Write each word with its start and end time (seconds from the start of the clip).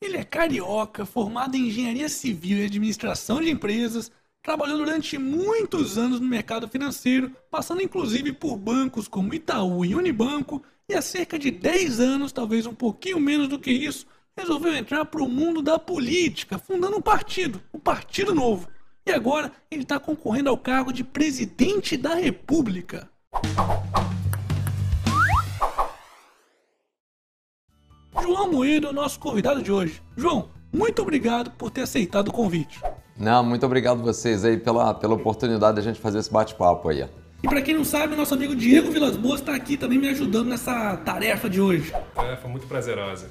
Ele 0.00 0.16
é 0.16 0.24
carioca, 0.24 1.04
formado 1.04 1.56
em 1.56 1.68
engenharia 1.68 2.08
civil 2.08 2.58
e 2.58 2.66
administração 2.66 3.40
de 3.40 3.50
empresas, 3.50 4.12
trabalhou 4.40 4.78
durante 4.78 5.18
muitos 5.18 5.98
anos 5.98 6.20
no 6.20 6.28
mercado 6.28 6.68
financeiro, 6.68 7.32
passando 7.50 7.82
inclusive 7.82 8.32
por 8.32 8.56
bancos 8.56 9.08
como 9.08 9.34
Itaú 9.34 9.84
e 9.84 9.96
Unibanco, 9.96 10.62
e 10.88 10.94
há 10.94 11.02
cerca 11.02 11.36
de 11.36 11.50
10 11.50 11.98
anos, 11.98 12.32
talvez 12.32 12.64
um 12.64 12.74
pouquinho 12.74 13.18
menos 13.18 13.48
do 13.48 13.58
que 13.58 13.72
isso, 13.72 14.06
resolveu 14.36 14.74
entrar 14.74 15.04
para 15.04 15.22
o 15.22 15.28
mundo 15.28 15.60
da 15.60 15.80
política, 15.80 16.58
fundando 16.58 16.96
um 16.96 17.02
partido, 17.02 17.60
o 17.72 17.78
Partido 17.78 18.32
Novo. 18.32 18.68
E 19.04 19.10
agora 19.10 19.52
ele 19.68 19.82
está 19.82 19.98
concorrendo 19.98 20.48
ao 20.48 20.56
cargo 20.56 20.92
de 20.92 21.02
presidente 21.02 21.96
da 21.96 22.14
República. 22.14 23.10
João 28.38 28.52
Moedo 28.52 28.86
é 28.86 28.90
o 28.90 28.92
nosso 28.92 29.18
convidado 29.18 29.60
de 29.60 29.72
hoje. 29.72 30.00
João, 30.16 30.48
muito 30.72 31.02
obrigado 31.02 31.50
por 31.50 31.72
ter 31.72 31.80
aceitado 31.80 32.28
o 32.28 32.32
convite. 32.32 32.80
Não, 33.16 33.42
muito 33.42 33.66
obrigado 33.66 34.00
vocês 34.00 34.44
aí 34.44 34.56
pela, 34.56 34.94
pela 34.94 35.14
oportunidade 35.14 35.74
de 35.74 35.80
a 35.80 35.82
gente 35.82 36.00
fazer 36.00 36.20
esse 36.20 36.32
bate-papo 36.32 36.88
aí. 36.88 37.04
E 37.42 37.48
para 37.48 37.60
quem 37.60 37.74
não 37.74 37.84
sabe, 37.84 38.14
nosso 38.14 38.34
amigo 38.34 38.54
Diego 38.54 38.92
Vilas 38.92 39.16
Boas 39.16 39.40
está 39.40 39.56
aqui 39.56 39.76
também 39.76 39.98
me 39.98 40.08
ajudando 40.08 40.46
nessa 40.46 40.96
tarefa 40.98 41.50
de 41.50 41.60
hoje. 41.60 41.92
Tarefa 42.14 42.46
muito 42.46 42.68
prazerosa. 42.68 43.28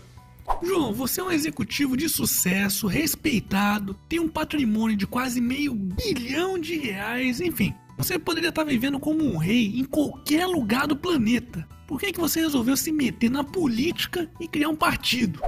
João, 0.62 0.92
você 0.92 1.22
é 1.22 1.24
um 1.24 1.32
executivo 1.32 1.96
de 1.96 2.10
sucesso, 2.10 2.86
respeitado, 2.86 3.94
tem 4.10 4.20
um 4.20 4.28
patrimônio 4.28 4.98
de 4.98 5.08
quase 5.08 5.40
meio 5.40 5.74
bilhão 5.74 6.60
de 6.60 6.78
reais, 6.78 7.40
enfim. 7.40 7.74
Você 7.98 8.20
poderia 8.20 8.50
estar 8.50 8.64
vivendo 8.64 9.00
como 9.00 9.24
um 9.24 9.38
rei 9.38 9.74
em 9.76 9.84
qualquer 9.84 10.46
lugar 10.46 10.86
do 10.86 10.96
planeta. 10.96 11.68
Por 11.88 12.00
que, 12.00 12.14
que 12.14 12.20
você 12.20 12.40
resolveu 12.42 12.78
se 12.78 12.92
meter 12.92 13.28
na 13.32 13.44
política 13.44 14.30
e 14.40 14.48
criar 14.48 14.70
um 14.70 14.76
partido? 14.76 15.42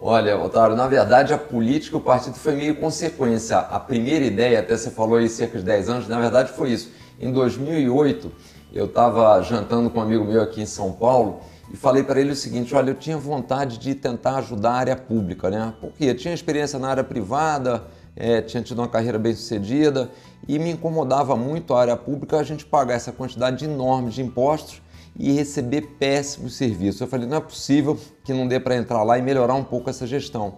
Olha, 0.00 0.36
Otário, 0.36 0.74
na 0.74 0.88
verdade 0.88 1.32
a 1.32 1.38
política 1.38 1.96
e 1.96 2.00
o 2.00 2.02
partido 2.02 2.34
foi 2.34 2.56
meio 2.56 2.74
consequência. 2.74 3.56
A 3.56 3.78
primeira 3.78 4.24
ideia, 4.24 4.58
até 4.58 4.76
você 4.76 4.90
falou 4.90 5.16
aí 5.16 5.28
cerca 5.28 5.58
de 5.58 5.64
10 5.64 5.88
anos, 5.88 6.08
na 6.08 6.18
verdade 6.18 6.50
foi 6.50 6.72
isso. 6.72 6.90
Em 7.20 7.32
2008, 7.32 8.32
eu 8.72 8.86
estava 8.86 9.40
jantando 9.42 9.88
com 9.88 10.00
um 10.00 10.02
amigo 10.02 10.24
meu 10.24 10.42
aqui 10.42 10.60
em 10.60 10.66
São 10.66 10.90
Paulo 10.90 11.38
e 11.72 11.76
falei 11.76 12.02
para 12.02 12.20
ele 12.20 12.32
o 12.32 12.36
seguinte: 12.36 12.74
olha, 12.74 12.90
eu 12.90 12.96
tinha 12.96 13.16
vontade 13.16 13.78
de 13.78 13.94
tentar 13.94 14.38
ajudar 14.38 14.70
a 14.72 14.76
área 14.76 14.96
pública, 14.96 15.48
né? 15.48 15.72
Porque 15.80 16.06
eu 16.06 16.16
tinha 16.16 16.34
experiência 16.34 16.80
na 16.80 16.88
área 16.88 17.04
privada, 17.04 17.84
é, 18.16 18.40
tinha 18.42 18.62
tido 18.62 18.78
uma 18.78 18.88
carreira 18.88 19.18
bem 19.18 19.34
sucedida 19.34 20.10
e 20.46 20.58
me 20.58 20.70
incomodava 20.70 21.36
muito 21.36 21.74
a 21.74 21.80
área 21.80 21.96
pública 21.96 22.38
a 22.38 22.42
gente 22.42 22.64
pagar 22.64 22.94
essa 22.94 23.12
quantidade 23.12 23.64
enorme 23.64 24.10
de 24.10 24.22
impostos 24.22 24.82
e 25.18 25.32
receber 25.32 25.82
péssimos 25.98 26.54
serviços. 26.54 27.00
Eu 27.00 27.06
falei, 27.06 27.26
não 27.26 27.36
é 27.36 27.40
possível 27.40 27.98
que 28.24 28.32
não 28.32 28.46
dê 28.46 28.58
para 28.58 28.76
entrar 28.76 29.02
lá 29.02 29.18
e 29.18 29.22
melhorar 29.22 29.54
um 29.54 29.64
pouco 29.64 29.90
essa 29.90 30.06
gestão. 30.06 30.54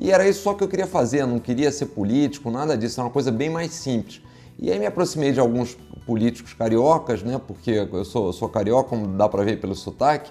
E 0.00 0.10
era 0.10 0.28
isso 0.28 0.42
só 0.42 0.54
que 0.54 0.62
eu 0.62 0.68
queria 0.68 0.86
fazer, 0.86 1.22
eu 1.22 1.26
não 1.26 1.38
queria 1.38 1.72
ser 1.72 1.86
político, 1.86 2.50
nada 2.50 2.76
disso, 2.76 3.00
era 3.00 3.06
uma 3.06 3.12
coisa 3.12 3.30
bem 3.30 3.48
mais 3.48 3.72
simples. 3.72 4.20
E 4.58 4.70
aí 4.70 4.78
me 4.78 4.86
aproximei 4.86 5.32
de 5.32 5.40
alguns 5.40 5.76
políticos 6.06 6.54
cariocas, 6.54 7.22
né? 7.22 7.40
Porque 7.46 7.70
eu 7.70 8.04
sou, 8.04 8.32
sou 8.32 8.48
carioca, 8.48 8.88
como 8.88 9.06
dá 9.08 9.28
para 9.28 9.42
ver 9.42 9.60
pelo 9.60 9.74
sotaque. 9.74 10.30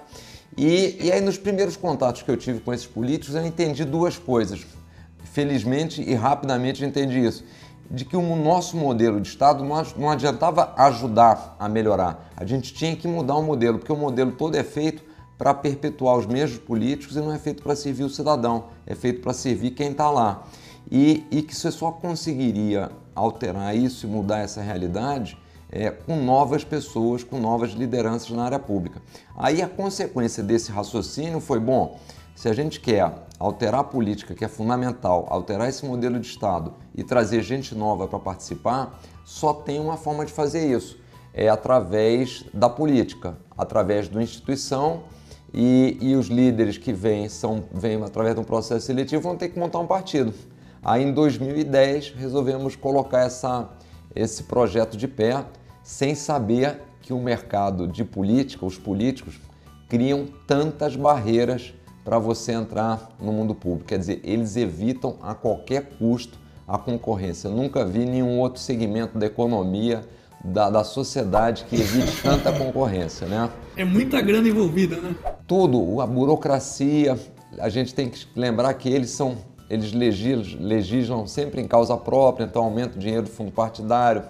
E, 0.56 0.96
e 1.00 1.12
aí 1.12 1.20
nos 1.20 1.36
primeiros 1.36 1.76
contatos 1.76 2.22
que 2.22 2.30
eu 2.30 2.36
tive 2.36 2.60
com 2.60 2.72
esses 2.72 2.86
políticos, 2.86 3.34
eu 3.34 3.46
entendi 3.46 3.84
duas 3.84 4.18
coisas. 4.18 4.66
Felizmente 5.36 6.00
e 6.00 6.14
rapidamente 6.14 6.82
entendi 6.82 7.18
isso 7.18 7.44
de 7.90 8.06
que 8.06 8.16
o 8.16 8.36
nosso 8.36 8.74
modelo 8.74 9.20
de 9.20 9.28
Estado 9.28 9.62
não 9.62 10.10
adiantava 10.10 10.72
ajudar 10.78 11.54
a 11.58 11.68
melhorar. 11.68 12.32
A 12.34 12.46
gente 12.46 12.72
tinha 12.72 12.96
que 12.96 13.06
mudar 13.06 13.34
o 13.36 13.42
modelo, 13.42 13.78
porque 13.78 13.92
o 13.92 13.96
modelo 13.96 14.32
todo 14.32 14.56
é 14.56 14.64
feito 14.64 15.02
para 15.36 15.52
perpetuar 15.52 16.16
os 16.16 16.24
mesmos 16.24 16.58
políticos 16.60 17.16
e 17.16 17.20
não 17.20 17.30
é 17.30 17.38
feito 17.38 17.62
para 17.62 17.76
servir 17.76 18.04
o 18.04 18.08
cidadão, 18.08 18.68
é 18.86 18.94
feito 18.94 19.20
para 19.20 19.34
servir 19.34 19.72
quem 19.72 19.90
está 19.90 20.10
lá. 20.10 20.44
E, 20.90 21.26
e, 21.30 21.42
que 21.42 21.54
você 21.54 21.70
só 21.70 21.92
conseguiria 21.92 22.90
alterar 23.14 23.76
isso 23.76 24.06
e 24.06 24.08
mudar 24.08 24.38
essa 24.38 24.62
realidade 24.62 25.36
é, 25.70 25.90
com 25.90 26.16
novas 26.16 26.64
pessoas, 26.64 27.22
com 27.22 27.38
novas 27.38 27.72
lideranças 27.72 28.30
na 28.30 28.44
área 28.44 28.58
pública. 28.58 29.02
Aí 29.36 29.60
a 29.60 29.68
consequência 29.68 30.42
desse 30.42 30.72
raciocínio 30.72 31.40
foi: 31.40 31.60
bom, 31.60 32.00
se 32.34 32.48
a 32.48 32.54
gente 32.54 32.80
quer 32.80 33.25
alterar 33.38 33.80
a 33.80 33.84
política, 33.84 34.34
que 34.34 34.44
é 34.44 34.48
fundamental, 34.48 35.26
alterar 35.28 35.68
esse 35.68 35.84
modelo 35.84 36.18
de 36.18 36.26
Estado 36.26 36.74
e 36.94 37.02
trazer 37.02 37.42
gente 37.42 37.74
nova 37.74 38.06
para 38.08 38.18
participar, 38.18 38.98
só 39.24 39.52
tem 39.52 39.78
uma 39.78 39.96
forma 39.96 40.24
de 40.24 40.32
fazer 40.32 40.66
isso: 40.70 40.98
é 41.34 41.48
através 41.48 42.44
da 42.52 42.68
política, 42.68 43.36
através 43.56 44.08
da 44.08 44.22
instituição. 44.22 45.04
E, 45.54 45.96
e 46.00 46.16
os 46.16 46.26
líderes 46.26 46.76
que 46.76 46.92
vêm, 46.92 47.28
são, 47.28 47.64
vêm 47.72 48.02
através 48.02 48.34
de 48.34 48.40
um 48.40 48.44
processo 48.44 48.84
seletivo 48.84 49.22
vão 49.22 49.36
ter 49.36 49.48
que 49.48 49.58
montar 49.58 49.78
um 49.78 49.86
partido. 49.86 50.34
Aí 50.82 51.02
em 51.02 51.12
2010 51.12 52.14
resolvemos 52.16 52.76
colocar 52.76 53.20
essa, 53.20 53.70
esse 54.14 54.42
projeto 54.42 54.96
de 54.96 55.08
pé, 55.08 55.44
sem 55.82 56.14
saber 56.14 56.82
que 57.00 57.12
o 57.12 57.18
mercado 57.18 57.86
de 57.86 58.04
política, 58.04 58.66
os 58.66 58.76
políticos, 58.76 59.40
criam 59.88 60.26
tantas 60.46 60.96
barreiras 60.96 61.72
para 62.06 62.20
você 62.20 62.52
entrar 62.52 63.10
no 63.20 63.32
mundo 63.32 63.52
público. 63.52 63.88
Quer 63.88 63.98
dizer, 63.98 64.20
eles 64.22 64.56
evitam 64.56 65.16
a 65.20 65.34
qualquer 65.34 65.96
custo 65.98 66.38
a 66.66 66.78
concorrência. 66.78 67.48
Eu 67.48 67.52
nunca 67.52 67.84
vi 67.84 68.06
nenhum 68.06 68.38
outro 68.38 68.60
segmento 68.60 69.18
da 69.18 69.26
economia, 69.26 70.04
da, 70.44 70.70
da 70.70 70.84
sociedade 70.84 71.64
que 71.64 71.74
evite 71.74 72.22
tanta 72.22 72.52
concorrência, 72.52 73.26
né? 73.26 73.50
É 73.76 73.84
muita 73.84 74.20
grana 74.20 74.48
envolvida, 74.48 75.00
né? 75.00 75.16
Tudo, 75.48 76.00
a 76.00 76.06
burocracia, 76.06 77.18
a 77.58 77.68
gente 77.68 77.92
tem 77.92 78.08
que 78.08 78.24
lembrar 78.36 78.72
que 78.74 78.88
eles 78.88 79.10
são, 79.10 79.38
eles 79.68 79.92
legislam, 79.92 80.64
legislam 80.64 81.26
sempre 81.26 81.60
em 81.60 81.66
causa 81.66 81.96
própria, 81.96 82.44
então 82.44 82.62
aumenta 82.62 82.96
o 82.96 83.00
dinheiro 83.00 83.24
do 83.24 83.30
fundo 83.30 83.50
partidário, 83.50 84.22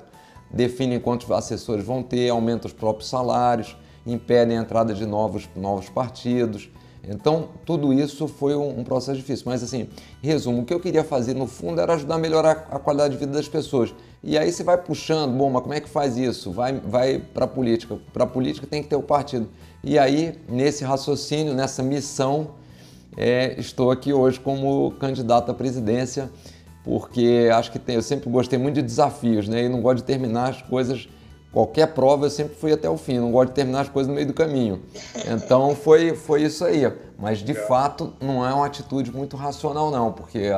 definem 0.51 0.99
quantos 0.99 1.31
assessores 1.31 1.85
vão 1.85 2.03
ter, 2.03 2.31
aumenta 2.31 2.67
os 2.67 2.73
próprios 2.73 3.11
salários, 3.11 3.77
impedem 4.07 4.57
a 4.57 4.63
entrada 4.63 4.95
de 4.95 5.05
novos, 5.05 5.47
novos 5.55 5.91
partidos. 5.91 6.71
Então, 7.09 7.50
tudo 7.65 7.93
isso 7.93 8.27
foi 8.27 8.56
um, 8.56 8.83
processo 8.83 9.17
difícil. 9.17 9.44
Mas, 9.47 9.62
assim, 9.62 9.89
resumo, 10.21 10.62
o 10.62 10.65
que 10.65 10.75
eu 10.75 10.81
queria 10.81 11.05
fazer 11.05 11.34
no 11.34 11.47
fundo 11.47 11.81
era 11.81 11.94
ajudar 11.94 12.17
a 12.17 12.19
melhorar 12.19 12.67
a 12.71 12.78
qualidade 12.78 13.15
de 13.15 13.21
vida 13.21 13.33
das 13.33 13.49
pessoas. 13.49 13.94
E 14.22 14.37
aí 14.37 14.50
você 14.50 14.65
vai 14.65 14.77
puxando, 14.77 15.37
bom, 15.37 15.49
mas 15.50 15.62
como 15.62 15.75
é 15.75 15.81
que 15.81 15.89
faz 15.89 16.16
isso? 16.16 16.50
Vai, 16.50 16.81
vai 16.81 17.19
para 17.19 17.45
a 17.45 17.49
política. 17.49 17.97
Para 18.12 18.25
a 18.25 18.27
política 18.27 18.66
tem 18.66 18.83
que 18.83 18.89
ter 18.89 18.97
o 18.97 19.03
partido. 19.03 19.49
E 19.84 19.99
aí, 19.99 20.37
nesse 20.49 20.83
raciocínio, 20.83 21.55
nessa 21.55 21.83
missão, 21.83 22.50
é, 23.16 23.55
estou 23.59 23.91
aqui 23.93 24.12
hoje 24.12 24.41
como 24.41 24.91
candidato 24.99 25.50
à 25.50 25.55
presidência, 25.55 26.28
porque 26.83 27.49
acho 27.53 27.71
que 27.71 27.78
tem, 27.78 27.95
eu 27.95 28.03
sempre 28.03 28.28
gostei 28.28 28.59
muito 28.59 28.75
de 28.75 28.83
desafios, 28.83 29.49
né? 29.49 29.65
E 29.65 29.69
não 29.69 29.81
gosto 29.81 29.99
de 29.99 30.05
terminar 30.05 30.50
as 30.50 30.62
coisas 30.62 31.09
qualquer 31.53 31.95
prova 31.95 32.27
eu 32.27 32.31
sempre 32.31 32.55
fui 32.55 32.73
até 32.73 32.89
o 32.89 32.97
fim, 32.97 33.19
não 33.19 33.31
gosto 33.31 33.49
de 33.49 33.55
terminar 33.55 33.83
as 33.83 33.89
coisas 33.89 34.09
no 34.09 34.15
meio 34.15 34.27
do 34.27 34.34
caminho. 34.34 34.83
Então 35.27 35.75
foi, 35.75 36.15
foi 36.15 36.43
isso 36.43 36.65
aí. 36.65 36.91
Mas 37.19 37.39
de 37.39 37.55
fato 37.55 38.12
não 38.21 38.47
é 38.47 38.53
uma 38.53 38.67
atitude 38.67 39.11
muito 39.11 39.37
racional, 39.37 39.91
não, 39.91 40.12
porque 40.12 40.53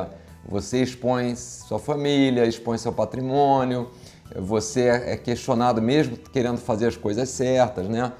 você 0.47 0.81
expõe 0.81 1.35
sua 1.35 1.79
família, 1.79 2.45
expõe 2.45 2.77
seu 2.77 2.91
patrimônio, 2.91 3.89
você 4.35 4.87
é 4.87 5.17
questionado 5.17 5.81
mesmo 5.81 6.17
querendo 6.17 6.57
fazer 6.57 6.87
as 6.87 6.97
coisas 6.97 7.29
certas, 7.29 7.87
né? 7.87 8.11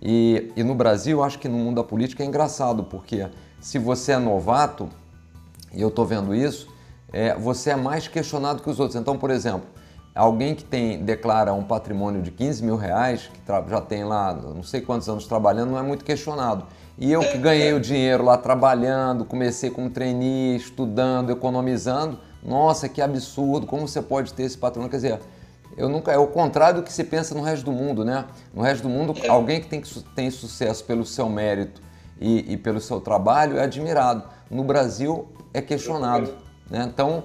E, 0.00 0.52
e 0.56 0.62
no 0.62 0.74
Brasil, 0.74 1.22
acho 1.22 1.38
que 1.38 1.48
no 1.48 1.58
mundo 1.58 1.76
da 1.76 1.84
política 1.84 2.22
é 2.22 2.26
engraçado, 2.26 2.84
porque 2.84 3.26
se 3.60 3.78
você 3.78 4.12
é 4.12 4.18
novato, 4.18 4.88
e 5.74 5.80
eu 5.82 5.88
estou 5.88 6.06
vendo 6.06 6.34
isso, 6.34 6.68
é, 7.12 7.34
você 7.34 7.70
é 7.70 7.76
mais 7.76 8.06
questionado 8.06 8.62
que 8.62 8.70
os 8.70 8.78
outros. 8.78 9.00
Então, 9.00 9.18
por 9.18 9.30
exemplo, 9.30 9.68
Alguém 10.18 10.52
que 10.52 10.64
tem 10.64 10.98
declara 10.98 11.54
um 11.54 11.62
patrimônio 11.62 12.20
de 12.20 12.32
15 12.32 12.64
mil 12.64 12.74
reais, 12.74 13.30
que 13.32 13.70
já 13.70 13.80
tem 13.80 14.02
lá 14.02 14.34
não 14.34 14.64
sei 14.64 14.80
quantos 14.80 15.08
anos 15.08 15.28
trabalhando, 15.28 15.70
não 15.70 15.78
é 15.78 15.82
muito 15.82 16.04
questionado. 16.04 16.66
E 16.98 17.12
eu 17.12 17.20
que 17.20 17.38
ganhei 17.38 17.72
o 17.72 17.78
dinheiro 17.78 18.24
lá 18.24 18.36
trabalhando, 18.36 19.24
comecei 19.24 19.70
como 19.70 19.88
trainee, 19.88 20.56
estudando, 20.56 21.30
economizando, 21.30 22.18
nossa, 22.42 22.88
que 22.88 23.00
absurdo, 23.00 23.64
como 23.64 23.86
você 23.86 24.02
pode 24.02 24.34
ter 24.34 24.42
esse 24.42 24.58
patrimônio? 24.58 24.90
Quer 24.90 24.96
dizer, 24.96 25.20
eu 25.76 25.88
nunca, 25.88 26.10
é 26.10 26.18
o 26.18 26.26
contrário 26.26 26.80
do 26.80 26.82
que 26.84 26.92
se 26.92 27.04
pensa 27.04 27.32
no 27.32 27.40
resto 27.40 27.66
do 27.66 27.72
mundo, 27.72 28.04
né? 28.04 28.24
No 28.52 28.60
resto 28.60 28.82
do 28.82 28.88
mundo, 28.88 29.14
alguém 29.28 29.60
que 29.60 29.68
tem, 29.68 29.80
tem 30.16 30.32
sucesso 30.32 30.82
pelo 30.82 31.06
seu 31.06 31.28
mérito 31.28 31.80
e, 32.20 32.54
e 32.54 32.56
pelo 32.56 32.80
seu 32.80 33.00
trabalho 33.00 33.56
é 33.56 33.62
admirado. 33.62 34.24
No 34.50 34.64
Brasil, 34.64 35.28
é 35.54 35.62
questionado. 35.62 36.34
Né? 36.68 36.90
Então, 36.92 37.22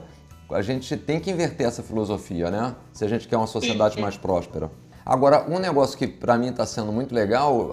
a 0.53 0.61
gente 0.61 0.95
tem 0.95 1.19
que 1.19 1.31
inverter 1.31 1.67
essa 1.67 1.83
filosofia, 1.83 2.49
né? 2.49 2.75
Se 2.91 3.03
a 3.03 3.07
gente 3.07 3.27
quer 3.27 3.37
uma 3.37 3.47
sociedade 3.47 3.99
mais 3.99 4.17
próspera. 4.17 4.69
Agora, 5.05 5.45
um 5.49 5.59
negócio 5.59 5.97
que 5.97 6.07
para 6.07 6.37
mim 6.37 6.47
está 6.47 6.65
sendo 6.65 6.91
muito 6.91 7.13
legal, 7.13 7.71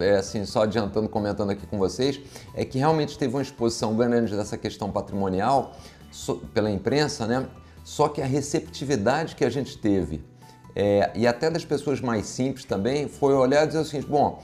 é 0.00 0.16
assim, 0.16 0.44
só 0.44 0.62
adiantando, 0.62 1.08
comentando 1.08 1.50
aqui 1.50 1.64
com 1.64 1.78
vocês, 1.78 2.20
é 2.54 2.64
que 2.64 2.78
realmente 2.78 3.16
teve 3.16 3.34
uma 3.34 3.42
exposição 3.42 3.94
grande 3.94 4.34
dessa 4.36 4.58
questão 4.58 4.90
patrimonial 4.90 5.76
pela 6.52 6.70
imprensa, 6.70 7.26
né? 7.26 7.46
Só 7.84 8.08
que 8.08 8.20
a 8.20 8.26
receptividade 8.26 9.36
que 9.36 9.44
a 9.44 9.50
gente 9.50 9.78
teve, 9.78 10.24
é, 10.74 11.10
e 11.14 11.26
até 11.26 11.50
das 11.50 11.64
pessoas 11.64 12.00
mais 12.00 12.26
simples 12.26 12.64
também, 12.64 13.08
foi 13.08 13.34
olhar 13.34 13.64
e 13.64 13.66
dizer 13.68 13.78
o 13.78 13.84
seguinte: 13.84 14.08
bom, 14.08 14.42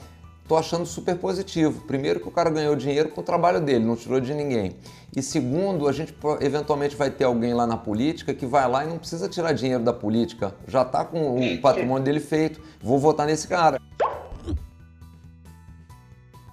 Estou 0.49 0.57
achando 0.57 0.87
super 0.87 1.15
positivo. 1.15 1.83
Primeiro, 1.83 2.21
que 2.21 2.27
o 2.27 2.31
cara 2.31 2.49
ganhou 2.49 2.75
dinheiro 2.75 3.11
com 3.11 3.21
o 3.21 3.23
trabalho 3.23 3.61
dele, 3.61 3.85
não 3.85 3.95
tirou 3.95 4.19
de 4.19 4.33
ninguém. 4.33 4.77
E 5.15 5.21
segundo, 5.21 5.87
a 5.87 5.93
gente 5.93 6.17
eventualmente 6.41 6.97
vai 6.97 7.11
ter 7.11 7.25
alguém 7.25 7.53
lá 7.53 7.67
na 7.67 7.77
política 7.77 8.33
que 8.33 8.47
vai 8.47 8.67
lá 8.67 8.83
e 8.83 8.89
não 8.89 8.97
precisa 8.97 9.29
tirar 9.29 9.53
dinheiro 9.53 9.85
da 9.85 9.93
política. 9.93 10.57
Já 10.67 10.81
está 10.81 11.05
com 11.05 11.37
o 11.37 11.61
patrimônio 11.61 12.03
dele 12.03 12.19
feito. 12.19 12.63
Vou 12.81 12.99
votar 12.99 13.27
nesse 13.27 13.47
cara. 13.47 13.79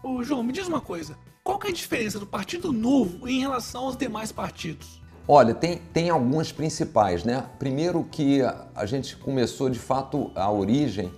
Ô, 0.03 0.21
João, 0.21 0.43
me 0.43 0.51
diz 0.51 0.67
uma 0.67 0.81
coisa. 0.81 1.17
Qual 1.41 1.57
que 1.57 1.67
é 1.67 1.69
a 1.69 1.73
diferença 1.73 2.19
do 2.19 2.27
Partido 2.27 2.73
Novo 2.73 3.29
em 3.29 3.39
relação 3.39 3.85
aos 3.85 3.95
demais 3.95 4.29
partidos? 4.29 5.01
Olha, 5.25 5.53
tem, 5.53 5.77
tem 5.93 6.09
algumas 6.09 6.51
principais, 6.51 7.23
né? 7.23 7.45
Primeiro 7.57 8.03
que 8.03 8.41
a 8.41 8.85
gente 8.85 9.15
começou 9.15 9.69
de 9.69 9.79
fato 9.79 10.31
a 10.35 10.51
origem 10.51 11.09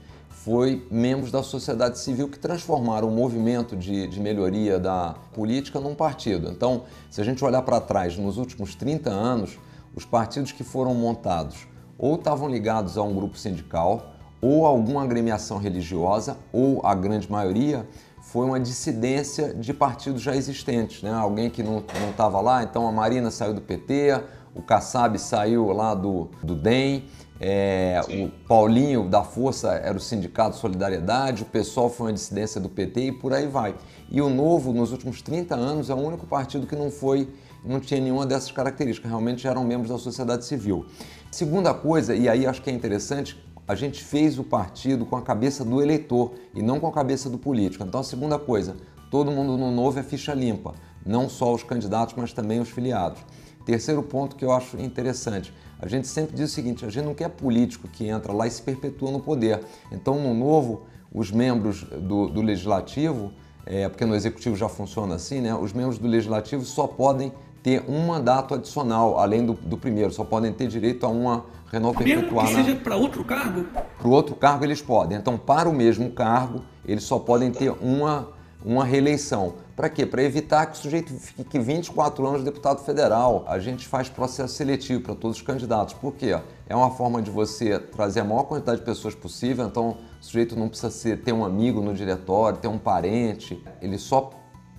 foi 0.48 0.88
membros 0.90 1.30
da 1.30 1.44
sociedade 1.44 2.00
civil 2.00 2.30
que 2.30 2.40
transformaram 2.40 3.10
o 3.10 3.12
movimento 3.12 3.76
de, 3.76 4.08
de 4.08 4.18
melhoria 4.18 4.80
da 4.80 5.14
política 5.34 5.78
num 5.78 5.94
partido. 5.94 6.50
Então, 6.50 6.84
se 7.12 7.20
a 7.20 7.24
gente 7.26 7.44
olhar 7.44 7.62
para 7.64 7.82
trás, 7.82 8.18
nos 8.18 8.38
últimos 8.38 8.74
30 8.74 9.10
anos, 9.10 9.60
os 9.94 10.06
partidos 10.06 10.54
que 10.54 10.64
foram 10.64 10.96
montados 10.96 11.68
ou 11.98 12.16
estavam 12.16 12.48
ligados 12.48 12.98
a 12.98 13.04
um 13.04 13.14
grupo 13.14 13.38
sindical, 13.38 14.14
ou 14.42 14.66
alguma 14.66 15.04
agremiação 15.04 15.58
religiosa, 15.58 16.38
ou 16.54 16.80
a 16.86 16.96
grande 16.96 17.30
maioria 17.30 17.86
foi 18.22 18.46
uma 18.46 18.58
dissidência 18.58 19.54
de 19.54 19.74
partidos 19.74 20.22
já 20.22 20.34
existentes. 20.34 21.04
Né? 21.04 21.12
Alguém 21.12 21.50
que 21.50 21.62
não 21.62 21.84
estava 22.10 22.40
lá, 22.40 22.64
então 22.64 22.88
a 22.88 22.92
Marina 22.94 23.30
saiu 23.32 23.54
do 23.54 23.60
PT, 23.60 24.24
o 24.56 24.62
Kassab 24.62 25.20
saiu 25.20 25.74
lá 25.74 25.94
do, 25.94 26.30
do 26.42 26.56
DEM, 26.56 27.04
é, 27.39 28.01
o 28.10 28.30
Paulinho 28.48 29.07
da 29.07 29.24
Força 29.24 29.74
era 29.74 29.95
o 29.95 30.00
Sindicato 30.00 30.56
Solidariedade, 30.56 31.44
o 31.44 31.45
pessoal 31.45 31.89
foi 31.89 32.07
uma 32.07 32.13
dissidência 32.13 32.60
do 32.60 32.68
PT 32.68 33.01
e 33.01 33.12
por 33.12 33.34
aí 33.34 33.48
vai. 33.48 33.75
E 34.10 34.22
o 34.22 34.30
Novo, 34.30 34.74
nos 34.74 34.92
últimos 34.92 35.22
30 35.22 35.56
anos, 35.56 35.89
é 35.89 35.94
o 35.94 35.98
único 35.98 36.25
partido 36.25 36.66
que 36.66 36.75
não 36.75 36.89
foi, 36.89 37.30
não 37.63 37.80
tinha 37.80 38.01
nenhuma 38.01 38.25
dessas 38.25 38.51
características, 38.51 39.10
realmente 39.10 39.48
eram 39.48 39.63
membros 39.63 39.92
da 39.92 39.98
sociedade 39.98 40.45
civil. 40.45 40.86
Segunda 41.30 41.74
coisa, 41.74 42.16
e 42.16 42.28
aí 42.28 42.48
acho 42.48 42.62
que 42.62 42.69
é 42.69 42.74
interessante, 42.74 43.38
a 43.68 43.75
gente 43.75 44.04
fez 44.04 44.40
o 44.40 44.44
partido 44.44 45.06
com 45.06 45.16
a 45.16 45.22
cabeça 45.22 45.63
do 45.63 45.81
eleitor 45.81 46.33
e 46.56 46.62
não 46.62 46.80
com 46.80 46.88
a 46.88 46.92
cabeça 46.92 47.30
do 47.30 47.38
político. 47.38 47.83
Então 47.83 48.00
a 48.00 48.04
segunda 48.04 48.40
coisa, 48.40 48.78
todo 49.12 49.30
mundo 49.30 49.57
no 49.57 49.72
Novo 49.72 50.00
é 50.00 50.04
ficha 50.04 50.33
limpa, 50.33 50.74
não 51.06 51.30
só 51.30 51.54
os 51.54 51.63
candidatos, 51.63 52.16
mas 52.18 52.33
também 52.33 52.60
os 52.60 52.69
filiados. 52.69 53.19
Terceiro 53.66 54.01
ponto 54.01 54.38
que 54.38 54.45
eu 54.45 54.54
acho 54.54 54.80
interessante, 54.80 55.54
a 55.80 55.88
gente 55.88 56.08
sempre 56.08 56.36
diz 56.36 56.52
o 56.52 56.54
seguinte: 56.54 56.86
a 56.86 56.90
gente 56.90 57.06
não 57.06 57.14
quer 57.14 57.30
político 57.30 57.88
que 57.88 58.08
entra 58.08 58.32
lá 58.34 58.48
e 58.48 58.52
se 58.52 58.62
perpetua 58.62 59.12
no 59.12 59.20
poder. 59.20 59.62
Então, 59.92 60.20
no 60.20 60.34
novo, 60.34 60.84
os 61.14 61.32
membros 61.32 61.84
do, 61.84 62.28
do 62.28 62.42
legislativo, 62.42 63.32
é, 63.66 63.88
porque 63.88 64.06
no 64.06 64.16
executivo 64.16 64.56
já 64.56 64.70
funciona 64.70 65.16
assim, 65.16 65.42
né? 65.42 65.54
Os 65.56 65.74
membros 65.74 65.98
do 65.98 66.08
legislativo 66.08 66.64
só 66.66 66.88
podem 66.88 67.32
ter 67.62 67.84
um 67.88 68.08
mandato 68.08 68.54
adicional, 68.54 69.20
além 69.20 69.46
do, 69.46 69.54
do 69.54 69.78
primeiro, 69.78 70.12
só 70.12 70.24
podem 70.24 70.54
ter 70.54 70.68
direito 70.68 71.06
a 71.06 71.10
uma 71.10 71.46
renovação 71.72 72.06
perpetual. 72.06 72.46
Mesmo 72.46 72.58
que 72.58 72.64
seja 72.64 72.80
para 72.82 72.96
outro 72.96 73.24
cargo? 73.26 73.66
Para 73.98 74.08
o 74.08 74.12
outro 74.12 74.36
cargo 74.36 74.64
eles 74.64 74.82
podem. 74.82 75.18
Então, 75.18 75.38
para 75.38 75.68
o 75.68 75.74
mesmo 75.74 76.10
cargo, 76.12 76.62
eles 76.86 77.04
só 77.04 77.20
podem 77.20 77.52
ter 77.52 77.72
uma, 77.82 78.30
uma 78.64 78.86
reeleição. 78.86 79.56
Para 79.78 79.90
quê? 79.92 80.08
Para 80.08 80.24
evitar 80.24 80.66
que 80.66 80.74
o 80.74 80.76
sujeito 80.76 81.14
fique 81.14 81.60
24 81.60 82.26
anos 82.26 82.44
deputado 82.44 82.84
federal. 82.84 83.46
A 83.48 83.60
gente 83.60 83.88
faz 83.88 84.10
processo 84.10 84.56
seletivo 84.56 85.04
para 85.04 85.14
todos 85.14 85.38
os 85.38 85.44
candidatos. 85.44 85.94
Por 85.94 86.16
quê? 86.16 86.36
É 86.68 86.76
uma 86.76 86.90
forma 86.90 87.22
de 87.22 87.30
você 87.30 87.78
trazer 87.78 88.22
a 88.22 88.24
maior 88.24 88.46
quantidade 88.46 88.80
de 88.80 88.86
pessoas 88.86 89.14
possível. 89.14 89.68
Então, 89.68 89.96
o 90.20 90.26
sujeito 90.26 90.58
não 90.58 90.68
precisa 90.68 90.90
ser, 90.90 91.22
ter 91.22 91.32
um 91.32 91.46
amigo 91.46 91.80
no 91.80 91.94
diretório, 91.94 92.58
ter 92.58 92.68
um 92.68 92.80
parente. 92.80 93.64
Ele 93.80 94.00
só, 94.00 94.32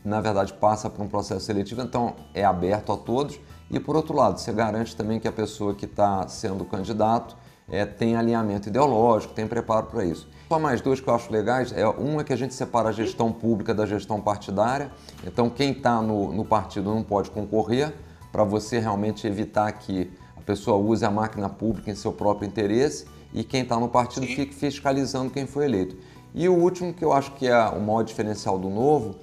na 0.04 0.20
verdade, 0.20 0.52
passa 0.54 0.90
por 0.90 1.00
um 1.00 1.06
processo 1.06 1.46
seletivo. 1.46 1.80
Então, 1.80 2.16
é 2.34 2.44
aberto 2.44 2.90
a 2.90 2.96
todos. 2.96 3.38
E, 3.70 3.78
por 3.78 3.94
outro 3.94 4.16
lado, 4.16 4.40
você 4.40 4.52
garante 4.52 4.96
também 4.96 5.20
que 5.20 5.28
a 5.28 5.32
pessoa 5.32 5.76
que 5.76 5.84
está 5.84 6.26
sendo 6.26 6.64
candidato 6.64 7.36
é, 7.70 7.84
tem 7.84 8.16
alinhamento 8.16 8.68
ideológico, 8.68 9.34
tem 9.34 9.46
preparo 9.46 9.86
para 9.86 10.04
isso. 10.04 10.28
Só 10.48 10.58
mais 10.58 10.80
dois 10.80 11.00
que 11.00 11.08
eu 11.08 11.14
acho 11.14 11.30
legais. 11.30 11.72
É, 11.72 11.86
um 11.88 12.20
é 12.20 12.24
que 12.24 12.32
a 12.32 12.36
gente 12.36 12.54
separa 12.54 12.88
a 12.88 12.92
gestão 12.92 13.30
pública 13.30 13.74
da 13.74 13.84
gestão 13.84 14.20
partidária. 14.20 14.90
Então, 15.26 15.50
quem 15.50 15.72
está 15.72 16.00
no, 16.00 16.32
no 16.32 16.44
partido 16.44 16.94
não 16.94 17.02
pode 17.02 17.30
concorrer, 17.30 17.92
para 18.32 18.44
você 18.44 18.78
realmente 18.78 19.26
evitar 19.26 19.70
que 19.72 20.10
a 20.36 20.40
pessoa 20.40 20.76
use 20.76 21.04
a 21.04 21.10
máquina 21.10 21.48
pública 21.48 21.90
em 21.90 21.94
seu 21.94 22.12
próprio 22.12 22.46
interesse 22.46 23.06
e 23.32 23.44
quem 23.44 23.62
está 23.62 23.78
no 23.78 23.88
partido 23.88 24.26
Sim. 24.26 24.34
fique 24.34 24.54
fiscalizando 24.54 25.30
quem 25.30 25.46
foi 25.46 25.64
eleito. 25.64 25.96
E 26.34 26.48
o 26.48 26.54
último, 26.54 26.92
que 26.92 27.04
eu 27.04 27.12
acho 27.12 27.32
que 27.32 27.46
é 27.46 27.68
o 27.68 27.80
maior 27.80 28.02
diferencial 28.02 28.58
do 28.58 28.68
novo, 28.68 29.16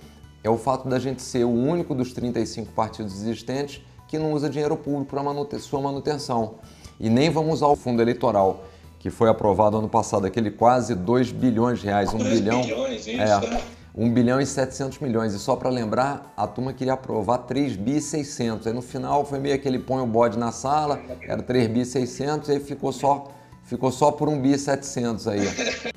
é 0.44 0.50
o 0.50 0.58
fato 0.58 0.88
da 0.88 1.00
gente 1.00 1.22
ser 1.22 1.44
o 1.44 1.50
único 1.50 1.96
dos 1.96 2.14
35 2.14 2.72
partidos 2.74 3.16
existentes 3.16 3.84
que 4.08 4.20
não 4.20 4.34
usa 4.34 4.50
dinheiro 4.50 4.78
público 4.78 5.06
para 5.06 5.24
manute 5.24 5.60
sua 5.60 5.82
manutenção. 5.82 6.56
E 7.00 7.10
nem 7.10 7.30
vamos 7.30 7.56
usar 7.56 7.68
o 7.68 7.76
fundo 7.76 8.02
eleitoral 8.02 8.64
que 9.06 9.12
foi 9.12 9.30
aprovado 9.30 9.78
ano 9.78 9.88
passado, 9.88 10.26
aquele 10.26 10.50
quase 10.50 10.96
2 10.96 11.32
bilhões 11.32 11.80
de 11.80 11.86
reais, 11.86 12.12
1 12.12 12.18
bilhão. 12.18 12.62
Bilhões, 12.64 13.06
isso, 13.06 13.22
é, 13.22 13.50
né? 13.50 13.62
1 13.96 14.12
bilhão 14.12 14.42
e 14.42 14.46
700 14.48 14.98
milhões. 14.98 15.34
E 15.36 15.38
só 15.38 15.56
para 15.56 15.70
lembrar, 15.70 16.34
a 16.36 16.48
turma 16.48 16.74
queria 16.74 16.94
aprovar 16.94 17.38
3 17.40 17.76
bi 17.76 18.02
600. 18.02 18.66
Aí 18.66 18.74
no 18.74 18.82
final 18.82 19.24
foi 19.24 19.38
meio 19.38 19.54
aquele 19.54 19.78
põe 19.78 20.02
o 20.02 20.08
bode 20.08 20.40
na 20.40 20.52
sala, 20.52 21.00
era 21.22 21.44
3 21.44 21.68
bi 21.68 21.86
600 21.86 22.50
e 22.50 22.54
aí 22.54 22.60
ficou 22.60 22.92
só, 22.92 23.32
ficou 23.64 23.92
só 23.92 24.12
por 24.12 24.28
1 24.28 24.42
bi 24.42 24.58
700 24.58 25.28
aí. 25.28 25.42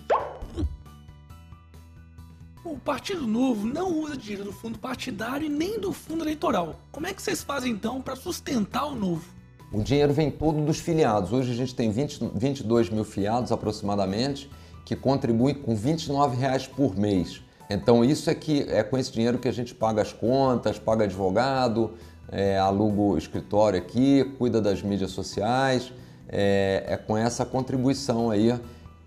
O 2.65 2.77
Partido 2.77 3.27
Novo 3.27 3.67
não 3.67 4.01
usa 4.03 4.15
dinheiro 4.17 4.45
do 4.45 4.53
fundo 4.53 4.79
partidário 4.79 5.47
e 5.47 5.49
nem 5.49 5.81
do 5.81 5.91
fundo 5.91 6.23
eleitoral. 6.23 6.77
Como 6.93 7.07
é 7.07 7.15
que 7.15 7.23
vocês 7.23 7.43
fazem 7.43 7.73
então 7.73 8.01
para 8.03 8.15
sustentar 8.15 8.85
o 8.85 8.95
Novo? 8.95 9.25
O 9.71 9.83
dinheiro 9.83 10.15
vem 10.15 10.31
todo 10.31 10.65
dos 10.65 10.79
filiados. 10.79 11.31
Hoje 11.31 11.53
a 11.53 11.55
gente 11.55 11.75
tem 11.75 11.91
20, 11.91 12.31
22 12.35 12.89
mil 12.89 13.05
filiados 13.05 13.53
aproximadamente 13.53 14.51
que 14.85 14.97
contribuem 14.97 15.55
com 15.55 15.77
29 15.77 16.37
reais 16.37 16.67
por 16.67 16.97
mês. 16.97 17.43
Então 17.69 18.03
isso 18.03 18.31
é 18.31 18.35
que 18.35 18.63
é 18.63 18.83
com 18.83 18.97
esse 18.97 19.13
dinheiro 19.13 19.39
que 19.39 19.47
a 19.47 19.53
gente 19.53 19.75
paga 19.75 20.01
as 20.01 20.11
contas, 20.11 20.79
paga 20.79 21.05
advogado, 21.05 21.93
é, 22.33 22.59
aluga 22.59 22.99
o 22.99 23.19
escritório 23.19 23.79
aqui, 23.79 24.25
cuida 24.39 24.59
das 24.59 24.83
mídias 24.83 25.11
sociais. 25.11 25.93
É, 26.31 26.85
é 26.87 26.97
com 26.97 27.15
essa 27.15 27.45
contribuição 27.45 28.31
aí. 28.31 28.59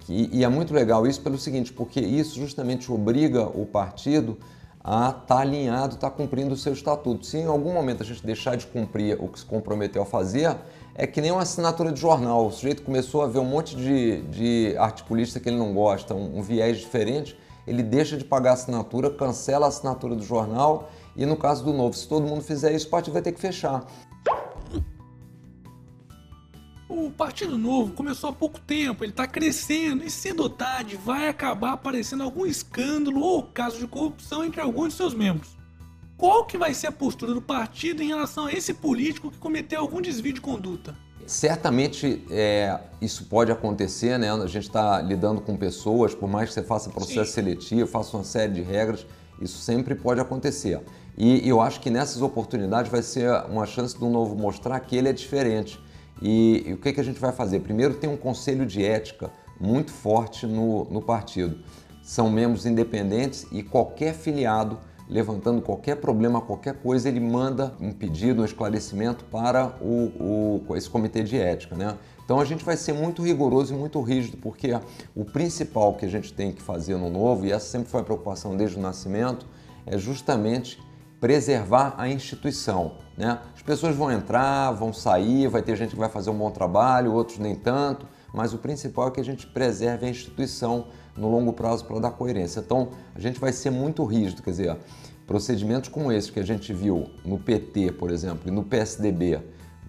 Que, 0.01 0.29
e 0.31 0.43
é 0.43 0.47
muito 0.47 0.75
legal 0.75 1.07
isso 1.07 1.21
pelo 1.21 1.39
seguinte, 1.39 1.73
porque 1.73 1.99
isso 1.99 2.39
justamente 2.39 2.91
obriga 2.91 3.45
o 3.45 3.65
partido 3.65 4.37
a 4.83 5.09
estar 5.09 5.21
tá 5.21 5.39
alinhado, 5.39 5.95
tá 5.95 6.09
cumprindo 6.09 6.53
o 6.53 6.57
seu 6.57 6.73
estatuto. 6.73 7.25
Se 7.25 7.37
em 7.37 7.45
algum 7.45 7.73
momento 7.73 8.01
a 8.03 8.05
gente 8.05 8.25
deixar 8.25 8.55
de 8.55 8.65
cumprir 8.65 9.17
o 9.19 9.27
que 9.27 9.39
se 9.39 9.45
comprometeu 9.45 10.01
a 10.01 10.05
fazer, 10.05 10.55
é 10.95 11.05
que 11.05 11.21
nem 11.21 11.31
uma 11.31 11.43
assinatura 11.43 11.91
de 11.91 11.99
jornal. 11.99 12.47
O 12.47 12.51
sujeito 12.51 12.81
começou 12.81 13.21
a 13.21 13.27
ver 13.27 13.39
um 13.39 13.45
monte 13.45 13.75
de, 13.75 14.21
de 14.23 14.75
articulista 14.77 15.39
que 15.39 15.49
ele 15.49 15.57
não 15.57 15.73
gosta, 15.73 16.15
um, 16.15 16.39
um 16.39 16.41
viés 16.41 16.77
diferente, 16.77 17.37
ele 17.67 17.83
deixa 17.83 18.17
de 18.17 18.25
pagar 18.25 18.51
a 18.51 18.53
assinatura, 18.53 19.11
cancela 19.11 19.67
a 19.67 19.69
assinatura 19.69 20.15
do 20.15 20.23
jornal 20.23 20.89
e 21.15 21.25
no 21.25 21.35
caso 21.35 21.63
do 21.63 21.73
novo, 21.73 21.95
se 21.95 22.07
todo 22.07 22.25
mundo 22.25 22.41
fizer 22.41 22.71
isso, 22.73 22.87
o 22.87 22.89
partido 22.89 23.13
vai 23.13 23.21
ter 23.21 23.31
que 23.31 23.39
fechar. 23.39 23.85
O 26.93 27.09
Partido 27.09 27.57
Novo 27.57 27.93
começou 27.93 28.29
há 28.29 28.33
pouco 28.33 28.59
tempo, 28.59 29.01
ele 29.01 29.13
está 29.13 29.25
crescendo 29.25 30.03
e 30.03 30.11
cedo 30.11 30.43
ou 30.43 30.49
tarde 30.49 30.97
vai 30.97 31.29
acabar 31.29 31.71
aparecendo 31.71 32.21
algum 32.21 32.45
escândalo 32.45 33.21
ou 33.21 33.43
caso 33.43 33.79
de 33.79 33.87
corrupção 33.87 34.43
entre 34.43 34.59
alguns 34.59 34.89
de 34.89 34.95
seus 34.95 35.13
membros. 35.13 35.55
Qual 36.17 36.43
que 36.43 36.57
vai 36.57 36.73
ser 36.73 36.87
a 36.87 36.91
postura 36.91 37.33
do 37.33 37.41
partido 37.41 38.03
em 38.03 38.07
relação 38.07 38.45
a 38.45 38.51
esse 38.51 38.73
político 38.73 39.31
que 39.31 39.37
cometeu 39.37 39.79
algum 39.79 40.01
desvio 40.01 40.33
de 40.33 40.41
conduta? 40.41 40.93
Certamente 41.25 42.25
é, 42.29 42.77
isso 43.01 43.23
pode 43.23 43.53
acontecer, 43.53 44.19
né? 44.19 44.29
A 44.29 44.45
gente 44.45 44.67
está 44.67 45.01
lidando 45.01 45.39
com 45.39 45.55
pessoas, 45.55 46.13
por 46.13 46.27
mais 46.27 46.49
que 46.49 46.55
você 46.55 46.61
faça 46.61 46.89
processo 46.89 47.27
Sim. 47.27 47.35
seletivo, 47.35 47.87
faça 47.89 48.17
uma 48.17 48.25
série 48.25 48.51
de 48.51 48.61
regras, 48.61 49.07
isso 49.39 49.59
sempre 49.59 49.95
pode 49.95 50.19
acontecer. 50.19 50.81
E 51.17 51.47
eu 51.47 51.61
acho 51.61 51.79
que 51.79 51.89
nessas 51.89 52.21
oportunidades 52.21 52.91
vai 52.91 53.01
ser 53.01 53.31
uma 53.49 53.65
chance 53.65 53.97
do 53.97 54.09
novo 54.09 54.35
mostrar 54.35 54.77
que 54.81 54.97
ele 54.97 55.07
é 55.07 55.13
diferente 55.13 55.79
e, 56.21 56.63
e 56.67 56.73
o 56.73 56.77
que, 56.77 56.93
que 56.93 56.99
a 56.99 57.03
gente 57.03 57.19
vai 57.19 57.31
fazer? 57.31 57.59
Primeiro, 57.61 57.95
tem 57.95 58.09
um 58.09 58.17
conselho 58.17 58.65
de 58.65 58.85
ética 58.85 59.31
muito 59.59 59.91
forte 59.91 60.45
no, 60.45 60.85
no 60.85 61.01
partido. 61.01 61.59
São 62.03 62.29
membros 62.29 62.65
independentes 62.65 63.45
e 63.51 63.63
qualquer 63.63 64.13
filiado 64.13 64.77
levantando 65.11 65.61
qualquer 65.61 65.97
problema, 65.97 66.39
qualquer 66.39 66.75
coisa, 66.75 67.09
ele 67.09 67.19
manda 67.19 67.75
um 67.81 67.91
pedido, 67.91 68.41
um 68.41 68.45
esclarecimento 68.45 69.25
para 69.25 69.75
o, 69.81 70.63
o, 70.69 70.75
esse 70.77 70.89
comitê 70.89 71.21
de 71.21 71.37
ética. 71.37 71.75
Né? 71.75 71.97
Então 72.23 72.39
a 72.39 72.45
gente 72.45 72.63
vai 72.63 72.77
ser 72.77 72.93
muito 72.93 73.21
rigoroso 73.21 73.73
e 73.73 73.77
muito 73.77 73.99
rígido, 74.01 74.37
porque 74.37 74.71
o 75.13 75.25
principal 75.25 75.95
que 75.95 76.05
a 76.05 76.07
gente 76.07 76.31
tem 76.31 76.53
que 76.53 76.61
fazer 76.61 76.95
no 76.95 77.09
novo, 77.09 77.45
e 77.45 77.51
essa 77.51 77.65
sempre 77.65 77.89
foi 77.89 77.99
a 77.99 78.03
preocupação 78.05 78.55
desde 78.55 78.77
o 78.77 78.81
nascimento, 78.81 79.45
é 79.85 79.97
justamente 79.97 80.79
preservar 81.21 81.93
a 81.99 82.09
instituição. 82.09 82.93
Né? 83.15 83.39
As 83.55 83.61
pessoas 83.61 83.95
vão 83.95 84.11
entrar, 84.11 84.71
vão 84.71 84.91
sair, 84.91 85.47
vai 85.47 85.61
ter 85.61 85.77
gente 85.77 85.91
que 85.91 85.99
vai 85.99 86.09
fazer 86.09 86.31
um 86.31 86.37
bom 86.37 86.49
trabalho, 86.49 87.13
outros 87.13 87.37
nem 87.37 87.55
tanto, 87.55 88.07
mas 88.33 88.53
o 88.53 88.57
principal 88.57 89.07
é 89.07 89.11
que 89.11 89.21
a 89.21 89.23
gente 89.23 89.45
preserve 89.45 90.07
a 90.07 90.09
instituição 90.09 90.87
no 91.15 91.29
longo 91.29 91.53
prazo 91.53 91.85
para 91.85 91.99
dar 91.99 92.11
coerência. 92.11 92.59
Então, 92.59 92.89
a 93.13 93.19
gente 93.19 93.39
vai 93.39 93.53
ser 93.53 93.69
muito 93.69 94.03
rígido, 94.03 94.41
quer 94.41 94.49
dizer, 94.49 94.77
procedimentos 95.27 95.89
como 95.89 96.11
esse 96.11 96.31
que 96.31 96.39
a 96.39 96.43
gente 96.43 96.73
viu 96.73 97.07
no 97.23 97.37
PT, 97.37 97.91
por 97.93 98.09
exemplo, 98.09 98.47
e 98.47 98.51
no 98.51 98.63
PSDB, 98.63 99.39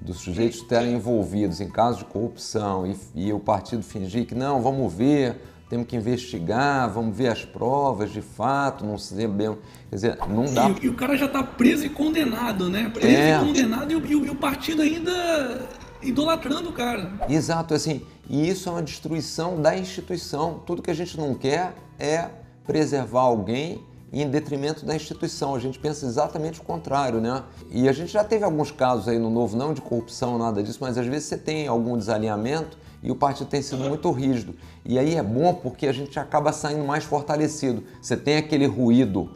dos 0.02 0.18
sujeitos 0.18 0.58
estarem 0.58 0.94
envolvidos 0.94 1.60
em 1.60 1.68
casos 1.68 2.00
de 2.00 2.04
corrupção 2.06 2.86
e, 2.86 2.96
e 3.14 3.32
o 3.32 3.40
partido 3.40 3.82
fingir 3.82 4.26
que 4.26 4.34
não, 4.34 4.60
vamos 4.60 4.92
ver, 4.92 5.40
temos 5.72 5.86
que 5.86 5.96
investigar, 5.96 6.92
vamos 6.92 7.16
ver 7.16 7.28
as 7.28 7.46
provas 7.46 8.12
de 8.12 8.20
fato, 8.20 8.84
não 8.84 8.98
sei 8.98 9.26
bem. 9.26 9.56
Quer 9.88 9.94
dizer, 9.96 10.18
não 10.28 10.44
dá. 10.44 10.68
E, 10.68 10.84
e 10.84 10.88
o 10.90 10.94
cara 10.94 11.16
já 11.16 11.24
está 11.24 11.42
preso 11.42 11.86
e 11.86 11.88
condenado, 11.88 12.68
né? 12.68 12.90
Preso 12.92 13.08
é. 13.08 13.36
e 13.36 13.40
condenado 13.40 13.90
e, 13.90 13.94
e, 13.94 14.10
e 14.10 14.30
o 14.30 14.34
partido 14.34 14.82
ainda 14.82 15.66
idolatrando 16.02 16.68
o 16.68 16.74
cara. 16.74 17.10
Exato, 17.26 17.72
assim, 17.72 18.02
e 18.28 18.46
isso 18.46 18.68
é 18.68 18.72
uma 18.72 18.82
destruição 18.82 19.62
da 19.62 19.74
instituição. 19.74 20.60
Tudo 20.66 20.82
que 20.82 20.90
a 20.90 20.94
gente 20.94 21.16
não 21.16 21.32
quer 21.32 21.72
é 21.98 22.28
preservar 22.66 23.22
alguém 23.22 23.82
em 24.12 24.28
detrimento 24.28 24.84
da 24.84 24.94
instituição. 24.94 25.54
A 25.54 25.58
gente 25.58 25.78
pensa 25.78 26.04
exatamente 26.04 26.60
o 26.60 26.64
contrário, 26.64 27.18
né? 27.18 27.44
E 27.70 27.88
a 27.88 27.92
gente 27.92 28.12
já 28.12 28.22
teve 28.22 28.44
alguns 28.44 28.70
casos 28.70 29.08
aí 29.08 29.18
no 29.18 29.30
novo, 29.30 29.56
não 29.56 29.72
de 29.72 29.80
corrupção, 29.80 30.36
nada 30.36 30.62
disso, 30.62 30.80
mas 30.82 30.98
às 30.98 31.06
vezes 31.06 31.28
você 31.28 31.38
tem 31.38 31.66
algum 31.66 31.96
desalinhamento 31.96 32.76
e 33.02 33.10
o 33.10 33.16
partido 33.16 33.48
tem 33.48 33.60
sido 33.60 33.82
muito 33.84 34.10
rígido. 34.10 34.54
E 34.84 34.98
aí 34.98 35.16
é 35.16 35.22
bom 35.22 35.54
porque 35.54 35.86
a 35.86 35.92
gente 35.92 36.18
acaba 36.18 36.52
saindo 36.52 36.84
mais 36.84 37.04
fortalecido. 37.04 37.82
Você 38.00 38.16
tem 38.16 38.36
aquele 38.36 38.66
ruído 38.66 39.30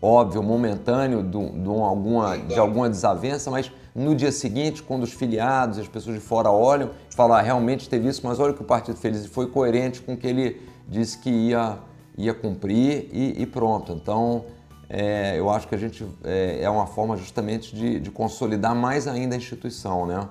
óbvio, 0.00 0.42
momentâneo 0.42 1.22
de, 1.22 1.62
de, 1.62 1.68
alguma, 1.68 2.38
de 2.38 2.58
alguma 2.58 2.88
desavença, 2.88 3.50
mas 3.50 3.70
no 3.94 4.14
dia 4.14 4.30
seguinte, 4.30 4.82
quando 4.82 5.02
os 5.02 5.12
filiados, 5.12 5.78
as 5.78 5.88
pessoas 5.88 6.16
de 6.16 6.22
fora 6.22 6.50
olham, 6.50 6.90
falam, 7.10 7.36
ah, 7.36 7.42
realmente 7.42 7.88
teve 7.88 8.08
isso, 8.08 8.20
mas 8.24 8.38
olha 8.38 8.54
que 8.54 8.62
o 8.62 8.64
Partido 8.64 8.96
Feliz 8.96 9.26
foi 9.26 9.48
coerente 9.48 10.00
com 10.00 10.12
o 10.14 10.16
que 10.16 10.26
ele 10.26 10.62
disse 10.86 11.18
que 11.18 11.28
ia, 11.28 11.78
ia 12.16 12.32
cumprir 12.32 13.08
e, 13.12 13.42
e 13.42 13.46
pronto. 13.46 13.92
Então, 13.92 14.44
é, 14.88 15.38
eu 15.38 15.50
acho 15.50 15.66
que 15.66 15.74
a 15.74 15.78
gente 15.78 16.06
é, 16.24 16.62
é 16.62 16.70
uma 16.70 16.86
forma 16.86 17.16
justamente 17.16 17.74
de, 17.74 17.98
de 17.98 18.10
consolidar 18.10 18.74
mais 18.74 19.08
ainda 19.08 19.34
a 19.34 19.38
instituição, 19.38 20.06
né? 20.06 20.28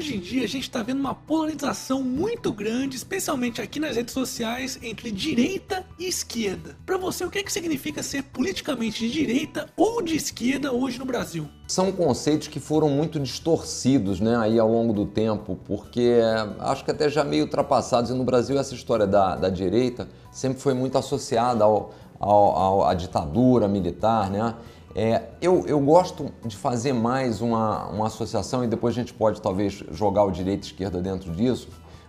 Hoje 0.00 0.16
em 0.16 0.18
dia 0.18 0.44
a 0.44 0.48
gente 0.48 0.62
está 0.62 0.82
vendo 0.82 0.98
uma 0.98 1.14
polarização 1.14 2.02
muito 2.02 2.50
grande, 2.50 2.96
especialmente 2.96 3.60
aqui 3.60 3.78
nas 3.78 3.96
redes 3.96 4.14
sociais, 4.14 4.78
entre 4.82 5.10
direita 5.10 5.84
e 5.98 6.06
esquerda. 6.06 6.74
Para 6.86 6.96
você, 6.96 7.22
o 7.22 7.30
que, 7.30 7.38
é 7.38 7.42
que 7.42 7.52
significa 7.52 8.02
ser 8.02 8.22
politicamente 8.22 9.00
de 9.00 9.12
direita 9.12 9.68
ou 9.76 10.00
de 10.00 10.16
esquerda 10.16 10.72
hoje 10.72 10.98
no 10.98 11.04
Brasil? 11.04 11.46
São 11.68 11.92
conceitos 11.92 12.48
que 12.48 12.58
foram 12.58 12.88
muito 12.88 13.20
distorcidos 13.20 14.20
né, 14.20 14.38
aí 14.38 14.58
ao 14.58 14.72
longo 14.72 14.94
do 14.94 15.04
tempo, 15.04 15.60
porque 15.66 16.18
acho 16.60 16.82
que 16.82 16.90
até 16.90 17.10
já 17.10 17.22
meio 17.22 17.44
ultrapassados. 17.44 18.10
E 18.10 18.14
no 18.14 18.24
Brasil 18.24 18.58
essa 18.58 18.74
história 18.74 19.06
da, 19.06 19.36
da 19.36 19.50
direita 19.50 20.08
sempre 20.32 20.62
foi 20.62 20.72
muito 20.72 20.96
associada 20.96 21.62
ao, 21.62 21.92
ao, 22.18 22.56
ao, 22.56 22.88
à 22.88 22.94
ditadura 22.94 23.68
militar, 23.68 24.30
né? 24.30 24.54
É, 24.94 25.22
eu, 25.40 25.64
eu 25.68 25.78
gosto 25.78 26.32
de 26.44 26.56
fazer 26.56 26.92
mais 26.92 27.40
uma, 27.40 27.86
uma 27.86 28.06
associação, 28.08 28.64
e 28.64 28.66
depois 28.66 28.94
a 28.94 28.98
gente 28.98 29.14
pode 29.14 29.40
talvez 29.40 29.84
jogar 29.92 30.24
o 30.24 30.30
direita 30.32 30.66
e 30.66 30.70
esquerda 30.70 31.00
dentro 31.00 31.30
disso, 31.30 31.68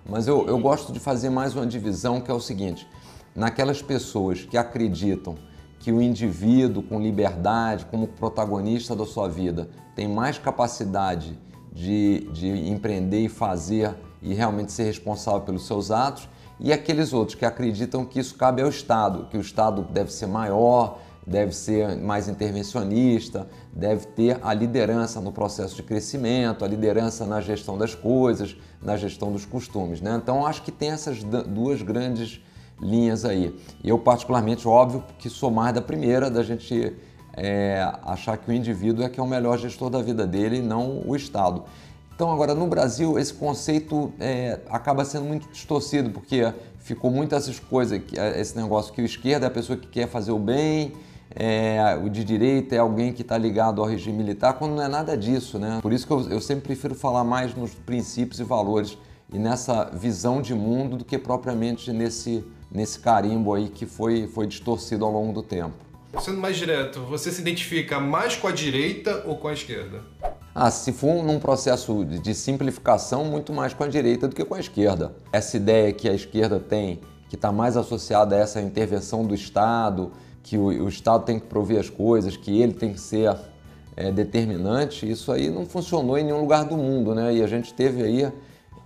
mas 0.09 0.27
eu, 0.27 0.47
eu 0.47 0.57
gosto 0.57 0.91
de 0.91 0.99
fazer 0.99 1.29
mais 1.29 1.55
uma 1.55 1.65
divisão 1.65 2.19
que 2.19 2.31
é 2.31 2.33
o 2.33 2.39
seguinte: 2.39 2.87
naquelas 3.35 3.81
pessoas 3.81 4.43
que 4.45 4.57
acreditam 4.57 5.35
que 5.79 5.91
o 5.91 6.01
indivíduo 6.01 6.81
com 6.81 6.99
liberdade, 6.99 7.85
como 7.85 8.07
protagonista 8.07 8.95
da 8.95 9.05
sua 9.05 9.27
vida, 9.27 9.69
tem 9.95 10.07
mais 10.07 10.37
capacidade 10.39 11.37
de, 11.71 12.27
de 12.33 12.47
empreender 12.69 13.21
e 13.21 13.29
fazer 13.29 13.95
e 14.21 14.33
realmente 14.33 14.71
ser 14.71 14.83
responsável 14.83 15.41
pelos 15.41 15.65
seus 15.65 15.91
atos, 15.91 16.27
e 16.59 16.71
aqueles 16.71 17.13
outros 17.13 17.35
que 17.35 17.45
acreditam 17.45 18.05
que 18.05 18.19
isso 18.19 18.35
cabe 18.35 18.61
ao 18.61 18.69
Estado, 18.69 19.27
que 19.29 19.37
o 19.37 19.41
Estado 19.41 19.83
deve 19.83 20.11
ser 20.11 20.27
maior, 20.27 20.99
deve 21.25 21.53
ser 21.53 21.95
mais 21.97 22.27
intervencionista, 22.27 23.47
deve 23.71 24.07
ter 24.07 24.39
a 24.41 24.53
liderança 24.53 25.21
no 25.21 25.31
processo 25.31 25.75
de 25.75 25.83
crescimento, 25.83 26.65
a 26.65 26.67
liderança 26.67 27.25
na 27.25 27.39
gestão 27.41 27.77
das 27.77 27.93
coisas, 27.93 28.55
na 28.81 28.97
gestão 28.97 29.31
dos 29.31 29.45
costumes. 29.45 30.01
Né? 30.01 30.19
Então, 30.21 30.45
acho 30.45 30.63
que 30.63 30.71
tem 30.71 30.91
essas 30.91 31.23
duas 31.23 31.81
grandes 31.81 32.41
linhas 32.81 33.23
aí. 33.23 33.55
Eu, 33.83 33.99
particularmente, 33.99 34.67
óbvio, 34.67 35.03
que 35.19 35.29
sou 35.29 35.51
mais 35.51 35.73
da 35.73 35.81
primeira, 35.81 36.29
da 36.29 36.41
gente 36.41 36.95
é, 37.33 37.87
achar 38.03 38.37
que 38.37 38.49
o 38.49 38.53
indivíduo 38.53 39.05
é 39.05 39.09
que 39.09 39.19
é 39.19 39.23
o 39.23 39.27
melhor 39.27 39.57
gestor 39.57 39.89
da 39.89 40.01
vida 40.01 40.25
dele 40.25 40.57
e 40.57 40.61
não 40.61 41.03
o 41.05 41.15
Estado. 41.15 41.63
Então, 42.13 42.31
agora, 42.31 42.53
no 42.53 42.67
Brasil, 42.67 43.17
esse 43.17 43.33
conceito 43.33 44.11
é, 44.19 44.59
acaba 44.69 45.05
sendo 45.05 45.25
muito 45.25 45.47
distorcido, 45.49 46.09
porque 46.11 46.53
ficou 46.79 47.09
muitas 47.09 47.43
essas 47.43 47.59
coisas, 47.59 48.01
esse 48.37 48.55
negócio 48.55 48.93
que 48.93 49.01
o 49.01 49.05
esquerda 49.05 49.45
é 49.45 49.47
a 49.47 49.51
pessoa 49.51 49.77
que 49.77 49.87
quer 49.87 50.07
fazer 50.07 50.31
o 50.31 50.39
bem, 50.39 50.93
é, 51.35 51.99
o 52.03 52.09
de 52.09 52.23
direita 52.23 52.75
é 52.75 52.79
alguém 52.79 53.13
que 53.13 53.21
está 53.21 53.37
ligado 53.37 53.81
ao 53.81 53.87
regime 53.87 54.17
militar, 54.17 54.53
quando 54.53 54.75
não 54.75 54.83
é 54.83 54.87
nada 54.87 55.17
disso, 55.17 55.57
né? 55.57 55.79
Por 55.81 55.93
isso 55.93 56.05
que 56.05 56.13
eu, 56.13 56.29
eu, 56.29 56.41
sempre 56.41 56.65
prefiro 56.65 56.95
falar 56.95 57.23
mais 57.23 57.55
nos 57.55 57.73
princípios 57.73 58.39
e 58.39 58.43
valores 58.43 58.97
e 59.31 59.39
nessa 59.39 59.85
visão 59.85 60.41
de 60.41 60.53
mundo 60.53 60.97
do 60.97 61.05
que 61.05 61.17
propriamente 61.17 61.91
nesse, 61.93 62.43
nesse 62.69 62.99
carimbo 62.99 63.53
aí 63.53 63.69
que 63.69 63.85
foi, 63.85 64.27
foi 64.27 64.45
distorcido 64.45 65.05
ao 65.05 65.11
longo 65.11 65.33
do 65.33 65.41
tempo. 65.41 65.75
Sendo 66.19 66.41
mais 66.41 66.57
direto, 66.57 66.99
você 67.01 67.31
se 67.31 67.39
identifica 67.39 67.97
mais 67.97 68.35
com 68.35 68.47
a 68.47 68.51
direita 68.51 69.23
ou 69.25 69.37
com 69.37 69.47
a 69.47 69.53
esquerda? 69.53 70.01
Ah, 70.53 70.69
se 70.69 70.91
for 70.91 71.23
num 71.23 71.39
processo 71.39 72.03
de 72.03 72.35
simplificação, 72.35 73.23
muito 73.23 73.53
mais 73.53 73.73
com 73.73 73.85
a 73.85 73.87
direita 73.87 74.27
do 74.27 74.35
que 74.35 74.43
com 74.43 74.55
a 74.55 74.59
esquerda. 74.59 75.15
Essa 75.31 75.55
ideia 75.55 75.93
que 75.93 76.09
a 76.09 76.13
esquerda 76.13 76.59
tem, 76.59 76.99
que 77.29 77.35
está 77.35 77.49
mais 77.53 77.77
associada 77.77 78.35
a 78.35 78.39
essa 78.39 78.61
intervenção 78.61 79.25
do 79.25 79.33
Estado, 79.33 80.11
que 80.43 80.57
o, 80.57 80.65
o, 80.65 80.89
Estado 80.89 81.25
tem 81.25 81.39
que 81.39 81.45
prover 81.45 81.79
as 81.79 81.89
coisas, 81.89 82.35
que 82.35 82.61
ele 82.61 82.73
tem 82.73 82.93
que 82.93 82.99
ser 82.99 83.35
é, 83.95 84.11
determinante, 84.11 85.09
isso 85.09 85.31
aí 85.31 85.49
não 85.49 85.65
funcionou 85.65 86.17
em 86.17 86.23
nenhum 86.23 86.41
lugar 86.41 86.65
do 86.65 86.77
mundo, 86.77 87.13
né? 87.13 87.33
E 87.35 87.43
a 87.43 87.47
gente 87.47 87.73
teve 87.73 88.03
aí, 88.03 88.31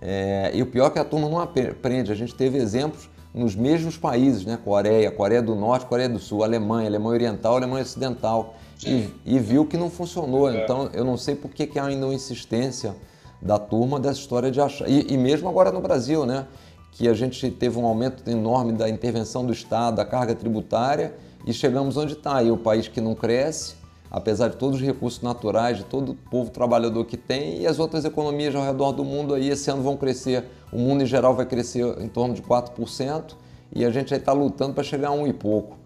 é, 0.00 0.50
e 0.54 0.62
o 0.62 0.66
pior 0.66 0.88
é 0.88 0.90
que 0.90 0.98
a 0.98 1.04
turma 1.04 1.28
não 1.28 1.40
aprende, 1.40 2.12
a 2.12 2.14
gente 2.14 2.34
teve 2.34 2.58
exemplos 2.58 3.08
nos 3.36 3.54
mesmos 3.54 3.98
países, 3.98 4.46
né? 4.46 4.58
Coreia, 4.62 5.10
Coreia 5.10 5.42
do 5.42 5.54
Norte, 5.54 5.84
Coreia 5.84 6.08
do 6.08 6.18
Sul, 6.18 6.42
Alemanha, 6.42 6.88
Alemanha 6.88 7.14
Oriental, 7.14 7.56
Alemanha 7.56 7.82
Ocidental, 7.82 8.54
e, 8.84 9.10
e, 9.24 9.38
viu 9.38 9.66
que 9.66 9.76
não 9.76 9.90
funcionou. 9.90 10.50
É. 10.50 10.62
Então, 10.62 10.88
eu 10.92 11.04
não 11.04 11.16
sei 11.16 11.34
por 11.34 11.50
que, 11.50 11.66
que 11.66 11.78
há 11.78 11.84
ainda 11.84 12.06
uma 12.06 12.14
insistência 12.14 12.94
da 13.40 13.58
turma 13.58 14.00
dessa 14.00 14.20
história 14.20 14.50
de 14.50 14.60
achar, 14.60 14.88
e, 14.88 15.12
e 15.12 15.18
mesmo 15.18 15.48
agora 15.48 15.70
no 15.70 15.80
Brasil, 15.80 16.24
né? 16.24 16.46
Que 16.92 17.08
a 17.08 17.14
gente 17.14 17.50
teve 17.50 17.78
um 17.78 17.84
aumento 17.84 18.28
enorme 18.28 18.72
da 18.72 18.88
intervenção 18.88 19.44
do 19.44 19.52
Estado, 19.52 19.96
da 19.96 20.04
carga 20.04 20.34
tributária, 20.34 21.14
e 21.46 21.52
chegamos 21.52 21.96
onde 21.96 22.14
está. 22.14 22.42
E 22.42 22.50
o 22.50 22.56
país 22.56 22.88
que 22.88 23.00
não 23.00 23.14
cresce, 23.14 23.76
apesar 24.10 24.48
de 24.48 24.56
todos 24.56 24.80
os 24.80 24.84
recursos 24.84 25.22
naturais, 25.22 25.78
de 25.78 25.84
todo 25.84 26.12
o 26.12 26.14
povo 26.14 26.50
trabalhador 26.50 27.04
que 27.04 27.16
tem, 27.16 27.60
e 27.60 27.66
as 27.66 27.78
outras 27.78 28.04
economias 28.04 28.54
ao 28.54 28.64
redor 28.64 28.92
do 28.92 29.04
mundo 29.04 29.32
aí 29.32 29.48
esse 29.48 29.70
ano 29.70 29.82
vão 29.82 29.96
crescer. 29.96 30.44
O 30.72 30.78
mundo 30.78 31.02
em 31.02 31.06
geral 31.06 31.34
vai 31.34 31.46
crescer 31.46 31.84
em 32.00 32.08
torno 32.08 32.34
de 32.34 32.42
4%, 32.42 33.36
e 33.74 33.84
a 33.84 33.90
gente 33.90 34.12
aí 34.12 34.20
está 34.20 34.32
lutando 34.32 34.74
para 34.74 34.82
chegar 34.82 35.08
a 35.08 35.12
um 35.12 35.26
e 35.26 35.32
pouco. 35.32 35.78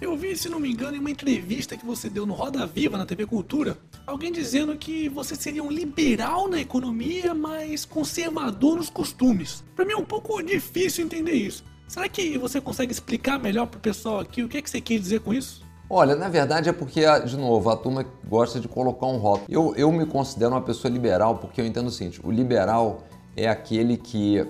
Eu 0.00 0.16
vi, 0.16 0.36
se 0.36 0.50
não 0.50 0.60
me 0.60 0.70
engano, 0.70 0.96
em 0.96 1.00
uma 1.00 1.10
entrevista 1.10 1.78
que 1.78 1.86
você 1.86 2.10
deu 2.10 2.26
no 2.26 2.34
Roda 2.34 2.66
Viva 2.66 2.98
na 2.98 3.06
TV 3.06 3.24
Cultura, 3.24 3.78
alguém 4.06 4.30
dizendo 4.30 4.76
que 4.76 5.08
você 5.08 5.34
seria 5.34 5.64
um 5.64 5.70
liberal 5.70 6.46
na 6.46 6.60
economia, 6.60 7.32
mas 7.32 7.86
conservador 7.86 8.76
nos 8.76 8.90
costumes. 8.90 9.64
Para 9.74 9.86
mim 9.86 9.92
é 9.92 9.96
um 9.96 10.04
pouco 10.04 10.42
difícil 10.42 11.04
entender 11.04 11.32
isso. 11.32 11.64
Será 11.88 12.08
que 12.08 12.38
você 12.38 12.60
consegue 12.60 12.92
explicar 12.92 13.38
melhor 13.38 13.66
para 13.66 13.78
o 13.78 13.80
pessoal 13.80 14.20
aqui 14.20 14.42
o 14.42 14.48
que, 14.48 14.58
é 14.58 14.62
que 14.62 14.70
você 14.70 14.80
quer 14.80 14.98
dizer 14.98 15.20
com 15.20 15.32
isso? 15.32 15.62
Olha, 15.88 16.16
na 16.16 16.28
verdade 16.28 16.68
é 16.68 16.72
porque, 16.72 17.02
de 17.26 17.36
novo, 17.36 17.68
a 17.68 17.76
turma 17.76 18.06
gosta 18.26 18.58
de 18.58 18.66
colocar 18.66 19.06
um 19.06 19.18
rótulo. 19.18 19.46
Eu, 19.48 19.74
eu 19.76 19.92
me 19.92 20.06
considero 20.06 20.52
uma 20.52 20.62
pessoa 20.62 20.90
liberal 20.90 21.36
porque 21.36 21.60
eu 21.60 21.66
entendo 21.66 21.88
o 21.88 21.90
seguinte: 21.90 22.20
o 22.24 22.30
liberal 22.30 23.02
é 23.36 23.48
aquele 23.48 23.96
que 23.96 24.46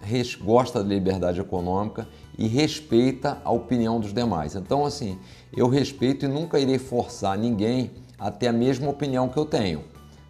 res, 0.00 0.34
gosta 0.34 0.82
da 0.82 0.88
liberdade 0.88 1.40
econômica 1.40 2.08
e 2.38 2.46
respeita 2.46 3.38
a 3.44 3.50
opinião 3.50 4.00
dos 4.00 4.14
demais. 4.14 4.54
Então, 4.54 4.84
assim, 4.84 5.18
eu 5.54 5.68
respeito 5.68 6.24
e 6.24 6.28
nunca 6.28 6.58
irei 6.58 6.78
forçar 6.78 7.36
ninguém 7.36 7.90
a 8.18 8.30
ter 8.30 8.48
a 8.48 8.52
mesma 8.52 8.88
opinião 8.88 9.28
que 9.28 9.36
eu 9.36 9.44
tenho. 9.44 9.84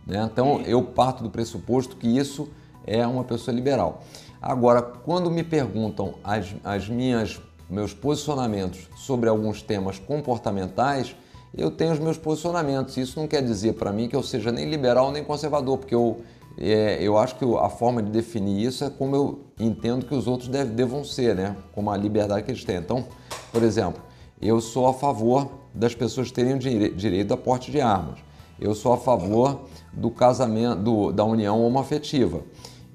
Né? 0.06 0.28
Então, 0.30 0.60
eu 0.62 0.82
parto 0.82 1.22
do 1.22 1.30
pressuposto 1.30 1.96
que 1.96 2.08
isso 2.08 2.48
é 2.86 3.06
uma 3.06 3.24
pessoa 3.24 3.54
liberal. 3.54 4.02
Agora, 4.40 4.80
quando 4.80 5.30
me 5.30 5.44
perguntam 5.44 6.14
as, 6.24 6.54
as 6.64 6.88
minhas 6.88 7.38
meus 7.68 7.92
posicionamentos 7.92 8.88
sobre 8.96 9.28
alguns 9.28 9.60
temas 9.60 9.98
comportamentais, 9.98 11.14
eu 11.56 11.70
tenho 11.70 11.92
os 11.92 11.98
meus 11.98 12.16
posicionamentos. 12.16 12.96
Isso 12.96 13.20
não 13.20 13.28
quer 13.28 13.42
dizer 13.42 13.74
para 13.74 13.92
mim 13.92 14.08
que 14.08 14.16
eu 14.16 14.22
seja 14.22 14.50
nem 14.50 14.68
liberal 14.68 15.12
nem 15.12 15.22
conservador, 15.22 15.76
porque 15.78 15.94
eu, 15.94 16.22
é, 16.58 16.98
eu 17.02 17.18
acho 17.18 17.36
que 17.36 17.44
a 17.44 17.68
forma 17.68 18.02
de 18.02 18.10
definir 18.10 18.64
isso 18.64 18.82
é 18.82 18.90
como 18.90 19.14
eu 19.14 19.40
entendo 19.58 20.06
que 20.06 20.14
os 20.14 20.26
outros 20.26 20.48
deve, 20.48 20.70
devam 20.70 21.04
ser, 21.04 21.36
né? 21.36 21.54
como 21.74 21.90
a 21.90 21.96
liberdade 21.96 22.42
que 22.42 22.50
eles 22.50 22.64
têm. 22.64 22.76
Então, 22.76 23.04
por 23.52 23.62
exemplo, 23.62 24.02
eu 24.40 24.58
sou 24.60 24.86
a 24.86 24.94
favor 24.94 25.50
das 25.74 25.94
pessoas 25.94 26.30
terem 26.30 26.58
direito 26.58 27.34
a 27.34 27.36
porte 27.36 27.70
de 27.70 27.80
armas. 27.80 28.18
eu 28.58 28.74
sou 28.74 28.92
a 28.92 28.96
favor 28.96 29.60
do 29.92 30.10
casamento, 30.10 30.80
do, 30.80 31.12
da 31.12 31.24
união 31.24 31.62
homoafetiva. 31.62 32.40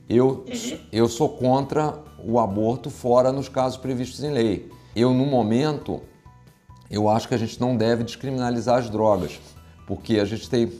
Eu, 0.07 0.45
eu 0.91 1.07
sou 1.07 1.29
contra 1.29 1.97
o 2.23 2.39
aborto 2.39 2.89
fora 2.89 3.31
nos 3.31 3.49
casos 3.49 3.77
previstos 3.77 4.23
em 4.23 4.31
lei. 4.31 4.69
Eu, 4.95 5.13
no 5.13 5.25
momento, 5.25 6.01
eu 6.89 7.09
acho 7.09 7.27
que 7.27 7.33
a 7.33 7.37
gente 7.37 7.59
não 7.59 7.75
deve 7.75 8.03
descriminalizar 8.03 8.77
as 8.77 8.89
drogas, 8.89 9.39
porque 9.87 10.19
a 10.19 10.25
gente 10.25 10.49
tem 10.49 10.71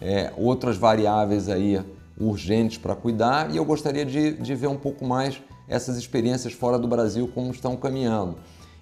é, 0.00 0.32
outras 0.36 0.76
variáveis 0.76 1.48
aí 1.48 1.80
urgentes 2.20 2.78
para 2.78 2.94
cuidar 2.94 3.50
e 3.50 3.56
eu 3.56 3.64
gostaria 3.64 4.04
de, 4.04 4.32
de 4.32 4.54
ver 4.54 4.68
um 4.68 4.76
pouco 4.76 5.04
mais 5.04 5.40
essas 5.68 5.96
experiências 5.96 6.52
fora 6.52 6.78
do 6.78 6.88
Brasil 6.88 7.30
como 7.32 7.50
estão 7.50 7.76
caminhando. 7.76 8.36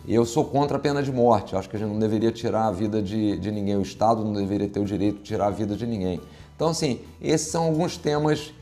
Eu 0.07 0.25
sou 0.25 0.45
contra 0.45 0.77
a 0.77 0.81
pena 0.81 1.03
de 1.03 1.11
morte, 1.11 1.57
acho 1.57 1.69
que 1.69 1.77
a 1.77 1.79
gente 1.79 1.89
não 1.89 1.99
deveria 1.99 2.31
tirar 2.31 2.69
a 2.69 2.71
vida 2.71 3.03
de, 3.03 3.37
de 3.39 3.51
ninguém, 3.51 3.77
o 3.77 3.83
Estado 3.83 4.25
não 4.25 4.33
deveria 4.33 4.69
ter 4.69 4.79
o 4.79 4.85
direito 4.85 5.19
de 5.19 5.25
tirar 5.25 5.49
a 5.49 5.51
vida 5.51 5.75
de 5.75 5.85
ninguém. 5.87 6.21
Então, 6.55 6.69
assim, 6.69 7.01
esses 7.21 7.49
são 7.49 7.65
alguns 7.65 7.97
temas 7.97 8.53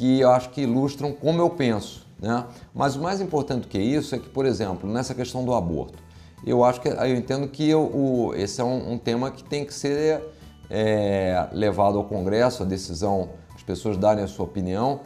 que 0.00 0.20
eu 0.20 0.30
acho 0.30 0.48
que 0.48 0.62
ilustram 0.62 1.12
como 1.12 1.42
eu 1.42 1.50
penso. 1.50 2.06
Né? 2.18 2.46
Mas 2.74 2.96
o 2.96 3.02
mais 3.02 3.20
importante 3.20 3.62
do 3.64 3.68
que 3.68 3.78
isso 3.78 4.14
é 4.14 4.18
que, 4.18 4.30
por 4.30 4.46
exemplo, 4.46 4.90
nessa 4.90 5.14
questão 5.14 5.44
do 5.44 5.52
aborto, 5.52 5.98
eu 6.42 6.64
acho 6.64 6.80
que 6.80 6.88
eu 6.88 7.14
entendo 7.14 7.46
que 7.48 7.68
eu, 7.68 7.82
o, 7.82 8.34
esse 8.34 8.62
é 8.62 8.64
um, 8.64 8.92
um, 8.92 8.98
tema 8.98 9.30
que 9.30 9.44
tem 9.44 9.62
que 9.62 9.74
ser 9.74 10.22
é, 10.70 11.46
levado 11.52 11.98
ao 11.98 12.04
Congresso, 12.04 12.62
a 12.62 12.66
decisão, 12.66 13.28
as 13.54 13.62
pessoas 13.62 13.98
darem 13.98 14.24
a 14.24 14.26
sua 14.26 14.46
opinião, 14.46 15.00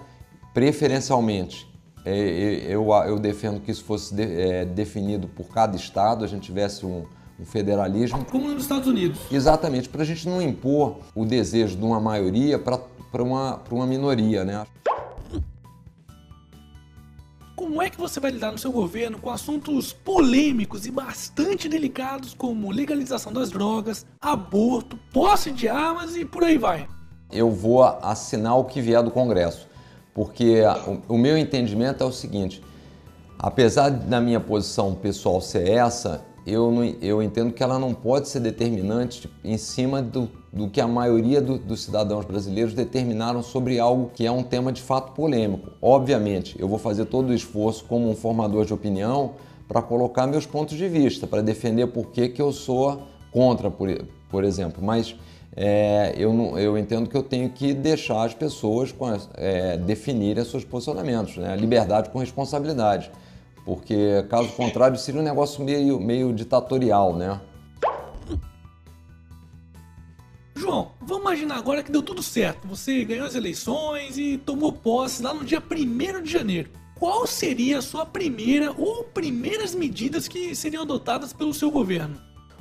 preferencialmente. 0.52 1.68
É, 2.04 2.14
eu, 2.68 2.86
eu, 3.08 3.18
defendo 3.18 3.60
que 3.60 3.72
isso 3.72 3.82
fosse 3.82 4.14
de, 4.14 4.22
é, 4.22 4.64
definido 4.64 5.26
por 5.26 5.48
cada 5.48 5.74
estado, 5.74 6.24
a 6.24 6.28
gente 6.28 6.42
tivesse 6.42 6.86
um, 6.86 7.04
um 7.40 7.44
federalismo. 7.44 8.24
Como 8.30 8.48
nos 8.48 8.62
Estados 8.62 8.86
Unidos. 8.86 9.18
Exatamente, 9.32 9.88
para 9.88 10.02
a 10.02 10.06
gente 10.06 10.28
não 10.28 10.40
impor 10.40 10.98
o 11.16 11.24
desejo 11.24 11.76
de 11.76 11.84
uma 11.84 11.98
maioria 11.98 12.60
para 12.60 12.78
uma, 13.22 13.60
uma 13.70 13.86
minoria, 13.86 14.44
né? 14.44 14.66
Como 17.56 17.80
é 17.80 17.88
que 17.88 17.96
você 17.96 18.20
vai 18.20 18.30
lidar 18.30 18.52
no 18.52 18.58
seu 18.58 18.70
governo 18.70 19.18
com 19.18 19.30
assuntos 19.30 19.92
polêmicos 19.92 20.86
e 20.86 20.90
bastante 20.90 21.68
delicados 21.68 22.34
como 22.34 22.70
legalização 22.70 23.32
das 23.32 23.50
drogas, 23.50 24.04
aborto, 24.20 24.98
posse 25.12 25.50
de 25.50 25.68
armas 25.68 26.16
e 26.16 26.24
por 26.24 26.44
aí 26.44 26.58
vai? 26.58 26.88
Eu 27.32 27.50
vou 27.50 27.82
assinar 27.82 28.58
o 28.58 28.64
que 28.64 28.80
vier 28.80 29.02
do 29.02 29.10
Congresso, 29.10 29.68
porque 30.12 30.62
o 31.08 31.16
meu 31.16 31.38
entendimento 31.38 32.02
é 32.02 32.06
o 32.06 32.12
seguinte: 32.12 32.62
apesar 33.38 33.90
da 33.90 34.20
minha 34.20 34.40
posição 34.40 34.94
pessoal 34.94 35.40
ser 35.40 35.68
essa, 35.68 36.24
eu, 36.46 36.70
não, 36.70 36.84
eu 36.84 37.22
entendo 37.22 37.52
que 37.52 37.62
ela 37.62 37.78
não 37.78 37.94
pode 37.94 38.28
ser 38.28 38.40
determinante 38.40 39.30
em 39.42 39.56
cima 39.56 40.02
do, 40.02 40.28
do 40.54 40.68
que 40.68 40.80
a 40.80 40.86
maioria 40.86 41.40
do, 41.40 41.58
dos 41.58 41.82
cidadãos 41.82 42.24
brasileiros 42.24 42.72
determinaram 42.72 43.42
sobre 43.42 43.78
algo 43.80 44.10
que 44.14 44.24
é 44.24 44.30
um 44.30 44.42
tema 44.42 44.72
de 44.72 44.80
fato 44.80 45.12
polêmico. 45.12 45.72
Obviamente, 45.82 46.56
eu 46.60 46.68
vou 46.68 46.78
fazer 46.78 47.06
todo 47.06 47.30
o 47.30 47.34
esforço 47.34 47.84
como 47.84 48.08
um 48.08 48.14
formador 48.14 48.64
de 48.64 48.72
opinião 48.72 49.32
para 49.66 49.82
colocar 49.82 50.26
meus 50.26 50.46
pontos 50.46 50.78
de 50.78 50.88
vista, 50.88 51.26
para 51.26 51.42
defender 51.42 51.88
por 51.88 52.06
que, 52.06 52.28
que 52.28 52.40
eu 52.40 52.52
sou 52.52 53.02
contra, 53.32 53.68
por, 53.70 53.88
por 54.30 54.44
exemplo. 54.44 54.82
Mas 54.82 55.16
é, 55.56 56.14
eu, 56.16 56.32
não, 56.32 56.56
eu 56.56 56.78
entendo 56.78 57.10
que 57.10 57.16
eu 57.16 57.22
tenho 57.22 57.50
que 57.50 57.74
deixar 57.74 58.22
as 58.22 58.32
pessoas 58.34 58.94
é, 59.34 59.76
definirem 59.76 60.44
seus 60.44 60.64
posicionamentos, 60.64 61.36
né? 61.36 61.56
liberdade 61.56 62.10
com 62.10 62.20
responsabilidade 62.20 63.10
porque 63.64 64.24
caso 64.28 64.48
contrário 64.50 64.96
seria 64.98 65.20
um 65.20 65.24
negócio 65.24 65.64
meio, 65.64 65.98
meio 65.98 66.32
ditatorial, 66.32 67.16
né? 67.16 67.40
João, 70.64 70.92
vamos 70.98 71.24
imaginar 71.24 71.58
agora 71.58 71.82
que 71.82 71.92
deu 71.92 72.02
tudo 72.02 72.22
certo. 72.22 72.66
Você 72.66 73.04
ganhou 73.04 73.26
as 73.26 73.34
eleições 73.34 74.16
e 74.16 74.38
tomou 74.38 74.72
posse 74.72 75.22
lá 75.22 75.34
no 75.34 75.44
dia 75.44 75.62
1 75.62 76.22
de 76.22 76.32
janeiro. 76.32 76.70
Qual 76.94 77.26
seria 77.26 77.80
a 77.80 77.82
sua 77.82 78.06
primeira 78.06 78.72
ou 78.72 79.04
primeiras 79.04 79.74
medidas 79.74 80.26
que 80.26 80.54
seriam 80.54 80.82
adotadas 80.84 81.34
pelo 81.34 81.52
seu 81.52 81.70
governo? 81.70 82.16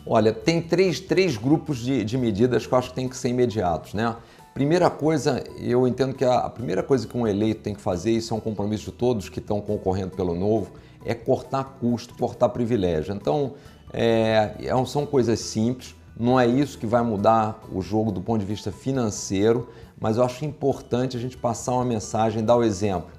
Olha, 0.05 0.33
tem 0.33 0.61
três, 0.61 0.99
três 0.99 1.37
grupos 1.37 1.77
de, 1.77 2.03
de 2.03 2.17
medidas 2.17 2.67
que 2.67 2.73
eu 2.73 2.77
acho 2.77 2.89
que 2.89 2.95
tem 2.95 3.07
que 3.07 3.15
ser 3.15 3.29
imediatos, 3.29 3.93
né? 3.93 4.13
Primeira 4.53 4.89
coisa, 4.89 5.41
eu 5.57 5.87
entendo 5.87 6.13
que 6.13 6.25
a, 6.25 6.39
a 6.39 6.49
primeira 6.49 6.83
coisa 6.83 7.07
que 7.07 7.17
um 7.17 7.25
eleito 7.25 7.61
tem 7.61 7.73
que 7.73 7.81
fazer, 7.81 8.11
isso 8.11 8.33
é 8.33 8.37
um 8.37 8.41
compromisso 8.41 8.91
de 8.91 8.97
todos 8.97 9.29
que 9.29 9.39
estão 9.39 9.61
concorrendo 9.61 10.13
pelo 10.13 10.35
novo, 10.35 10.73
é 11.05 11.13
cortar 11.13 11.77
custo, 11.79 12.13
cortar 12.15 12.49
privilégio. 12.49 13.15
Então, 13.15 13.53
é, 13.93 14.55
é 14.59 14.85
são 14.85 15.05
coisas 15.05 15.39
simples, 15.39 15.95
não 16.19 16.39
é 16.39 16.47
isso 16.47 16.77
que 16.77 16.85
vai 16.85 17.01
mudar 17.01 17.59
o 17.71 17.81
jogo 17.81 18.11
do 18.11 18.21
ponto 18.21 18.39
de 18.39 18.45
vista 18.45 18.71
financeiro, 18.71 19.69
mas 19.99 20.17
eu 20.17 20.23
acho 20.23 20.45
importante 20.45 21.17
a 21.17 21.19
gente 21.19 21.37
passar 21.37 21.73
uma 21.73 21.85
mensagem, 21.85 22.43
dar 22.43 22.55
o 22.55 22.63
exemplo. 22.63 23.09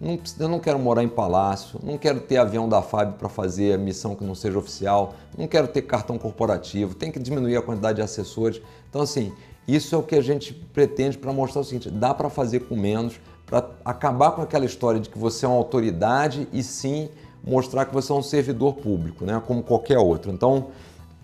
Não, 0.00 0.18
eu 0.40 0.48
não 0.48 0.58
quero 0.58 0.78
morar 0.78 1.04
em 1.04 1.08
palácio, 1.08 1.78
não 1.82 1.96
quero 1.96 2.20
ter 2.20 2.36
avião 2.36 2.68
da 2.68 2.82
FAB 2.82 3.14
para 3.14 3.28
fazer 3.28 3.78
missão 3.78 4.16
que 4.16 4.24
não 4.24 4.34
seja 4.34 4.58
oficial, 4.58 5.14
não 5.38 5.46
quero 5.46 5.68
ter 5.68 5.82
cartão 5.82 6.18
corporativo, 6.18 6.94
tem 6.94 7.12
que 7.12 7.20
diminuir 7.20 7.56
a 7.56 7.62
quantidade 7.62 7.96
de 7.96 8.02
assessores. 8.02 8.60
Então, 8.90 9.02
assim, 9.02 9.32
isso 9.66 9.94
é 9.94 9.98
o 9.98 10.02
que 10.02 10.16
a 10.16 10.20
gente 10.20 10.52
pretende 10.52 11.16
para 11.16 11.32
mostrar 11.32 11.60
o 11.60 11.64
seguinte: 11.64 11.88
dá 11.88 12.12
para 12.12 12.28
fazer 12.28 12.60
com 12.60 12.74
menos, 12.74 13.20
para 13.46 13.70
acabar 13.84 14.32
com 14.32 14.42
aquela 14.42 14.64
história 14.64 14.98
de 14.98 15.08
que 15.08 15.18
você 15.18 15.46
é 15.46 15.48
uma 15.48 15.58
autoridade 15.58 16.48
e 16.52 16.64
sim 16.64 17.08
mostrar 17.44 17.84
que 17.84 17.94
você 17.94 18.10
é 18.10 18.14
um 18.14 18.22
servidor 18.22 18.74
público, 18.74 19.24
né? 19.24 19.40
como 19.46 19.62
qualquer 19.62 19.98
outro. 19.98 20.32
Então, 20.32 20.68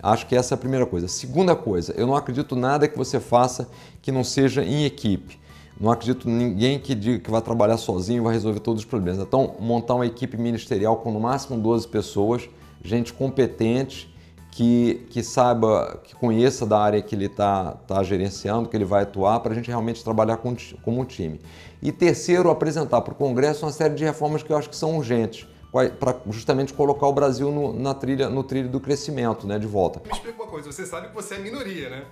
acho 0.01 0.25
que 0.27 0.35
essa 0.35 0.53
é 0.53 0.55
a 0.55 0.57
primeira 0.57 0.85
coisa. 0.85 1.07
Segunda 1.07 1.55
coisa, 1.55 1.93
eu 1.97 2.07
não 2.07 2.15
acredito 2.15 2.55
nada 2.55 2.87
que 2.87 2.97
você 2.97 3.19
faça 3.19 3.69
que 4.01 4.11
não 4.11 4.23
seja 4.23 4.63
em 4.63 4.85
equipe. 4.85 5.39
Não 5.79 5.91
acredito 5.91 6.27
ninguém 6.27 6.77
que 6.77 6.93
diga 6.93 7.19
que 7.19 7.31
vai 7.31 7.41
trabalhar 7.41 7.77
sozinho 7.77 8.17
e 8.17 8.23
vai 8.23 8.33
resolver 8.33 8.59
todos 8.59 8.81
os 8.81 8.85
problemas. 8.85 9.21
Então, 9.21 9.55
montar 9.59 9.95
uma 9.95 10.05
equipe 10.05 10.37
ministerial 10.37 10.97
com 10.97 11.11
no 11.11 11.19
máximo 11.19 11.57
12 11.57 11.87
pessoas, 11.87 12.49
gente 12.83 13.13
competente, 13.13 14.13
que, 14.51 15.05
que 15.09 15.23
saiba, 15.23 16.01
que 16.03 16.13
conheça 16.15 16.65
da 16.65 16.77
área 16.79 17.01
que 17.01 17.15
ele 17.15 17.27
está 17.27 17.71
tá 17.87 18.03
gerenciando, 18.03 18.67
que 18.67 18.75
ele 18.75 18.83
vai 18.83 19.03
atuar, 19.03 19.39
para 19.39 19.53
a 19.53 19.55
gente 19.55 19.67
realmente 19.67 20.03
trabalhar 20.03 20.37
com, 20.37 20.53
como 20.81 20.99
um 20.99 21.05
time. 21.05 21.39
E 21.81 21.93
terceiro, 21.93 22.49
apresentar 22.49 22.99
para 23.01 23.13
o 23.13 23.15
Congresso 23.15 23.65
uma 23.65 23.71
série 23.71 23.93
de 23.93 24.03
reformas 24.03 24.43
que 24.43 24.51
eu 24.51 24.57
acho 24.57 24.69
que 24.69 24.75
são 24.75 24.97
urgentes 24.97 25.47
para 25.71 26.19
justamente 26.29 26.73
colocar 26.73 27.07
o 27.07 27.13
Brasil 27.13 27.51
no, 27.51 27.73
na 27.73 27.93
trilha, 27.93 28.29
no 28.29 28.43
trilho 28.43 28.69
do 28.69 28.79
crescimento, 28.79 29.45
né, 29.45 29.59
de 29.59 29.67
volta. 29.67 30.01
Me 30.05 30.11
explica 30.11 30.41
uma 30.41 30.49
coisa, 30.49 30.71
você 30.71 30.85
sabe 30.85 31.09
que 31.09 31.15
você 31.15 31.35
é 31.35 31.39
minoria, 31.39 31.89
né? 31.89 32.05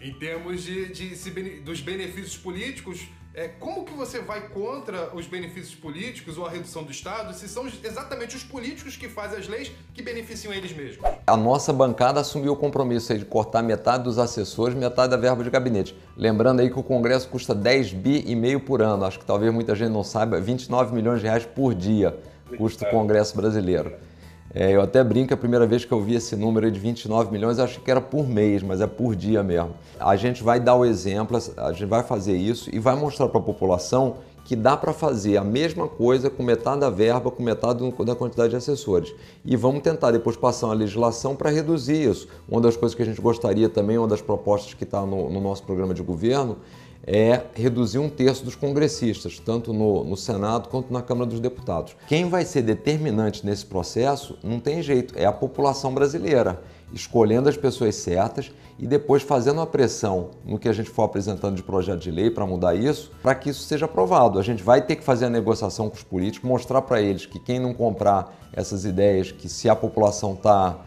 Em 0.00 0.12
termos 0.14 0.62
de, 0.62 0.92
de, 0.92 1.14
de 1.14 1.60
dos 1.60 1.80
benefícios 1.80 2.36
políticos, 2.36 3.06
é, 3.34 3.48
como 3.48 3.84
que 3.84 3.94
você 3.94 4.20
vai 4.20 4.48
contra 4.48 5.14
os 5.14 5.26
benefícios 5.26 5.74
políticos 5.74 6.36
ou 6.36 6.44
a 6.44 6.50
redução 6.50 6.82
do 6.82 6.90
Estado 6.90 7.32
se 7.32 7.48
são 7.48 7.66
exatamente 7.82 8.36
os 8.36 8.42
políticos 8.42 8.94
que 8.94 9.08
fazem 9.08 9.38
as 9.38 9.48
leis 9.48 9.72
que 9.94 10.02
beneficiam 10.02 10.52
eles 10.52 10.72
mesmos? 10.76 11.08
A 11.26 11.36
nossa 11.36 11.72
bancada 11.72 12.20
assumiu 12.20 12.52
o 12.52 12.56
compromisso 12.56 13.16
de 13.16 13.24
cortar 13.24 13.62
metade 13.62 14.04
dos 14.04 14.18
assessores, 14.18 14.76
metade 14.76 15.10
da 15.10 15.16
verba 15.16 15.42
de 15.42 15.48
gabinete. 15.48 15.96
Lembrando 16.14 16.60
aí 16.60 16.68
que 16.68 16.78
o 16.78 16.82
Congresso 16.82 17.28
custa 17.28 17.54
10 17.54 17.92
bi 17.94 18.24
e 18.26 18.34
meio 18.34 18.60
por 18.60 18.82
ano. 18.82 19.04
Acho 19.04 19.18
que 19.18 19.24
talvez 19.24 19.52
muita 19.52 19.74
gente 19.74 19.92
não 19.92 20.04
saiba, 20.04 20.38
29 20.38 20.94
milhões 20.94 21.20
de 21.20 21.26
reais 21.26 21.46
por 21.46 21.74
dia 21.74 22.18
custa 22.56 22.86
o 22.86 22.90
Congresso 22.90 23.36
brasileiro. 23.36 23.92
É, 24.54 24.70
eu 24.72 24.82
até 24.82 25.02
brinco, 25.02 25.32
a 25.32 25.36
primeira 25.36 25.66
vez 25.66 25.84
que 25.84 25.92
eu 25.92 26.00
vi 26.00 26.14
esse 26.14 26.36
número 26.36 26.70
de 26.70 26.78
29 26.78 27.32
milhões, 27.32 27.58
eu 27.58 27.64
achei 27.64 27.82
que 27.82 27.90
era 27.90 28.02
por 28.02 28.28
mês, 28.28 28.62
mas 28.62 28.82
é 28.82 28.86
por 28.86 29.16
dia 29.16 29.42
mesmo. 29.42 29.70
A 29.98 30.14
gente 30.14 30.42
vai 30.42 30.60
dar 30.60 30.74
o 30.74 30.84
exemplo, 30.84 31.38
a 31.56 31.72
gente 31.72 31.86
vai 31.86 32.02
fazer 32.02 32.36
isso 32.36 32.68
e 32.70 32.78
vai 32.78 32.94
mostrar 32.94 33.28
para 33.28 33.40
a 33.40 33.42
população 33.42 34.16
que 34.44 34.56
dá 34.56 34.76
para 34.76 34.92
fazer 34.92 35.36
a 35.36 35.44
mesma 35.44 35.88
coisa 35.88 36.28
com 36.28 36.42
metade 36.42 36.80
da 36.80 36.90
verba, 36.90 37.30
com 37.30 37.42
metade 37.42 37.78
da 38.04 38.14
quantidade 38.14 38.50
de 38.50 38.56
assessores. 38.56 39.14
E 39.44 39.56
vamos 39.56 39.82
tentar 39.82 40.10
depois 40.10 40.36
passar 40.36 40.66
uma 40.66 40.74
legislação 40.74 41.36
para 41.36 41.48
reduzir 41.48 42.10
isso. 42.10 42.28
Uma 42.48 42.60
das 42.60 42.76
coisas 42.76 42.94
que 42.94 43.02
a 43.02 43.06
gente 43.06 43.20
gostaria 43.20 43.68
também, 43.68 43.96
uma 43.96 44.08
das 44.08 44.20
propostas 44.20 44.74
que 44.74 44.84
está 44.84 45.06
no, 45.06 45.30
no 45.30 45.40
nosso 45.40 45.62
programa 45.62 45.94
de 45.94 46.02
governo, 46.02 46.58
é 47.06 47.42
reduzir 47.54 47.98
um 47.98 48.08
terço 48.08 48.44
dos 48.44 48.54
congressistas, 48.54 49.38
tanto 49.38 49.72
no, 49.72 50.04
no, 50.04 50.16
Senado 50.16 50.68
quanto 50.68 50.92
na 50.92 51.02
Câmara 51.02 51.28
dos 51.28 51.40
Deputados. 51.40 51.96
Quem 52.06 52.28
vai 52.28 52.44
ser 52.44 52.62
determinante 52.62 53.44
nesse 53.44 53.66
processo 53.66 54.38
não 54.42 54.60
tem 54.60 54.82
jeito, 54.82 55.14
é 55.16 55.24
a 55.24 55.32
população 55.32 55.92
brasileira, 55.92 56.62
escolhendo 56.92 57.48
as 57.48 57.56
pessoas 57.56 57.96
certas 57.96 58.52
e 58.78 58.86
depois 58.86 59.22
fazendo 59.22 59.60
a 59.60 59.66
pressão 59.66 60.30
no 60.44 60.58
que 60.58 60.68
a 60.68 60.72
gente 60.72 60.90
for 60.90 61.04
apresentando 61.04 61.56
de 61.56 61.62
projeto 61.62 62.00
de 62.00 62.10
lei 62.10 62.30
para 62.30 62.46
mudar 62.46 62.74
isso, 62.74 63.10
para 63.22 63.34
que 63.34 63.50
isso 63.50 63.62
seja 63.62 63.86
aprovado. 63.86 64.38
A 64.38 64.42
gente 64.42 64.62
vai 64.62 64.82
ter 64.82 64.96
que 64.96 65.04
fazer 65.04 65.26
a 65.26 65.30
negociação 65.30 65.88
com 65.88 65.96
os 65.96 66.02
políticos, 66.02 66.48
mostrar 66.48 66.82
para 66.82 67.00
eles 67.00 67.26
que 67.26 67.38
quem 67.38 67.58
não 67.58 67.74
comprar 67.74 68.38
essas 68.52 68.84
ideias, 68.84 69.32
que 69.32 69.48
se 69.48 69.68
a 69.68 69.74
população 69.74 70.34
está 70.34 70.78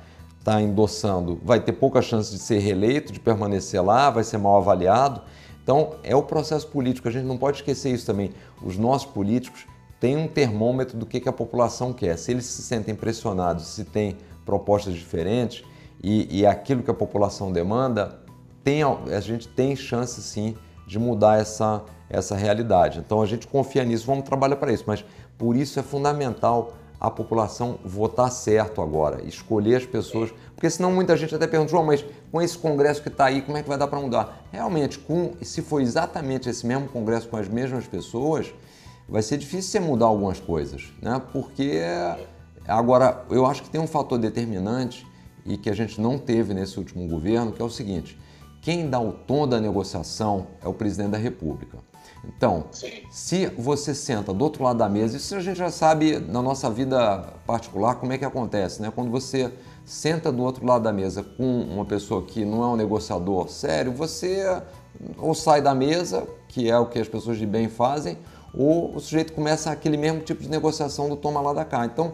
tá 0.43 0.61
endossando, 0.61 1.39
vai 1.43 1.59
ter 1.59 1.73
pouca 1.73 2.03
chance 2.03 2.31
de 2.31 2.37
ser 2.37 2.59
reeleito, 2.59 3.11
de 3.11 3.19
permanecer 3.19 3.83
lá, 3.83 4.11
vai 4.11 4.23
ser 4.23 4.37
mal 4.37 4.57
avaliado. 4.57 5.21
Então, 5.65 5.95
é 6.03 6.15
o 6.15 6.21
processo 6.21 6.67
político, 6.67 7.07
a 7.07 7.11
gente 7.11 7.25
não 7.25 7.39
pode 7.39 7.57
esquecer 7.57 7.89
isso 7.89 8.05
também. 8.05 8.29
Os 8.61 8.77
nossos 8.77 9.11
políticos 9.11 9.65
têm 9.99 10.15
um 10.15 10.27
termômetro 10.27 10.95
do 10.95 11.07
que, 11.07 11.27
a 11.27 11.33
população 11.33 11.91
quer. 11.91 12.19
Se 12.19 12.29
eles 12.29 12.45
se 12.45 12.61
sentem 12.61 12.93
pressionados, 12.93 13.65
se 13.65 13.83
tem 13.83 14.15
propostas 14.45 14.93
diferentes 14.93 15.65
e, 16.03 16.41
e 16.41 16.45
aquilo 16.45 16.83
que 16.83 16.91
a 16.91 16.93
população 16.93 17.51
demanda, 17.51 18.19
tem, 18.63 18.83
a 18.83 19.19
gente 19.19 19.47
tem 19.47 19.75
chance 19.75 20.21
sim 20.21 20.55
de 20.85 20.99
mudar 20.99 21.39
essa, 21.39 21.83
essa 22.07 22.35
realidade. 22.35 22.99
Então 22.99 23.23
a 23.23 23.25
gente 23.25 23.47
confia 23.47 23.83
nisso, 23.83 24.05
vamos 24.05 24.23
trabalhar 24.23 24.57
para 24.57 24.71
isso, 24.71 24.83
mas 24.85 25.03
por 25.35 25.55
isso 25.55 25.79
é 25.79 25.83
fundamental 25.83 26.75
a 26.99 27.09
população 27.09 27.79
votar 27.83 28.31
certo 28.31 28.83
agora, 28.83 29.25
escolher 29.25 29.77
as 29.77 29.85
pessoas, 29.85 30.31
porque 30.55 30.69
senão 30.69 30.91
muita 30.91 31.17
gente 31.17 31.35
até 31.35 31.45
pergunta, 31.45 31.71
João, 31.71 31.85
mas 31.85 32.03
com 32.31 32.41
esse 32.41 32.57
congresso 32.57 33.01
que 33.01 33.09
está 33.09 33.25
aí, 33.25 33.41
como 33.41 33.57
é 33.57 33.61
que 33.61 33.67
vai 33.67 33.77
dar 33.77 33.87
para 33.87 33.99
mudar? 33.99 34.45
Realmente, 34.51 34.97
com, 34.97 35.33
se 35.41 35.61
for 35.61 35.81
exatamente 35.81 36.49
esse 36.49 36.65
mesmo 36.65 36.87
congresso 36.87 37.27
com 37.27 37.35
as 37.35 37.47
mesmas 37.47 37.85
pessoas, 37.85 38.53
vai 39.07 39.21
ser 39.21 39.37
difícil 39.37 39.71
você 39.71 39.79
mudar 39.79 40.05
algumas 40.05 40.39
coisas, 40.39 40.93
né? 41.01 41.21
Porque 41.33 41.81
agora 42.65 43.25
eu 43.29 43.45
acho 43.45 43.63
que 43.63 43.69
tem 43.69 43.81
um 43.81 43.87
fator 43.87 44.17
determinante 44.17 45.05
e 45.45 45.57
que 45.57 45.69
a 45.69 45.75
gente 45.75 45.99
não 45.99 46.17
teve 46.17 46.53
nesse 46.53 46.79
último 46.79 47.05
governo, 47.07 47.51
que 47.51 47.61
é 47.61 47.65
o 47.65 47.69
seguinte: 47.69 48.17
quem 48.61 48.89
dá 48.89 48.99
o 48.99 49.11
tom 49.11 49.45
da 49.45 49.59
negociação 49.59 50.47
é 50.63 50.67
o 50.69 50.73
presidente 50.73 51.11
da 51.11 51.17
República. 51.17 51.77
Então, 52.27 52.65
Sim. 52.71 53.03
se 53.11 53.45
você 53.47 53.93
senta 53.93 54.33
do 54.33 54.43
outro 54.43 54.63
lado 54.63 54.77
da 54.77 54.89
mesa, 54.89 55.17
isso 55.17 55.35
a 55.35 55.39
gente 55.41 55.57
já 55.57 55.69
sabe 55.69 56.17
na 56.17 56.41
nossa 56.41 56.69
vida 56.69 57.33
particular 57.45 57.95
como 57.95 58.13
é 58.13 58.17
que 58.17 58.25
acontece, 58.25 58.81
né? 58.81 58.91
Quando 58.93 59.11
você 59.11 59.51
senta 59.85 60.31
do 60.31 60.43
outro 60.43 60.65
lado 60.65 60.83
da 60.83 60.91
mesa 60.91 61.23
com 61.23 61.61
uma 61.61 61.85
pessoa 61.85 62.23
que 62.23 62.43
não 62.43 62.63
é 62.63 62.67
um 62.67 62.75
negociador 62.75 63.47
sério, 63.49 63.91
você 63.91 64.61
ou 65.17 65.33
sai 65.33 65.61
da 65.61 65.75
mesa, 65.75 66.27
que 66.47 66.69
é 66.69 66.77
o 66.77 66.87
que 66.87 66.99
as 66.99 67.07
pessoas 67.07 67.37
de 67.37 67.45
bem 67.45 67.69
fazem, 67.69 68.17
ou 68.53 68.95
o 68.95 68.99
sujeito 68.99 69.33
começa 69.33 69.69
aquele 69.69 69.97
mesmo 69.97 70.21
tipo 70.21 70.41
de 70.41 70.49
negociação 70.49 71.09
do 71.09 71.15
toma 71.15 71.41
lá 71.41 71.53
da 71.53 71.65
cá. 71.65 71.85
Então, 71.85 72.13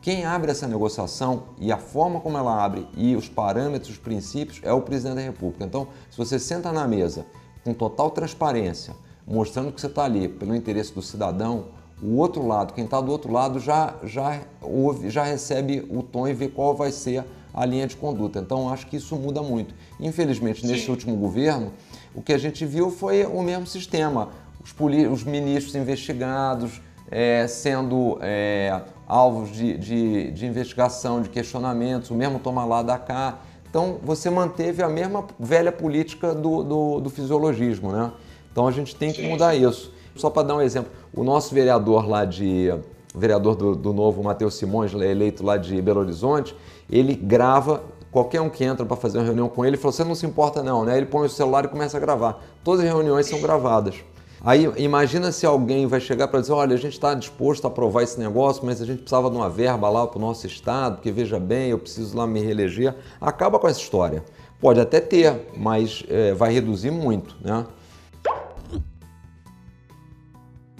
quem 0.00 0.24
abre 0.24 0.50
essa 0.50 0.66
negociação 0.66 1.44
e 1.58 1.72
a 1.72 1.76
forma 1.76 2.20
como 2.20 2.38
ela 2.38 2.62
abre 2.62 2.86
e 2.96 3.16
os 3.16 3.28
parâmetros, 3.28 3.90
os 3.92 3.98
princípios, 3.98 4.60
é 4.62 4.72
o 4.72 4.80
presidente 4.80 5.16
da 5.16 5.22
República. 5.22 5.64
Então, 5.64 5.88
se 6.10 6.16
você 6.16 6.38
senta 6.38 6.72
na 6.72 6.86
mesa 6.86 7.26
com 7.64 7.74
total 7.74 8.10
transparência, 8.10 8.94
mostrando 9.26 9.72
que 9.72 9.80
você 9.80 9.88
está 9.88 10.04
ali 10.04 10.28
pelo 10.28 10.54
interesse 10.54 10.94
do 10.94 11.02
cidadão, 11.02 11.66
o 12.02 12.16
outro 12.16 12.46
lado, 12.46 12.72
quem 12.72 12.84
está 12.84 13.00
do 13.00 13.10
outro 13.10 13.32
lado, 13.32 13.60
já, 13.60 13.94
já, 14.04 14.40
ouve, 14.62 15.10
já 15.10 15.22
recebe 15.22 15.86
o 15.90 16.02
tom 16.02 16.26
e 16.26 16.32
vê 16.32 16.48
qual 16.48 16.74
vai 16.74 16.90
ser 16.90 17.24
a 17.52 17.64
linha 17.66 17.86
de 17.86 17.96
conduta. 17.96 18.38
Então, 18.38 18.72
acho 18.72 18.86
que 18.86 18.96
isso 18.96 19.16
muda 19.16 19.42
muito. 19.42 19.74
Infelizmente, 19.98 20.60
Sim. 20.60 20.68
nesse 20.68 20.90
último 20.90 21.16
governo, 21.16 21.72
o 22.14 22.22
que 22.22 22.32
a 22.32 22.38
gente 22.38 22.64
viu 22.64 22.90
foi 22.90 23.24
o 23.24 23.42
mesmo 23.42 23.66
sistema. 23.66 24.28
Os, 24.62 24.74
os 25.10 25.24
ministros 25.24 25.74
investigados 25.74 26.80
é, 27.10 27.46
sendo 27.46 28.18
é, 28.22 28.80
alvos 29.06 29.50
de, 29.50 29.76
de, 29.76 30.30
de, 30.30 30.46
investigação, 30.46 31.20
de 31.20 31.28
questionamentos, 31.28 32.10
o 32.10 32.14
mesmo 32.14 32.38
toma 32.38 32.64
lá 32.64 32.82
da 32.82 32.98
cá. 32.98 33.40
Então, 33.68 33.98
você 34.02 34.30
manteve 34.30 34.82
a 34.82 34.88
mesma 34.88 35.26
velha 35.38 35.72
política 35.72 36.34
do, 36.34 36.62
do, 36.62 37.00
do 37.00 37.10
fisiologismo, 37.10 37.92
né? 37.92 38.10
Então 38.52 38.66
a 38.66 38.72
gente 38.72 38.96
tem 38.96 39.12
que 39.12 39.22
mudar 39.22 39.54
isso. 39.54 39.92
Só 40.16 40.30
para 40.30 40.48
dar 40.48 40.56
um 40.56 40.60
exemplo, 40.60 40.90
o 41.14 41.22
nosso 41.24 41.54
vereador 41.54 42.08
lá 42.08 42.24
de. 42.24 42.72
vereador 43.14 43.56
do, 43.56 43.74
do 43.74 43.92
Novo, 43.92 44.22
Matheus 44.22 44.54
Simões, 44.54 44.92
eleito 44.92 45.44
lá 45.44 45.56
de 45.56 45.80
Belo 45.80 46.00
Horizonte, 46.00 46.54
ele 46.88 47.14
grava. 47.14 47.82
Qualquer 48.10 48.40
um 48.40 48.50
que 48.50 48.64
entra 48.64 48.84
para 48.84 48.96
fazer 48.96 49.18
uma 49.18 49.24
reunião 49.24 49.48
com 49.48 49.64
ele, 49.64 49.76
falou: 49.76 49.92
Você 49.92 50.02
não 50.02 50.14
se 50.14 50.26
importa, 50.26 50.62
não, 50.62 50.84
né? 50.84 50.96
Ele 50.96 51.06
põe 51.06 51.26
o 51.26 51.28
celular 51.30 51.64
e 51.64 51.68
começa 51.68 51.96
a 51.96 52.00
gravar. 52.00 52.42
Todas 52.64 52.84
as 52.84 52.90
reuniões 52.90 53.26
são 53.26 53.40
gravadas. 53.40 54.02
Aí 54.42 54.72
imagina 54.78 55.30
se 55.32 55.44
alguém 55.44 55.86
vai 55.86 56.00
chegar 56.00 56.26
para 56.28 56.40
dizer, 56.40 56.52
olha, 56.52 56.74
a 56.74 56.78
gente 56.78 56.94
está 56.94 57.12
disposto 57.12 57.66
a 57.66 57.68
aprovar 57.68 58.02
esse 58.02 58.18
negócio, 58.18 58.64
mas 58.64 58.80
a 58.80 58.86
gente 58.86 59.00
precisava 59.00 59.28
de 59.28 59.36
uma 59.36 59.50
verba 59.50 59.90
lá 59.90 60.06
para 60.06 60.16
o 60.16 60.20
nosso 60.20 60.46
estado, 60.46 60.96
porque 60.96 61.12
veja 61.12 61.38
bem, 61.38 61.70
eu 61.70 61.78
preciso 61.78 62.16
lá 62.16 62.26
me 62.26 62.40
reeleger. 62.40 62.94
Acaba 63.20 63.58
com 63.58 63.68
essa 63.68 63.78
história. 63.78 64.24
Pode 64.58 64.80
até 64.80 64.98
ter, 64.98 65.52
mas 65.56 66.04
é, 66.08 66.32
vai 66.32 66.52
reduzir 66.54 66.90
muito, 66.90 67.36
né? 67.42 67.66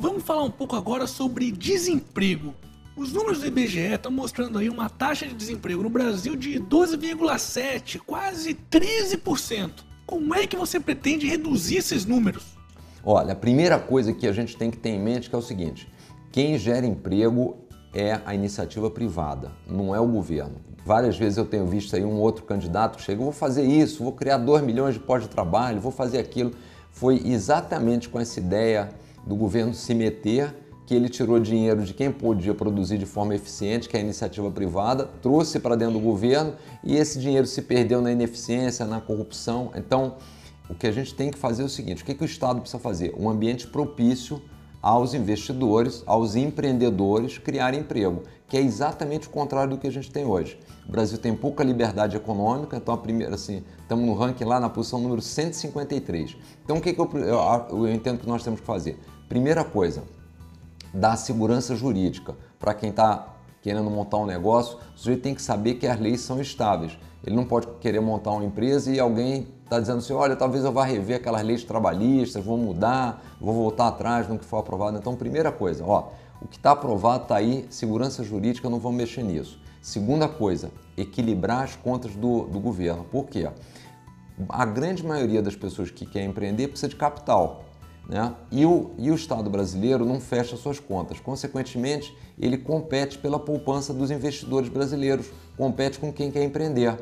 Vamos 0.01 0.23
falar 0.23 0.45
um 0.45 0.51
pouco 0.51 0.75
agora 0.77 1.07
sobre 1.07 1.53
desemprego. 1.53 2.55
Os 2.97 3.13
números 3.13 3.41
do 3.41 3.47
IBGE 3.47 3.81
estão 3.81 4.11
mostrando 4.11 4.59
aí 4.59 4.71
uma 4.71 4.89
taxa 4.89 5.27
de 5.27 5.35
desemprego 5.35 5.83
no 5.83 5.91
Brasil 5.91 6.35
de 6.35 6.59
12,7, 6.59 8.01
quase 8.07 8.55
13%. 8.55 9.85
Como 10.07 10.35
é 10.35 10.47
que 10.47 10.57
você 10.57 10.81
pretende 10.81 11.27
reduzir 11.27 11.77
esses 11.77 12.07
números? 12.07 12.57
Olha, 13.05 13.35
a 13.35 13.37
primeira 13.37 13.79
coisa 13.79 14.15
que 14.15 14.27
a 14.27 14.33
gente 14.33 14.57
tem 14.57 14.71
que 14.71 14.79
ter 14.79 14.89
em 14.89 14.99
mente 14.99 15.29
é 15.31 15.37
o 15.37 15.43
seguinte: 15.43 15.87
quem 16.33 16.57
gera 16.57 16.87
emprego 16.87 17.59
é 17.93 18.23
a 18.25 18.35
iniciativa 18.35 18.91
privada, 18.91 19.53
não 19.67 19.95
é 19.95 20.01
o 20.01 20.07
governo. 20.07 20.57
Várias 20.83 21.19
vezes 21.19 21.37
eu 21.37 21.45
tenho 21.45 21.67
visto 21.67 21.95
aí 21.95 22.07
um 22.07 22.19
outro 22.19 22.47
candidato 22.47 22.97
que 22.97 23.03
chega, 23.03 23.23
vou 23.23 23.33
fazer 23.33 23.65
isso, 23.65 24.03
vou 24.03 24.13
criar 24.13 24.39
2 24.39 24.63
milhões 24.63 24.95
de 24.95 25.01
pós 25.01 25.25
de 25.25 25.29
trabalho, 25.29 25.79
vou 25.79 25.93
fazer 25.93 26.17
aquilo. 26.17 26.53
Foi 26.91 27.21
exatamente 27.23 28.09
com 28.09 28.19
essa 28.19 28.41
ideia 28.41 28.89
do 29.31 29.37
governo 29.37 29.73
se 29.73 29.95
meter, 29.95 30.53
que 30.85 30.93
ele 30.93 31.09
tirou 31.09 31.39
dinheiro 31.39 31.85
de 31.85 31.95
quem 31.95 32.11
podia 32.11 32.53
produzir 32.53 32.99
de 32.99 33.07
forma 33.07 33.33
eficiente, 33.33 33.89
que 33.89 33.97
é 33.97 34.01
a 34.01 34.03
iniciativa 34.03 34.51
privada, 34.51 35.09
trouxe 35.23 35.61
para 35.61 35.77
dentro 35.77 35.95
do 35.95 36.01
governo 36.01 36.55
e 36.83 36.97
esse 36.97 37.17
dinheiro 37.21 37.47
se 37.47 37.63
perdeu 37.63 38.03
na 38.03 38.11
ineficiência, 38.11 38.85
na 38.85 39.01
corrupção. 39.01 39.71
Então, 39.77 40.17
o 40.69 40.75
que 40.75 40.89
a 40.89 40.91
gente 40.93 41.15
tem 41.15 41.31
que 41.31 41.39
fazer 41.39 41.63
é 41.63 41.65
o 41.65 41.69
seguinte: 41.69 42.03
o 42.03 42.07
que, 42.07 42.13
que 42.13 42.25
o 42.25 42.27
Estado 42.27 42.61
precisa 42.61 42.83
fazer? 42.83 43.15
Um 43.17 43.31
ambiente 43.31 43.69
propício 43.69 44.43
aos 44.83 45.15
investidores, 45.15 46.03
aos 46.07 46.35
empreendedores 46.35 47.39
criarem 47.39 47.81
emprego, 47.81 48.25
que 48.49 48.57
é 48.57 48.61
exatamente 48.61 49.29
o 49.29 49.31
contrário 49.31 49.71
do 49.71 49.79
que 49.79 49.87
a 49.87 49.93
gente 49.93 50.11
tem 50.11 50.25
hoje. 50.25 50.59
O 50.89 50.91
Brasil 50.91 51.19
tem 51.19 51.37
pouca 51.37 51.63
liberdade 51.63 52.17
econômica, 52.17 52.77
então 52.77 52.93
a 52.93 52.99
primeira, 52.99 53.37
assim, 53.37 53.63
estamos 53.81 54.05
no 54.05 54.15
ranking 54.15 54.43
lá 54.43 54.59
na 54.59 54.69
posição 54.69 54.99
número 54.99 55.23
153. 55.23 56.37
Então 56.65 56.79
o 56.79 56.81
que, 56.81 56.93
que 56.93 57.01
eu, 57.01 57.09
eu, 57.15 57.87
eu 57.87 57.93
entendo 57.95 58.19
que 58.19 58.27
nós 58.27 58.43
temos 58.43 58.59
que 58.59 58.67
fazer? 58.67 58.99
Primeira 59.31 59.63
coisa, 59.63 60.03
dar 60.93 61.15
segurança 61.15 61.77
jurídica 61.77 62.35
para 62.59 62.75
quem 62.75 62.91
está 62.91 63.29
querendo 63.63 63.89
montar 63.89 64.17
um 64.17 64.27
negócio, 64.27 64.77
o 64.93 64.99
sujeito 64.99 65.23
tem 65.23 65.37
que 65.37 65.41
saber 65.41 65.75
que 65.75 65.87
as 65.87 66.01
leis 66.01 66.21
são 66.21 66.41
estáveis. 66.41 66.99
Ele 67.25 67.37
não 67.37 67.45
pode 67.45 67.69
querer 67.81 68.01
montar 68.01 68.33
uma 68.33 68.45
empresa 68.45 68.91
e 68.91 68.99
alguém 68.99 69.47
está 69.63 69.79
dizendo 69.79 69.99
assim, 69.99 70.13
olha, 70.15 70.35
talvez 70.35 70.65
eu 70.65 70.73
vá 70.73 70.85
rever 70.85 71.19
aquelas 71.19 71.43
leis 71.45 71.63
trabalhistas, 71.63 72.45
vou 72.45 72.59
mudar, 72.59 73.23
vou 73.41 73.55
voltar 73.55 73.87
atrás 73.87 74.29
no 74.29 74.37
que 74.37 74.45
for 74.45 74.57
aprovado. 74.57 74.99
Então, 74.99 75.15
primeira 75.15 75.53
coisa, 75.53 75.85
ó, 75.87 76.09
o 76.43 76.49
que 76.49 76.57
está 76.57 76.73
aprovado 76.73 77.23
está 77.23 77.37
aí, 77.37 77.69
segurança 77.71 78.25
jurídica, 78.25 78.69
não 78.69 78.81
vamos 78.81 78.99
mexer 78.99 79.23
nisso. 79.23 79.61
Segunda 79.81 80.27
coisa, 80.27 80.73
equilibrar 80.97 81.63
as 81.63 81.77
contas 81.77 82.17
do, 82.17 82.47
do 82.47 82.59
governo. 82.59 83.05
Por 83.05 83.27
quê? 83.27 83.49
A 84.49 84.65
grande 84.65 85.07
maioria 85.07 85.41
das 85.41 85.55
pessoas 85.55 85.89
que 85.89 86.05
quer 86.05 86.25
empreender 86.25 86.67
precisa 86.67 86.89
de 86.89 86.97
capital. 86.97 87.70
Né? 88.11 88.35
E, 88.51 88.67
o, 88.67 88.91
e 88.99 89.09
o 89.09 89.15
Estado 89.15 89.49
brasileiro 89.49 90.05
não 90.05 90.21
fecha 90.21 90.57
suas 90.57 90.81
contas. 90.81 91.21
Consequentemente, 91.21 92.13
ele 92.37 92.59
compete 92.59 93.17
pela 93.17 93.39
poupança 93.39 93.95
dos 93.95 94.11
investidores 94.11 94.69
brasileiros, 94.69 95.31
compete 95.57 96.01
com 96.01 96.13
quem 96.13 96.29
quer 96.29 96.43
empreender. 96.43 96.99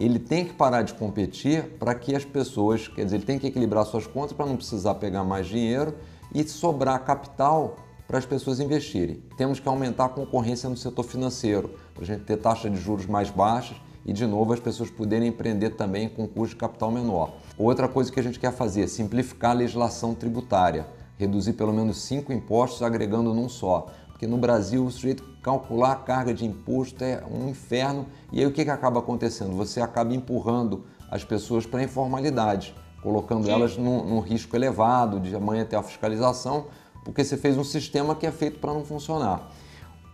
Ele 0.00 0.18
tem 0.18 0.46
que 0.46 0.54
parar 0.54 0.80
de 0.80 0.94
competir 0.94 1.76
para 1.78 1.94
que 1.94 2.16
as 2.16 2.24
pessoas, 2.24 2.88
quer 2.88 3.04
dizer, 3.04 3.16
ele 3.16 3.26
tem 3.26 3.38
que 3.38 3.46
equilibrar 3.46 3.84
suas 3.84 4.06
contas 4.06 4.32
para 4.32 4.46
não 4.46 4.56
precisar 4.56 4.94
pegar 4.94 5.24
mais 5.24 5.46
dinheiro 5.46 5.94
e 6.34 6.42
sobrar 6.48 7.04
capital 7.04 7.76
para 8.08 8.16
as 8.16 8.24
pessoas 8.24 8.58
investirem. 8.58 9.22
Temos 9.36 9.60
que 9.60 9.68
aumentar 9.68 10.06
a 10.06 10.08
concorrência 10.08 10.70
no 10.70 10.76
setor 10.76 11.02
financeiro, 11.02 11.70
para 11.92 12.02
a 12.02 12.06
gente 12.06 12.24
ter 12.24 12.38
taxa 12.38 12.70
de 12.70 12.78
juros 12.78 13.04
mais 13.04 13.28
baixas 13.28 13.76
e, 14.06 14.12
de 14.12 14.26
novo, 14.26 14.54
as 14.54 14.60
pessoas 14.60 14.88
poderem 14.88 15.28
empreender 15.28 15.70
também 15.70 16.08
com 16.08 16.26
custo 16.26 16.54
de 16.54 16.56
capital 16.56 16.90
menor. 16.90 17.34
Outra 17.58 17.88
coisa 17.88 18.12
que 18.12 18.20
a 18.20 18.22
gente 18.22 18.38
quer 18.38 18.52
fazer 18.52 18.82
é 18.82 18.86
simplificar 18.86 19.52
a 19.52 19.54
legislação 19.54 20.14
tributária, 20.14 20.86
reduzir 21.16 21.54
pelo 21.54 21.72
menos 21.72 22.02
cinco 22.02 22.32
impostos 22.32 22.82
agregando 22.82 23.32
num 23.32 23.48
só. 23.48 23.86
Porque 24.08 24.26
no 24.26 24.36
Brasil 24.36 24.84
o 24.84 24.90
sujeito 24.90 25.24
calcular 25.42 25.92
a 25.92 25.96
carga 25.96 26.34
de 26.34 26.44
imposto 26.44 27.02
é 27.02 27.22
um 27.30 27.48
inferno 27.48 28.06
e 28.32 28.40
aí 28.40 28.46
o 28.46 28.52
que, 28.52 28.64
que 28.64 28.70
acaba 28.70 29.00
acontecendo? 29.00 29.52
Você 29.56 29.80
acaba 29.80 30.14
empurrando 30.14 30.84
as 31.10 31.24
pessoas 31.24 31.64
para 31.64 31.80
a 31.80 31.82
informalidade, 31.84 32.74
colocando 33.02 33.44
Sim. 33.44 33.52
elas 33.52 33.76
num, 33.76 34.04
num 34.04 34.20
risco 34.20 34.54
elevado 34.54 35.20
de 35.20 35.34
amanhã 35.34 35.64
ter 35.64 35.76
a 35.76 35.82
fiscalização, 35.82 36.66
porque 37.04 37.24
você 37.24 37.36
fez 37.36 37.56
um 37.56 37.64
sistema 37.64 38.14
que 38.14 38.26
é 38.26 38.32
feito 38.32 38.58
para 38.58 38.74
não 38.74 38.84
funcionar. 38.84 39.50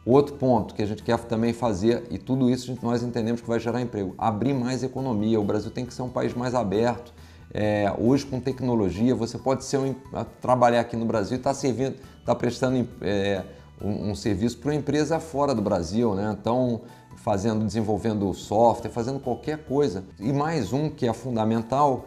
Outro 0.04 0.34
ponto 0.34 0.74
que 0.74 0.82
a 0.82 0.86
gente 0.86 1.02
quer 1.02 1.18
também 1.20 1.52
fazer, 1.52 2.06
e 2.10 2.18
tudo 2.18 2.50
isso 2.50 2.76
nós 2.82 3.02
entendemos 3.02 3.40
que 3.40 3.48
vai 3.48 3.60
gerar 3.60 3.80
emprego, 3.80 4.14
abrir 4.18 4.52
mais 4.52 4.82
economia. 4.82 5.40
O 5.40 5.44
Brasil 5.44 5.70
tem 5.70 5.86
que 5.86 5.94
ser 5.94 6.02
um 6.02 6.08
país 6.08 6.34
mais 6.34 6.54
aberto. 6.54 7.14
É, 7.54 7.92
hoje, 7.98 8.24
com 8.24 8.40
tecnologia, 8.40 9.14
você 9.14 9.36
pode 9.36 9.64
ser 9.64 9.78
um, 9.78 9.94
trabalhar 10.40 10.80
aqui 10.80 10.96
no 10.96 11.04
Brasil 11.04 11.36
e 11.36 11.38
estar 11.38 11.50
tá 11.50 11.54
servindo, 11.54 11.96
tá 12.24 12.34
prestando 12.34 12.88
é, 13.02 13.44
um, 13.80 14.10
um, 14.10 14.14
serviço 14.14 14.58
para 14.58 14.70
uma 14.70 14.74
empresa 14.74 15.20
fora 15.20 15.54
do 15.54 15.60
Brasil, 15.60 16.14
né? 16.14 16.34
Então, 16.40 16.80
fazendo, 17.16 17.64
desenvolvendo 17.64 18.32
software, 18.32 18.90
fazendo 18.90 19.20
qualquer 19.20 19.58
coisa. 19.64 20.04
E 20.18 20.32
mais 20.32 20.72
um 20.72 20.88
que 20.88 21.06
é 21.06 21.12
fundamental 21.12 22.06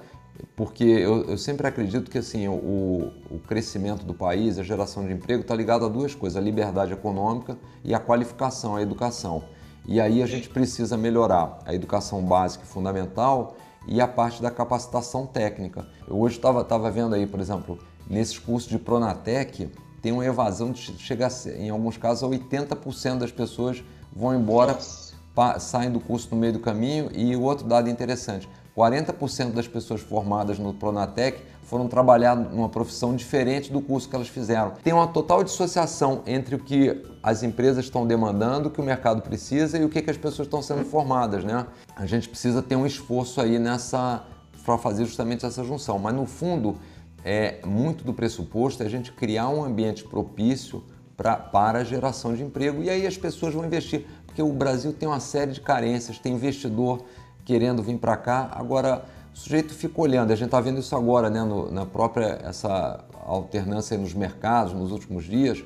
porque 0.56 0.84
eu, 0.84 1.24
eu, 1.30 1.38
sempre 1.38 1.68
acredito 1.68 2.10
que 2.12 2.18
assim 2.18 2.48
o, 2.48 3.12
o, 3.30 3.40
crescimento 3.48 4.06
do 4.06 4.14
país, 4.14 4.58
a 4.60 4.64
geração 4.64 5.06
de 5.06 5.14
emprego 5.14 5.42
está 5.42 5.56
ligado 5.56 5.86
a 5.86 5.90
duas 5.90 6.14
coisas: 6.14 6.38
a 6.38 6.42
liberdade 6.42 6.94
econômica 6.94 7.58
e 7.84 7.94
a 7.94 8.00
qualificação, 8.00 8.76
a 8.76 8.82
educação. 8.82 9.44
E 9.88 10.02
aí 10.02 10.22
a 10.22 10.26
gente 10.26 10.50
precisa 10.50 10.98
melhorar 10.98 11.60
a 11.66 11.74
educação 11.74 12.22
básica 12.22 12.64
e 12.64 12.68
fundamental 12.68 13.56
e 13.88 14.02
a 14.02 14.08
parte 14.08 14.42
da 14.42 14.52
capacitação 14.52 15.26
técnica. 15.26 15.88
Eu 16.08 16.20
hoje 16.20 16.36
estava 16.38 16.92
vendo 16.92 17.16
aí, 17.16 17.26
por 17.26 17.40
exemplo, 17.40 17.80
nesses 18.10 18.38
cursos 18.38 18.70
de 18.70 18.78
Pronatec, 18.78 19.70
tem 20.02 20.12
uma 20.12 20.26
evasão 20.26 20.72
de 20.72 20.82
chegar, 21.00 21.32
em 21.58 21.70
alguns 21.70 21.98
casos, 21.98 22.24
a 22.24 22.28
80% 22.28 23.18
das 23.18 23.32
pessoas 23.32 23.84
vão 24.16 24.36
embora, 24.36 24.78
saem 25.60 25.92
do 25.92 26.00
curso 26.00 26.30
no 26.32 26.38
meio 26.38 26.54
do 26.54 26.60
caminho. 26.60 27.10
E 27.12 27.36
o 27.36 27.42
outro 27.42 27.68
dado 27.68 27.90
interessante: 27.90 28.48
40% 28.76 29.54
das 29.54 29.68
pessoas 29.68 30.02
formadas 30.02 30.60
no 30.60 30.74
Pronatec 30.74 31.42
foram 31.64 31.88
trabalhar 31.88 32.36
numa 32.36 32.70
profissão 32.70 33.16
diferente 33.16 33.72
do 33.72 33.82
curso 33.82 34.08
que 34.08 34.16
elas 34.16 34.28
fizeram. 34.28 34.74
Tem 34.84 34.94
uma 34.94 35.08
total 35.08 35.44
dissociação 35.44 36.22
entre 36.28 36.56
o 36.56 36.60
que 36.60 37.04
as 37.24 37.42
empresas 37.42 37.86
estão 37.86 38.06
demandando, 38.06 38.68
o 38.68 38.72
que 38.72 38.82
o 38.82 38.84
mercado 38.84 39.22
precisa 39.22 39.78
e 39.78 39.84
o 39.84 39.90
que, 39.90 40.02
que 40.02 40.12
as 40.12 40.18
pessoas 40.18 40.48
estão 40.48 40.62
sendo 40.62 40.84
formadas, 40.86 41.44
né? 41.44 41.66
A 41.96 42.06
gente 42.06 42.30
precisa 42.30 42.62
ter 42.62 42.76
um 42.76 42.86
esforço 42.86 43.42
aí 43.42 43.58
nessa 43.58 44.24
para 44.64 44.78
fazer 44.80 45.06
justamente 45.06 45.46
essa 45.46 45.64
junção. 45.64 46.00
Mas 46.00 46.16
no 46.16 46.26
fundo, 46.26 46.78
é 47.24 47.60
muito 47.66 48.04
do 48.04 48.14
pressuposto 48.14 48.84
é 48.84 48.86
a 48.86 48.90
gente 48.90 49.12
criar 49.12 49.48
um 49.50 49.64
ambiente 49.64 50.04
propício 50.04 50.84
pra, 51.16 51.36
para 51.36 51.80
a 51.80 51.84
geração 51.84 52.34
de 52.36 52.44
emprego 52.44 52.84
e 52.84 52.90
aí 52.90 53.08
as 53.08 53.18
pessoas 53.18 53.54
vão 53.54 53.64
investir, 53.66 54.06
porque 54.26 54.42
o 54.42 54.52
Brasil 54.52 54.92
tem 54.92 55.08
uma 55.08 55.20
série 55.20 55.52
de 55.52 55.62
carências, 55.62 56.20
tem 56.20 56.34
investidor 56.34 57.06
querendo 57.46 57.82
vir 57.84 57.98
para 57.98 58.18
cá, 58.18 58.50
agora 58.52 59.06
o 59.34 59.38
sujeito 59.38 59.74
fica 59.74 60.02
olhando, 60.02 60.32
a 60.32 60.36
gente 60.36 60.48
está 60.48 60.60
vendo 60.60 60.80
isso 60.80 60.96
agora, 60.96 61.30
né, 61.30 61.44
no, 61.44 61.72
na 61.72 61.86
própria 61.86 62.40
essa 62.44 63.06
alternância 63.26 63.98
nos 63.98 64.14
mercados 64.14 64.74
nos 64.74 64.92
últimos 64.92 65.26
dias, 65.26 65.64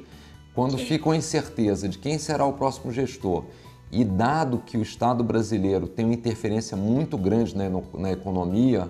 quando 0.54 0.78
fica 0.78 1.10
a 1.12 1.16
incerteza 1.16 1.88
de 1.88 1.98
quem 1.98 2.18
será 2.18 2.46
o 2.46 2.54
próximo 2.54 2.92
gestor 2.92 3.46
e 3.92 4.04
dado 4.04 4.60
que 4.60 4.78
o 4.78 4.82
Estado 4.82 5.24
brasileiro 5.24 5.88
tem 5.88 6.06
uma 6.06 6.14
interferência 6.14 6.76
muito 6.76 7.18
grande 7.18 7.56
na, 7.56 7.70
na 7.94 8.12
economia, 8.12 8.90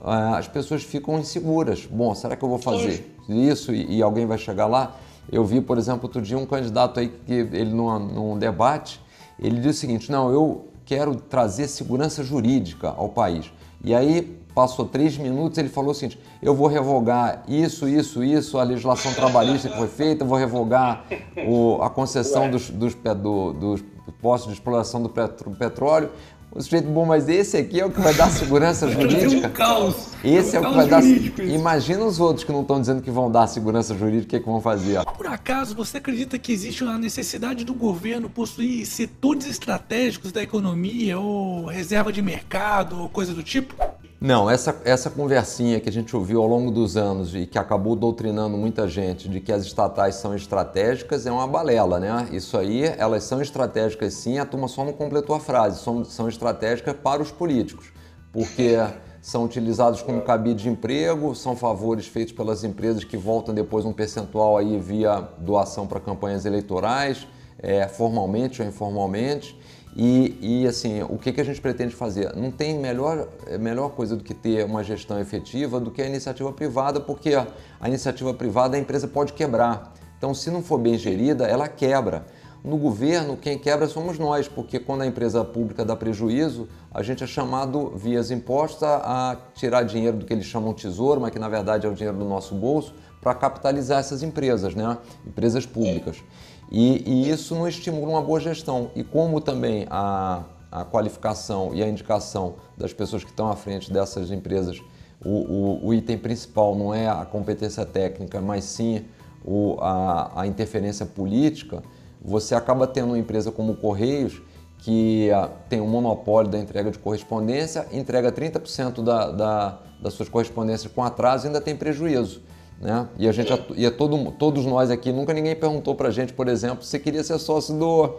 ah, 0.00 0.38
as 0.38 0.46
pessoas 0.46 0.82
ficam 0.82 1.18
inseguras. 1.18 1.86
Bom, 1.86 2.14
será 2.14 2.36
que 2.36 2.44
eu 2.44 2.48
vou 2.48 2.58
fazer 2.58 3.14
isso 3.28 3.72
e, 3.72 3.96
e, 3.96 4.02
alguém 4.02 4.26
vai 4.26 4.38
chegar 4.38 4.66
lá? 4.66 4.96
Eu 5.30 5.44
vi, 5.44 5.60
por 5.60 5.76
exemplo, 5.76 6.04
outro 6.04 6.22
dia 6.22 6.38
um 6.38 6.46
candidato 6.46 7.00
aí 7.00 7.08
que 7.08 7.32
ele 7.32 7.72
num, 7.72 7.98
num 7.98 8.38
debate, 8.38 9.00
ele 9.38 9.60
disse 9.60 9.78
o 9.78 9.80
seguinte: 9.80 10.10
não, 10.10 10.30
eu 10.30 10.68
quero 10.88 11.14
trazer 11.16 11.68
segurança 11.68 12.24
jurídica 12.24 12.88
ao 12.96 13.10
país. 13.10 13.52
E 13.84 13.94
aí 13.94 14.22
passou 14.54 14.86
três 14.86 15.18
minutos, 15.18 15.58
ele 15.58 15.68
falou 15.68 15.90
o 15.90 15.94
seguinte: 15.94 16.18
eu 16.42 16.54
vou 16.54 16.66
revogar 16.66 17.42
isso, 17.46 17.86
isso, 17.86 18.24
isso, 18.24 18.56
a 18.56 18.62
legislação 18.62 19.12
trabalhista 19.12 19.68
que 19.68 19.76
foi 19.76 19.86
feita, 19.86 20.24
vou 20.24 20.38
revogar 20.38 21.04
o, 21.46 21.82
a 21.82 21.90
concessão 21.90 22.50
dos, 22.50 22.70
dos, 22.70 22.94
do, 22.94 23.52
dos 23.52 23.84
postos 24.22 24.50
de 24.50 24.58
exploração 24.58 25.02
do 25.02 25.10
petróleo, 25.10 26.10
o 26.50 26.62
sujeito, 26.62 26.88
bom, 26.88 27.04
mas 27.04 27.28
esse 27.28 27.56
aqui 27.56 27.78
é 27.78 27.84
o 27.84 27.90
que 27.90 28.00
vai 28.00 28.14
dar 28.14 28.30
segurança 28.30 28.90
jurídica? 28.90 29.48
um 29.48 29.50
caos. 29.50 30.08
Esse 30.24 30.56
é, 30.56 30.60
um 30.60 30.64
é 30.64 30.66
o 30.66 30.70
que 30.70 30.76
vai 30.76 30.88
dar. 30.88 31.04
Imagina 31.44 32.04
os 32.04 32.18
outros 32.18 32.44
que 32.44 32.50
não 32.50 32.62
estão 32.62 32.80
dizendo 32.80 33.02
que 33.02 33.10
vão 33.10 33.30
dar 33.30 33.46
segurança 33.46 33.94
jurídica, 33.94 34.24
o 34.24 34.28
que, 34.28 34.36
é 34.36 34.40
que 34.40 34.46
vão 34.46 34.60
fazer? 34.60 35.04
Por 35.04 35.26
acaso, 35.26 35.74
você 35.74 35.98
acredita 35.98 36.38
que 36.38 36.50
existe 36.50 36.82
uma 36.82 36.98
necessidade 36.98 37.64
do 37.64 37.74
governo 37.74 38.30
possuir 38.30 38.86
setores 38.86 39.46
estratégicos 39.46 40.32
da 40.32 40.42
economia, 40.42 41.18
ou 41.18 41.66
reserva 41.66 42.12
de 42.12 42.22
mercado, 42.22 43.02
ou 43.02 43.08
coisa 43.08 43.34
do 43.34 43.42
tipo? 43.42 43.74
Não, 44.20 44.50
essa, 44.50 44.76
essa 44.84 45.08
conversinha 45.08 45.78
que 45.78 45.88
a 45.88 45.92
gente 45.92 46.16
ouviu 46.16 46.42
ao 46.42 46.48
longo 46.48 46.72
dos 46.72 46.96
anos 46.96 47.36
e 47.36 47.46
que 47.46 47.56
acabou 47.56 47.94
doutrinando 47.94 48.56
muita 48.56 48.88
gente 48.88 49.28
de 49.28 49.38
que 49.38 49.52
as 49.52 49.62
estatais 49.62 50.16
são 50.16 50.34
estratégicas 50.34 51.24
é 51.24 51.30
uma 51.30 51.46
balela, 51.46 52.00
né? 52.00 52.28
Isso 52.32 52.58
aí, 52.58 52.82
elas 52.98 53.22
são 53.22 53.40
estratégicas 53.40 54.14
sim, 54.14 54.36
a 54.38 54.44
turma 54.44 54.66
só 54.66 54.84
não 54.84 54.92
completou 54.92 55.36
a 55.36 55.40
frase, 55.40 55.80
são, 55.84 56.04
são 56.04 56.28
estratégicas 56.28 56.96
para 56.96 57.22
os 57.22 57.30
políticos, 57.30 57.92
porque 58.32 58.76
são 59.22 59.44
utilizados 59.44 60.02
como 60.02 60.20
cabide 60.22 60.64
de 60.64 60.68
emprego, 60.68 61.32
são 61.36 61.54
favores 61.54 62.08
feitos 62.08 62.32
pelas 62.32 62.64
empresas 62.64 63.04
que 63.04 63.16
voltam 63.16 63.54
depois 63.54 63.84
um 63.84 63.92
percentual 63.92 64.58
aí 64.58 64.80
via 64.80 65.28
doação 65.38 65.86
para 65.86 66.00
campanhas 66.00 66.44
eleitorais, 66.44 67.24
é, 67.60 67.86
formalmente 67.86 68.62
ou 68.62 68.66
informalmente. 68.66 69.57
E, 69.96 70.62
e, 70.62 70.66
assim, 70.66 71.02
o 71.02 71.18
que, 71.18 71.32
que 71.32 71.40
a 71.40 71.44
gente 71.44 71.60
pretende 71.60 71.94
fazer? 71.94 72.34
Não 72.36 72.50
tem 72.50 72.78
melhor, 72.78 73.28
melhor 73.58 73.90
coisa 73.90 74.14
do 74.16 74.22
que 74.22 74.34
ter 74.34 74.64
uma 74.64 74.84
gestão 74.84 75.18
efetiva 75.18 75.80
do 75.80 75.90
que 75.90 76.00
a 76.00 76.06
iniciativa 76.06 76.52
privada, 76.52 77.00
porque 77.00 77.34
a, 77.34 77.88
iniciativa 77.88 78.32
privada 78.32 78.76
a 78.76 78.80
empresa 78.80 79.08
pode 79.08 79.32
quebrar. 79.32 79.94
Então, 80.16 80.32
se 80.34 80.50
não 80.50 80.62
for 80.62 80.78
bem 80.78 80.96
gerida, 80.96 81.46
ela 81.46 81.68
quebra. 81.68 82.26
No 82.62 82.76
governo, 82.76 83.36
quem 83.36 83.56
quebra 83.56 83.86
somos 83.86 84.18
nós, 84.18 84.48
porque 84.48 84.78
quando 84.78 85.02
a 85.02 85.06
empresa 85.06 85.44
pública 85.44 85.84
dá 85.84 85.94
prejuízo, 85.94 86.68
a 86.92 87.02
gente 87.02 87.22
é 87.22 87.26
chamado, 87.26 87.92
via 87.96 88.20
os 88.20 88.30
impostos, 88.30 88.82
a, 88.82 89.32
a 89.32 89.36
tirar 89.54 89.84
dinheiro 89.84 90.16
do 90.16 90.26
que 90.26 90.32
eles 90.32 90.44
chamam 90.44 90.74
tesouro, 90.74 91.20
mas 91.20 91.30
que 91.30 91.38
na 91.38 91.48
verdade 91.48 91.86
é 91.86 91.88
o 91.88 91.94
dinheiro 91.94 92.18
do 92.18 92.24
nosso 92.24 92.54
bolso, 92.54 92.94
para 93.20 93.34
capitalizar 93.34 94.00
essas 94.00 94.22
empresas, 94.22 94.74
né? 94.74 94.98
empresas 95.26 95.66
públicas. 95.66 96.22
E, 96.70 97.02
e, 97.06 97.30
isso 97.30 97.54
não 97.54 97.66
estimula 97.66 98.08
uma 98.08 98.22
boa 98.22 98.40
gestão. 98.40 98.90
E 98.94 99.02
como 99.02 99.40
também 99.40 99.86
a, 99.90 100.44
a 100.70 100.84
qualificação 100.84 101.74
e 101.74 101.82
a 101.82 101.88
indicação 101.88 102.56
das 102.76 102.92
pessoas 102.92 103.24
que 103.24 103.30
estão 103.30 103.50
à 103.50 103.56
frente 103.56 103.92
dessas 103.92 104.30
empresas, 104.30 104.80
o, 105.24 105.30
o, 105.30 105.86
o 105.86 105.94
item 105.94 106.18
principal 106.18 106.74
não 106.76 106.94
é 106.94 107.08
a 107.08 107.24
competência 107.24 107.84
técnica, 107.84 108.40
mas 108.40 108.64
sim 108.64 109.04
o, 109.44 109.78
a, 109.80 110.42
a 110.42 110.46
interferência 110.46 111.06
política, 111.06 111.82
você 112.20 112.54
acaba 112.54 112.86
tendo 112.86 113.08
uma 113.08 113.18
empresa 113.18 113.50
como 113.50 113.72
o 113.72 113.76
Correios, 113.76 114.40
que 114.78 115.30
a, 115.30 115.48
tem 115.68 115.80
um 115.80 115.88
monopólio 115.88 116.50
da 116.50 116.58
entrega 116.58 116.90
de 116.90 116.98
correspondência, 116.98 117.86
entrega 117.92 118.30
30% 118.30 119.02
da, 119.02 119.30
da, 119.30 119.78
das 120.00 120.14
suas 120.14 120.28
correspondências 120.28 120.92
com 120.92 121.02
atraso 121.02 121.46
e 121.46 121.48
ainda 121.48 121.60
tem 121.60 121.74
prejuízo. 121.74 122.42
Né? 122.80 123.08
E 123.18 123.28
a 123.28 123.32
gente 123.32 123.52
e 123.76 123.84
é 123.84 123.90
todo, 123.90 124.30
todos 124.32 124.64
nós 124.64 124.90
aqui, 124.90 125.10
nunca 125.10 125.32
ninguém 125.32 125.56
perguntou 125.56 125.94
para 125.96 126.08
a 126.08 126.10
gente, 126.12 126.32
por 126.32 126.46
exemplo, 126.46 126.84
se 126.84 126.98
queria 126.98 127.24
ser 127.24 127.38
sócio 127.38 127.76
do, 127.76 128.14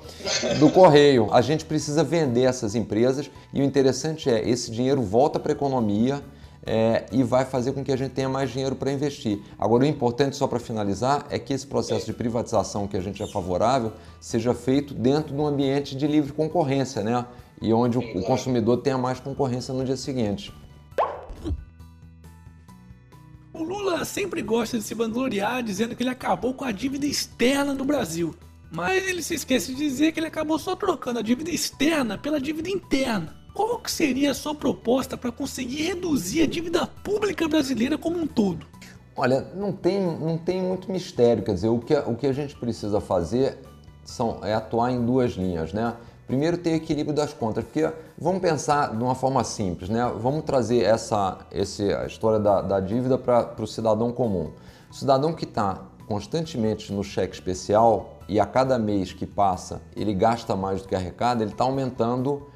do 0.60 0.70
Correio. 0.70 1.30
A 1.32 1.42
gente 1.42 1.64
precisa 1.64 2.04
vender 2.04 2.44
essas 2.44 2.76
empresas 2.76 3.32
e 3.54 3.62
o 3.62 3.64
interessante 3.64 4.30
é, 4.30 4.48
esse 4.48 4.70
dinheiro 4.70 5.02
volta 5.02 5.40
para 5.40 5.54
a 5.54 5.56
economia 5.56 6.22
é, 6.66 7.06
e 7.12 7.24
vai 7.24 7.46
fazer 7.46 7.72
com 7.72 7.84
que 7.84 7.92
a 7.92 7.96
gente 7.96 8.12
tenha 8.12 8.28
mais 8.28 8.52
dinheiro 8.52 8.76
para 8.76 8.92
investir. 8.92 9.42
Agora, 9.58 9.84
o 9.84 9.88
importante, 9.88 10.36
só 10.36 10.46
para 10.46 10.60
finalizar, 10.60 11.26
é 11.30 11.40
que 11.40 11.54
esse 11.54 11.66
processo 11.66 12.06
de 12.06 12.12
privatização 12.12 12.86
que 12.86 12.98
a 12.98 13.02
gente 13.02 13.24
é 13.24 13.28
favorável 13.28 13.94
seja 14.20 14.54
feito 14.54 14.94
dentro 14.94 15.34
de 15.34 15.40
um 15.40 15.48
ambiente 15.48 15.96
de 15.96 16.06
livre 16.06 16.34
concorrência, 16.34 17.02
né? 17.02 17.26
E 17.62 17.74
onde 17.74 17.98
o, 17.98 18.02
o 18.02 18.24
consumidor 18.24 18.78
tenha 18.78 18.98
mais 18.98 19.22
concorrência 19.22 19.74
no 19.74 19.86
dia 19.86 19.98
seguinte. 19.98 20.54
O 23.60 23.64
Lula 23.64 24.06
sempre 24.06 24.42
gosta 24.42 24.78
de 24.78 24.84
se 24.86 24.94
vangloriar 24.94 25.62
dizendo 25.62 25.94
que 25.94 26.02
ele 26.02 26.10
acabou 26.10 26.54
com 26.54 26.64
a 26.64 26.72
dívida 26.72 27.06
externa 27.06 27.76
do 27.76 27.84
Brasil. 27.84 28.34
Mas 28.72 29.06
ele 29.06 29.22
se 29.22 29.34
esquece 29.34 29.74
de 29.74 29.78
dizer 29.78 30.14
que 30.14 30.20
ele 30.22 30.28
acabou 30.28 30.58
só 30.58 30.78
trocando 30.78 31.20
a 31.20 31.22
dívida 31.22 31.52
externa 31.52 32.18
pela 32.18 32.40
dívida 32.40 32.70
interna. 32.70 33.36
Qual 33.54 33.78
que 33.80 33.92
seria 33.92 34.32
a 34.32 34.34
sua 34.34 34.56
proposta 34.56 35.18
para 35.18 35.30
conseguir 35.30 35.82
reduzir 35.82 36.44
a 36.44 36.48
dívida 36.48 36.88
pública 36.88 37.50
brasileira 37.50 37.98
como 37.98 38.18
um 38.18 38.26
todo? 38.26 38.66
Olha, 39.14 39.42
não 39.54 39.74
tem, 39.74 40.00
não 40.00 40.38
tem 40.38 40.62
muito 40.62 40.90
mistério. 40.90 41.44
Quer 41.44 41.56
dizer, 41.56 41.68
o 41.68 41.80
que, 41.80 41.94
o 41.94 42.16
que 42.16 42.28
a 42.28 42.34
gente 42.34 42.56
precisa 42.56 43.02
fazer 43.02 43.58
são, 44.06 44.40
é 44.42 44.54
atuar 44.54 44.94
em 44.94 45.06
duas 45.06 45.34
linhas, 45.34 45.74
né? 45.74 45.98
Primeiro, 46.30 46.60
ter 46.60 46.76
equilíbrio 46.76 47.16
das 47.16 47.34
contas, 47.34 47.64
porque 47.64 47.92
vamos 48.16 48.40
pensar 48.40 48.96
de 48.96 49.04
uma 49.04 49.16
forma 49.16 49.44
simples, 49.44 49.90
né? 49.90 50.14
Vamos 50.22 50.44
trazer 50.44 50.84
essa, 50.84 51.40
esse, 51.52 51.92
a 51.92 52.06
história 52.06 52.38
da, 52.38 52.62
da 52.62 52.80
dívida 52.80 53.18
para 53.18 53.56
o 53.58 53.66
cidadão 53.66 54.12
comum. 54.12 54.52
O 54.92 54.94
cidadão 54.94 55.34
que 55.34 55.44
está 55.44 55.82
constantemente 56.08 56.94
no 56.94 57.04
cheque 57.04 57.34
especial 57.34 58.20
e 58.28 58.40
a 58.40 58.46
cada 58.46 58.78
mês 58.78 59.12
que 59.12 59.26
passa 59.26 59.82
ele 59.96 60.14
gasta 60.14 60.56
mais 60.56 60.84
do 60.84 60.88
que 60.88 60.94
arrecada, 60.94 61.42
ele 61.42 61.52
está 61.52 61.64
aumentando 61.64 62.48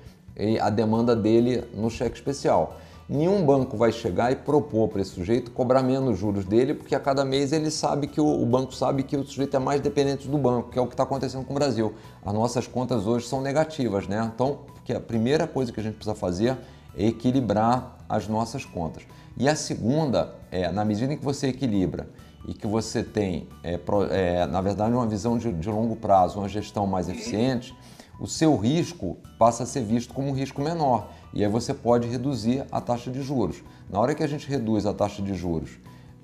a 0.61 0.69
demanda 0.69 1.15
dele 1.15 1.63
no 1.73 1.89
cheque 1.89 2.15
especial. 2.15 2.77
Nenhum 3.07 3.45
banco 3.45 3.75
vai 3.75 3.91
chegar 3.91 4.31
e 4.31 4.35
propor 4.35 4.87
para 4.87 5.01
esse 5.01 5.11
sujeito 5.11 5.51
cobrar 5.51 5.83
menos 5.83 6.17
juros 6.17 6.45
dele, 6.45 6.73
porque 6.73 6.95
a 6.95 6.99
cada 6.99 7.25
mês 7.25 7.51
ele 7.51 7.69
sabe 7.69 8.07
que 8.07 8.21
o, 8.21 8.41
o 8.41 8.45
banco 8.45 8.73
sabe 8.73 9.03
que 9.03 9.17
o 9.17 9.25
sujeito 9.25 9.57
é 9.57 9.59
mais 9.59 9.81
dependente 9.81 10.27
do 10.27 10.37
banco, 10.37 10.69
que 10.69 10.79
é 10.79 10.81
o 10.81 10.87
que 10.87 10.93
está 10.93 11.03
acontecendo 11.03 11.43
com 11.43 11.51
o 11.51 11.55
Brasil. 11.55 11.93
As 12.25 12.33
nossas 12.33 12.65
contas 12.65 13.05
hoje 13.05 13.27
são 13.27 13.41
negativas, 13.41 14.07
né? 14.07 14.31
Então, 14.33 14.59
porque 14.73 14.93
a 14.93 15.01
primeira 15.01 15.45
coisa 15.45 15.71
que 15.71 15.79
a 15.79 15.83
gente 15.83 15.95
precisa 15.95 16.15
fazer 16.15 16.57
é 16.97 17.07
equilibrar 17.07 17.97
as 18.07 18.27
nossas 18.27 18.63
contas. 18.63 19.03
E 19.37 19.49
a 19.49 19.55
segunda 19.55 20.35
é, 20.51 20.71
na 20.71 20.85
medida 20.85 21.13
em 21.13 21.17
que 21.17 21.25
você 21.25 21.47
equilibra 21.47 22.07
e 22.47 22.53
que 22.53 22.67
você 22.67 23.03
tem, 23.03 23.47
é, 23.63 23.79
é, 24.11 24.45
na 24.45 24.61
verdade, 24.61 24.93
uma 24.93 25.07
visão 25.07 25.37
de, 25.37 25.51
de 25.51 25.69
longo 25.69 25.95
prazo, 25.95 26.39
uma 26.39 26.47
gestão 26.47 26.85
mais 26.85 27.09
eficiente, 27.09 27.75
o 28.23 28.27
seu 28.27 28.55
risco 28.55 29.17
passa 29.37 29.63
a 29.63 29.65
ser 29.65 29.83
visto 29.83 30.13
como 30.13 30.29
um 30.29 30.31
risco 30.31 30.61
menor. 30.61 31.09
E 31.33 31.43
aí 31.43 31.51
você 31.51 31.73
pode 31.73 32.07
reduzir 32.07 32.65
a 32.71 32.79
taxa 32.79 33.11
de 33.11 33.21
juros. 33.21 33.61
Na 33.89 33.99
hora 33.99 34.15
que 34.15 34.23
a 34.23 34.27
gente 34.27 34.47
reduz 34.47 34.85
a 34.85 34.93
taxa 34.93 35.21
de 35.21 35.33
juros, 35.33 35.71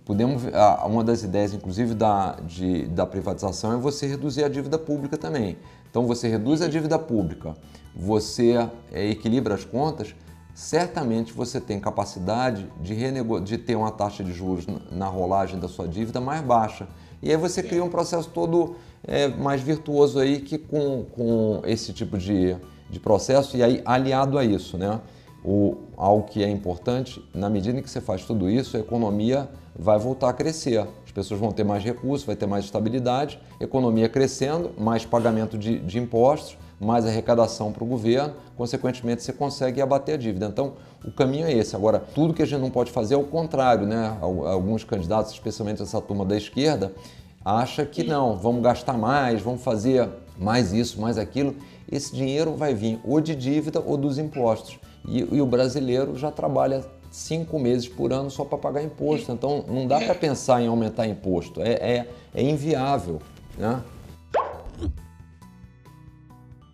podemos 0.05 0.43
uma 0.85 1.03
das 1.03 1.23
ideias, 1.23 1.53
inclusive, 1.53 1.93
da, 1.93 2.37
de, 2.39 2.87
da 2.87 3.05
privatização 3.05 3.73
é 3.73 3.75
você 3.75 4.07
reduzir 4.07 4.45
a 4.45 4.47
dívida 4.47 4.79
pública 4.79 5.17
também. 5.17 5.57
Então 5.91 6.07
você 6.07 6.29
reduz 6.29 6.61
a 6.61 6.69
dívida 6.69 6.97
pública, 6.97 7.53
você 7.93 8.53
é, 8.93 9.09
equilibra 9.09 9.55
as 9.55 9.65
contas, 9.65 10.15
certamente 10.55 11.33
você 11.33 11.59
tem 11.59 11.81
capacidade 11.81 12.65
de, 12.79 12.93
renego... 12.93 13.41
de 13.41 13.57
ter 13.57 13.75
uma 13.75 13.91
taxa 13.91 14.23
de 14.23 14.31
juros 14.31 14.65
na 14.89 15.07
rolagem 15.07 15.59
da 15.59 15.67
sua 15.67 15.85
dívida 15.85 16.21
mais 16.21 16.41
baixa. 16.41 16.87
E 17.21 17.29
aí 17.29 17.35
você 17.35 17.61
cria 17.61 17.83
um 17.83 17.89
processo 17.89 18.29
todo 18.29 18.77
é, 19.07 19.27
mais 19.27 19.61
virtuoso 19.61 20.19
aí 20.19 20.39
que 20.39 20.57
com, 20.57 21.05
com 21.11 21.61
esse 21.65 21.93
tipo 21.93 22.17
de, 22.17 22.55
de 22.89 22.99
processo 22.99 23.57
e 23.57 23.63
aí 23.63 23.81
aliado 23.85 24.37
a 24.37 24.43
isso, 24.43 24.77
né? 24.77 24.99
O, 25.43 25.77
algo 25.95 26.27
que 26.27 26.43
é 26.43 26.49
importante, 26.49 27.23
na 27.33 27.49
medida 27.49 27.79
em 27.79 27.81
que 27.81 27.89
você 27.89 28.01
faz 28.01 28.25
tudo 28.25 28.49
isso, 28.49 28.75
a 28.75 28.79
economia 28.79 29.49
vai 29.77 29.97
voltar 29.97 30.29
a 30.29 30.33
crescer. 30.33 30.85
As 31.05 31.11
pessoas 31.11 31.39
vão 31.39 31.51
ter 31.51 31.63
mais 31.63 31.83
recursos, 31.83 32.25
vai 32.25 32.35
ter 32.35 32.45
mais 32.45 32.65
estabilidade, 32.65 33.39
economia 33.59 34.09
crescendo, 34.09 34.71
mais 34.77 35.05
pagamento 35.05 35.57
de, 35.57 35.79
de 35.79 35.97
impostos, 35.97 36.57
mais 36.79 37.05
arrecadação 37.05 37.71
para 37.71 37.83
o 37.83 37.87
governo, 37.87 38.33
consequentemente 38.55 39.21
você 39.21 39.33
consegue 39.33 39.81
abater 39.81 40.15
a 40.15 40.17
dívida. 40.17 40.45
Então, 40.45 40.73
o 41.03 41.11
caminho 41.11 41.45
é 41.45 41.53
esse. 41.53 41.75
Agora, 41.75 41.99
tudo 41.99 42.33
que 42.33 42.41
a 42.41 42.45
gente 42.45 42.61
não 42.61 42.69
pode 42.69 42.91
fazer 42.91 43.15
é 43.15 43.17
o 43.17 43.23
contrário, 43.23 43.85
né? 43.85 44.17
Alguns 44.21 44.83
candidatos, 44.83 45.31
especialmente 45.31 45.81
essa 45.81 45.99
turma 45.99 46.23
da 46.23 46.37
esquerda, 46.37 46.93
acha 47.43 47.85
que 47.85 48.03
não, 48.03 48.35
vamos 48.35 48.61
gastar 48.61 48.97
mais, 48.97 49.41
vamos 49.41 49.61
fazer 49.63 50.09
mais 50.37 50.73
isso, 50.73 50.99
mais 50.99 51.17
aquilo. 51.17 51.55
Esse 51.91 52.15
dinheiro 52.15 52.53
vai 52.55 52.73
vir 52.73 52.99
ou 53.03 53.19
de 53.19 53.35
dívida 53.35 53.79
ou 53.79 53.97
dos 53.97 54.17
impostos. 54.17 54.79
E, 55.07 55.19
e 55.19 55.41
o 55.41 55.45
brasileiro 55.45 56.15
já 56.15 56.31
trabalha 56.31 56.85
cinco 57.11 57.57
meses 57.57 57.87
por 57.87 58.13
ano 58.13 58.29
só 58.29 58.45
para 58.45 58.57
pagar 58.57 58.83
imposto. 58.83 59.31
Então 59.31 59.63
não 59.67 59.87
dá 59.87 59.99
para 59.99 60.15
pensar 60.15 60.61
em 60.61 60.67
aumentar 60.67 61.07
imposto. 61.07 61.61
É, 61.61 61.73
é, 61.73 62.09
é 62.33 62.43
inviável. 62.43 63.21
Né? 63.57 63.81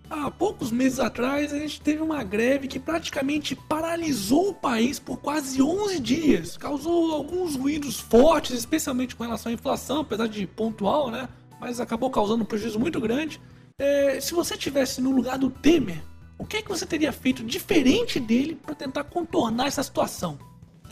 Há 0.09 0.29
poucos 0.29 0.71
meses 0.71 0.99
atrás, 0.99 1.51
a 1.51 1.57
gente 1.57 1.81
teve 1.81 2.01
uma 2.01 2.23
greve 2.23 2.67
que 2.67 2.79
praticamente 2.79 3.55
paralisou 3.55 4.49
o 4.49 4.53
país 4.53 4.99
por 4.99 5.17
quase 5.17 5.61
11 5.61 5.99
dias. 5.99 6.57
Causou 6.57 7.11
alguns 7.11 7.55
ruídos 7.55 7.99
fortes, 7.99 8.55
especialmente 8.55 9.15
com 9.15 9.23
relação 9.23 9.51
à 9.51 9.53
inflação, 9.53 10.01
apesar 10.01 10.27
de 10.27 10.45
pontual, 10.45 11.09
né? 11.09 11.27
Mas 11.59 11.79
acabou 11.79 12.09
causando 12.11 12.43
um 12.43 12.45
prejuízo 12.45 12.79
muito 12.79 13.01
grande. 13.01 13.41
É, 13.79 14.19
se 14.21 14.33
você 14.33 14.55
tivesse 14.55 15.01
no 15.01 15.11
lugar 15.11 15.39
do 15.39 15.49
Temer, 15.49 16.01
o 16.37 16.45
que, 16.45 16.57
é 16.57 16.61
que 16.61 16.69
você 16.69 16.85
teria 16.85 17.11
feito 17.11 17.43
diferente 17.43 18.19
dele 18.19 18.55
para 18.55 18.75
tentar 18.75 19.05
contornar 19.05 19.67
essa 19.67 19.81
situação? 19.81 20.37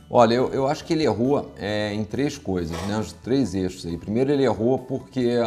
Olha, 0.10 0.34
eu, 0.34 0.52
eu 0.52 0.68
acho 0.68 0.84
que 0.86 0.94
ele 0.94 1.04
errou 1.04 1.54
é, 1.58 1.94
em 1.94 2.04
três 2.04 2.38
coisas, 2.38 2.76
né? 2.88 2.98
Os 2.98 3.14
três 3.14 3.54
eixos 3.54 3.86
aí. 3.86 3.98
Primeiro, 3.98 4.32
ele 4.32 4.44
errou 4.44 4.80
porque 4.80 5.38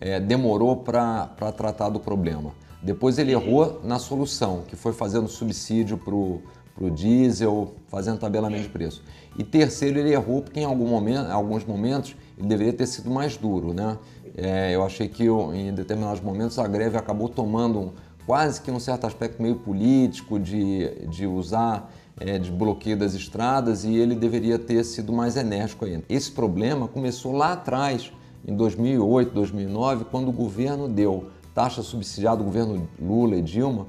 é, 0.00 0.20
demorou 0.20 0.76
para 0.76 1.26
tratar 1.56 1.88
do 1.88 1.98
problema. 1.98 2.52
Depois, 2.82 3.18
ele 3.18 3.32
errou 3.32 3.80
na 3.84 3.98
solução, 3.98 4.62
que 4.66 4.76
foi 4.76 4.92
fazendo 4.92 5.28
subsídio 5.28 5.98
para 5.98 6.14
o 6.14 6.90
diesel, 6.90 7.74
fazendo 7.88 8.18
tabelamento 8.18 8.62
de 8.62 8.68
preço. 8.68 9.02
E 9.36 9.44
terceiro, 9.44 9.98
ele 9.98 10.12
errou 10.12 10.42
porque 10.42 10.60
em 10.60 10.64
algum 10.64 10.86
momento, 10.86 11.30
alguns 11.30 11.64
momentos 11.64 12.16
ele 12.36 12.46
deveria 12.46 12.72
ter 12.72 12.86
sido 12.86 13.10
mais 13.10 13.36
duro, 13.36 13.72
né? 13.72 13.98
É, 14.36 14.74
eu 14.74 14.84
achei 14.84 15.08
que 15.08 15.24
eu, 15.24 15.52
em 15.52 15.74
determinados 15.74 16.20
momentos 16.20 16.58
a 16.60 16.68
greve 16.68 16.96
acabou 16.96 17.28
tomando 17.28 17.92
quase 18.24 18.60
que 18.60 18.70
um 18.70 18.78
certo 18.78 19.06
aspecto 19.06 19.42
meio 19.42 19.56
político 19.56 20.38
de, 20.38 21.06
de 21.08 21.26
usar 21.26 21.90
é, 22.20 22.38
de 22.38 22.50
bloqueio 22.50 22.96
das 22.96 23.14
estradas 23.14 23.84
e 23.84 23.96
ele 23.96 24.14
deveria 24.14 24.58
ter 24.58 24.84
sido 24.84 25.12
mais 25.12 25.36
enérgico 25.36 25.84
ainda. 25.84 26.04
Esse 26.08 26.30
problema 26.30 26.86
começou 26.86 27.32
lá 27.32 27.52
atrás, 27.52 28.12
em 28.46 28.54
2008, 28.54 29.32
2009, 29.32 30.04
quando 30.04 30.28
o 30.28 30.32
governo 30.32 30.88
deu 30.88 31.30
taxa 31.58 31.82
subsidiada, 31.82 32.40
o 32.40 32.44
governo 32.44 32.88
Lula 33.02 33.34
e 33.34 33.42
Dilma 33.42 33.88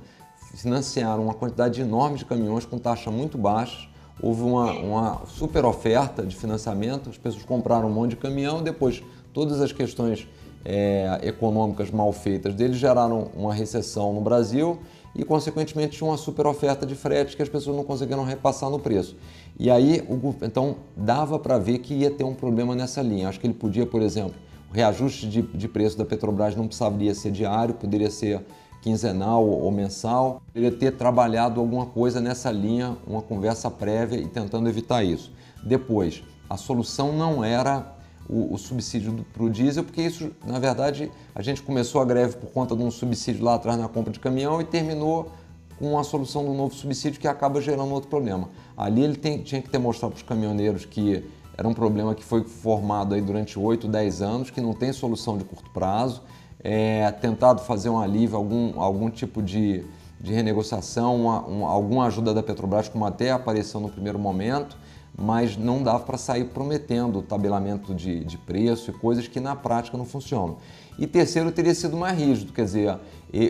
financiaram 0.55 1.25
uma 1.25 1.35
quantidade 1.35 1.79
enorme 1.79 2.17
de 2.17 2.25
caminhões 2.25 2.65
com 2.65 2.79
taxa 2.79 3.11
muito 3.11 3.37
baixa. 3.37 3.87
Houve 4.19 4.41
uma, 4.41 4.71
uma 4.71 5.21
super 5.27 5.63
oferta 5.65 6.25
de 6.25 6.35
financiamento, 6.35 7.11
as 7.11 7.17
pessoas 7.19 7.45
compraram 7.45 7.87
um 7.87 7.93
monte 7.93 8.11
de 8.11 8.15
caminhão, 8.15 8.63
depois 8.63 9.03
todas 9.31 9.61
as 9.61 9.71
questões 9.71 10.27
é, 10.65 11.19
econômicas 11.21 11.91
mal 11.91 12.11
feitas 12.11 12.55
deles 12.55 12.77
geraram 12.77 13.29
uma 13.35 13.53
recessão 13.53 14.13
no 14.13 14.21
Brasil 14.21 14.79
e, 15.15 15.23
consequentemente, 15.23 15.95
tinha 15.95 16.09
uma 16.09 16.17
super 16.17 16.47
oferta 16.47 16.87
de 16.87 16.95
frete 16.95 17.35
que 17.35 17.43
as 17.43 17.49
pessoas 17.49 17.77
não 17.77 17.83
conseguiram 17.83 18.23
repassar 18.23 18.71
no 18.71 18.79
preço. 18.79 19.15
E 19.59 19.69
aí, 19.69 20.03
o, 20.09 20.33
então, 20.41 20.77
dava 20.97 21.37
para 21.37 21.59
ver 21.59 21.77
que 21.77 21.93
ia 21.93 22.09
ter 22.09 22.23
um 22.23 22.33
problema 22.33 22.73
nessa 22.73 23.03
linha. 23.03 23.29
Acho 23.29 23.39
que 23.39 23.45
ele 23.45 23.53
podia, 23.53 23.85
por 23.85 24.01
exemplo, 24.01 24.33
reajuste 24.71 25.27
de, 25.27 25.41
de 25.41 25.67
preço 25.67 25.97
da 25.97 26.05
Petrobras 26.05 26.55
não 26.55 26.67
precisaria 26.67 27.13
ser 27.13 27.31
diário, 27.31 27.73
poderia 27.73 28.09
ser 28.09 28.41
quinzenal 28.81 29.45
ou 29.45 29.71
mensal. 29.71 30.41
Poderia 30.47 30.71
ter 30.71 30.91
trabalhado 30.91 31.59
alguma 31.59 31.85
coisa 31.85 32.21
nessa 32.21 32.51
linha, 32.51 32.97
uma 33.05 33.21
conversa 33.21 33.69
prévia 33.69 34.17
e 34.17 34.27
tentando 34.27 34.69
evitar 34.69 35.03
isso. 35.03 35.31
Depois, 35.63 36.23
a 36.49 36.57
solução 36.57 37.13
não 37.13 37.43
era 37.43 37.95
o, 38.27 38.53
o 38.53 38.57
subsídio 38.57 39.25
para 39.33 39.43
o 39.43 39.49
diesel, 39.49 39.83
porque 39.83 40.01
isso, 40.01 40.31
na 40.45 40.59
verdade, 40.59 41.11
a 41.33 41.41
gente 41.41 41.61
começou 41.61 42.01
a 42.01 42.05
greve 42.05 42.37
por 42.37 42.49
conta 42.51 42.75
de 42.75 42.83
um 42.83 42.91
subsídio 42.91 43.43
lá 43.43 43.55
atrás 43.55 43.77
na 43.77 43.87
compra 43.87 44.13
de 44.13 44.19
caminhão 44.19 44.61
e 44.61 44.63
terminou 44.63 45.31
com 45.77 45.97
a 45.97 46.03
solução 46.03 46.45
do 46.45 46.53
novo 46.53 46.75
subsídio 46.75 47.19
que 47.19 47.27
acaba 47.27 47.61
gerando 47.61 47.91
outro 47.93 48.09
problema. 48.09 48.49
Ali 48.75 49.01
ele 49.01 49.15
tem, 49.15 49.41
tinha 49.41 49.61
que 49.61 49.69
ter 49.69 49.77
mostrado 49.77 50.11
para 50.11 50.17
os 50.17 50.23
caminhoneiros 50.23 50.85
que 50.85 51.23
era 51.59 51.67
um 51.67 51.73
problema 51.73 52.15
que 52.15 52.23
foi 52.23 52.45
formado 52.45 53.13
aí 53.13 53.19
durante 53.19 53.59
8, 53.59 53.85
10 53.85 54.21
anos, 54.21 54.49
que 54.49 54.61
não 54.61 54.73
tem 54.73 54.93
solução 54.93 55.37
de 55.37 55.43
curto 55.43 55.69
prazo, 55.71 56.21
é, 56.63 57.11
tentado 57.11 57.61
fazer 57.63 57.89
um 57.89 57.99
alívio, 57.99 58.37
algum, 58.37 58.79
algum 58.79 59.09
tipo 59.09 59.43
de, 59.43 59.83
de 60.21 60.33
renegociação, 60.33 61.17
uma, 61.17 61.45
um, 61.45 61.65
alguma 61.65 62.05
ajuda 62.05 62.33
da 62.33 62.41
Petrobras, 62.41 62.87
como 62.87 63.05
até 63.05 63.31
apareceu 63.31 63.81
no 63.81 63.89
primeiro 63.89 64.17
momento, 64.17 64.77
mas 65.19 65.57
não 65.57 65.83
dava 65.83 65.99
para 65.99 66.17
sair 66.17 66.45
prometendo 66.45 67.21
tabelamento 67.21 67.93
de, 67.93 68.23
de 68.23 68.37
preço 68.37 68.89
e 68.89 68.93
coisas 68.93 69.27
que 69.27 69.39
na 69.39 69.55
prática 69.55 69.97
não 69.97 70.05
funcionam. 70.05 70.57
E 70.97 71.07
terceiro, 71.07 71.51
teria 71.51 71.73
sido 71.73 71.95
mais 71.95 72.17
rígido, 72.17 72.51
quer 72.51 72.65
dizer, 72.65 72.97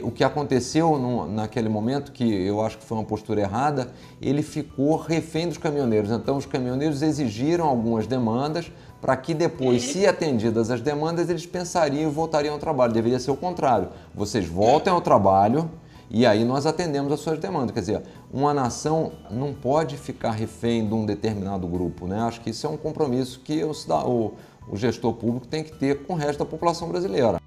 o 0.03 0.11
que 0.11 0.23
aconteceu 0.23 0.99
no, 0.99 1.27
naquele 1.27 1.69
momento, 1.69 2.11
que 2.11 2.23
eu 2.23 2.61
acho 2.61 2.77
que 2.77 2.83
foi 2.83 2.97
uma 2.97 3.03
postura 3.03 3.41
errada, 3.41 3.91
ele 4.21 4.43
ficou 4.43 4.95
refém 4.97 5.47
dos 5.47 5.57
caminhoneiros. 5.57 6.11
Então, 6.11 6.37
os 6.37 6.45
caminhoneiros 6.45 7.01
exigiram 7.01 7.65
algumas 7.65 8.05
demandas 8.05 8.71
para 9.01 9.15
que 9.15 9.33
depois, 9.33 9.81
se 9.83 10.05
atendidas 10.05 10.69
as 10.69 10.81
demandas, 10.81 11.29
eles 11.29 11.45
pensariam 11.45 12.09
e 12.09 12.13
voltariam 12.13 12.53
ao 12.53 12.59
trabalho. 12.59 12.93
Deveria 12.93 13.19
ser 13.19 13.31
o 13.31 13.37
contrário. 13.37 13.89
Vocês 14.13 14.45
voltem 14.45 14.91
ao 14.91 15.01
trabalho 15.01 15.69
e 16.09 16.25
aí 16.25 16.43
nós 16.43 16.65
atendemos 16.65 17.11
as 17.11 17.19
suas 17.19 17.39
demandas. 17.39 17.71
Quer 17.71 17.79
dizer, 17.79 18.03
uma 18.31 18.53
nação 18.53 19.13
não 19.29 19.53
pode 19.53 19.97
ficar 19.97 20.31
refém 20.31 20.87
de 20.87 20.93
um 20.93 21.05
determinado 21.05 21.67
grupo. 21.67 22.07
Né? 22.07 22.19
Acho 22.19 22.41
que 22.41 22.51
isso 22.51 22.65
é 22.67 22.69
um 22.69 22.77
compromisso 22.77 23.39
que 23.39 23.63
o, 23.63 23.71
o, 23.71 24.33
o 24.67 24.77
gestor 24.77 25.13
público 25.13 25.47
tem 25.47 25.63
que 25.63 25.71
ter 25.77 26.03
com 26.03 26.13
o 26.13 26.15
resto 26.15 26.39
da 26.39 26.45
população 26.45 26.87
brasileira. 26.89 27.41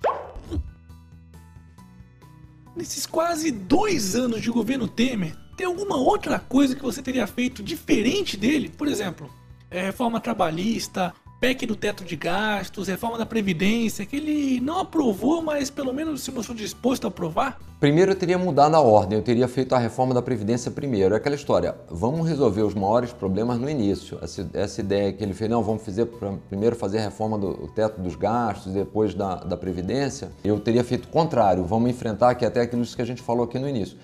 Nesses 2.75 3.07
quase 3.07 3.51
dois 3.51 4.16
anos 4.16 4.40
de 4.40 4.51
governo 4.51 4.88
Temer, 4.88 5.37
tem 5.57 5.66
alguma 5.66 5.97
outra 5.97 6.38
coisa 6.38 6.75
que 6.75 6.83
você 6.83 7.03
teria 7.03 7.27
feito 7.27 7.62
diferente 7.62 8.37
dele? 8.37 8.71
Por 8.71 8.88
exemplo, 8.88 9.31
é, 9.71 9.83
reforma 9.83 10.21
trabalhista, 10.21 11.14
PEC 11.42 11.66
do 11.66 11.74
teto 11.74 12.05
de 12.05 12.14
gastos, 12.14 12.87
reforma 12.87 13.18
da 13.18 13.26
Previdência, 13.26 14.07
que 14.07 14.14
ele 14.14 14.61
não 14.61 14.78
aprovou, 14.78 15.42
mas 15.42 15.70
pelo 15.70 15.92
menos 15.92 16.22
se 16.22 16.31
mostrou 16.31 16.57
disposto 16.57 17.05
a 17.05 17.09
aprovar? 17.09 17.59
Primeiro 17.81 18.12
eu 18.12 18.14
teria 18.14 18.38
mudado 18.38 18.76
a 18.76 18.81
ordem, 18.81 19.18
eu 19.18 19.24
teria 19.24 19.48
feito 19.48 19.74
a 19.74 19.78
reforma 19.78 20.14
da 20.14 20.22
Previdência 20.22 20.70
primeiro. 20.70 21.14
É 21.14 21.16
aquela 21.16 21.35
história, 21.35 21.74
vamos 21.90 22.28
resolver 22.28 22.62
os 22.62 22.74
maiores 22.74 23.12
problemas 23.12 23.59
no 23.59 23.68
início. 23.68 24.20
Essa, 24.22 24.48
essa 24.55 24.81
ideia 24.81 25.12
que 25.12 25.24
ele 25.24 25.35
fez, 25.35 25.50
não, 25.50 25.64
vamos 25.64 25.85
fazer, 25.85 26.07
primeiro 26.48 26.76
fazer 26.76 26.98
a 26.98 27.02
reforma 27.02 27.37
do 27.37 27.66
teto 27.74 28.00
dos 28.00 28.14
gastos, 28.14 28.72
depois 28.72 29.12
da, 29.12 29.35
da 29.35 29.57
Previdência, 29.57 30.31
eu 30.44 30.61
teria 30.61 30.85
feito 30.85 31.07
o 31.07 31.09
contrário, 31.09 31.64
vamos 31.64 31.90
enfrentar, 31.90 32.40
é 32.40 32.46
até 32.46 32.61
aquilo 32.61 32.87
que 32.87 33.02
a 33.02 33.05
gente 33.05 33.20
falou 33.20 33.46
aqui 33.46 33.59
no 33.59 33.68
início 33.68 33.98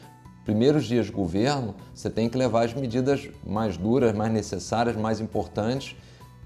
primeiros 0.44 0.87
dias 0.87 1.05
de 1.05 1.12
governo, 1.12 1.74
você 1.94 2.09
tem 2.09 2.27
que 2.27 2.38
levar 2.38 2.64
as 2.64 2.72
medidas 2.72 3.29
mais 3.46 3.77
duras, 3.77 4.14
mais 4.14 4.33
necessárias, 4.33 4.96
mais 4.96 5.20
importantes 5.20 5.94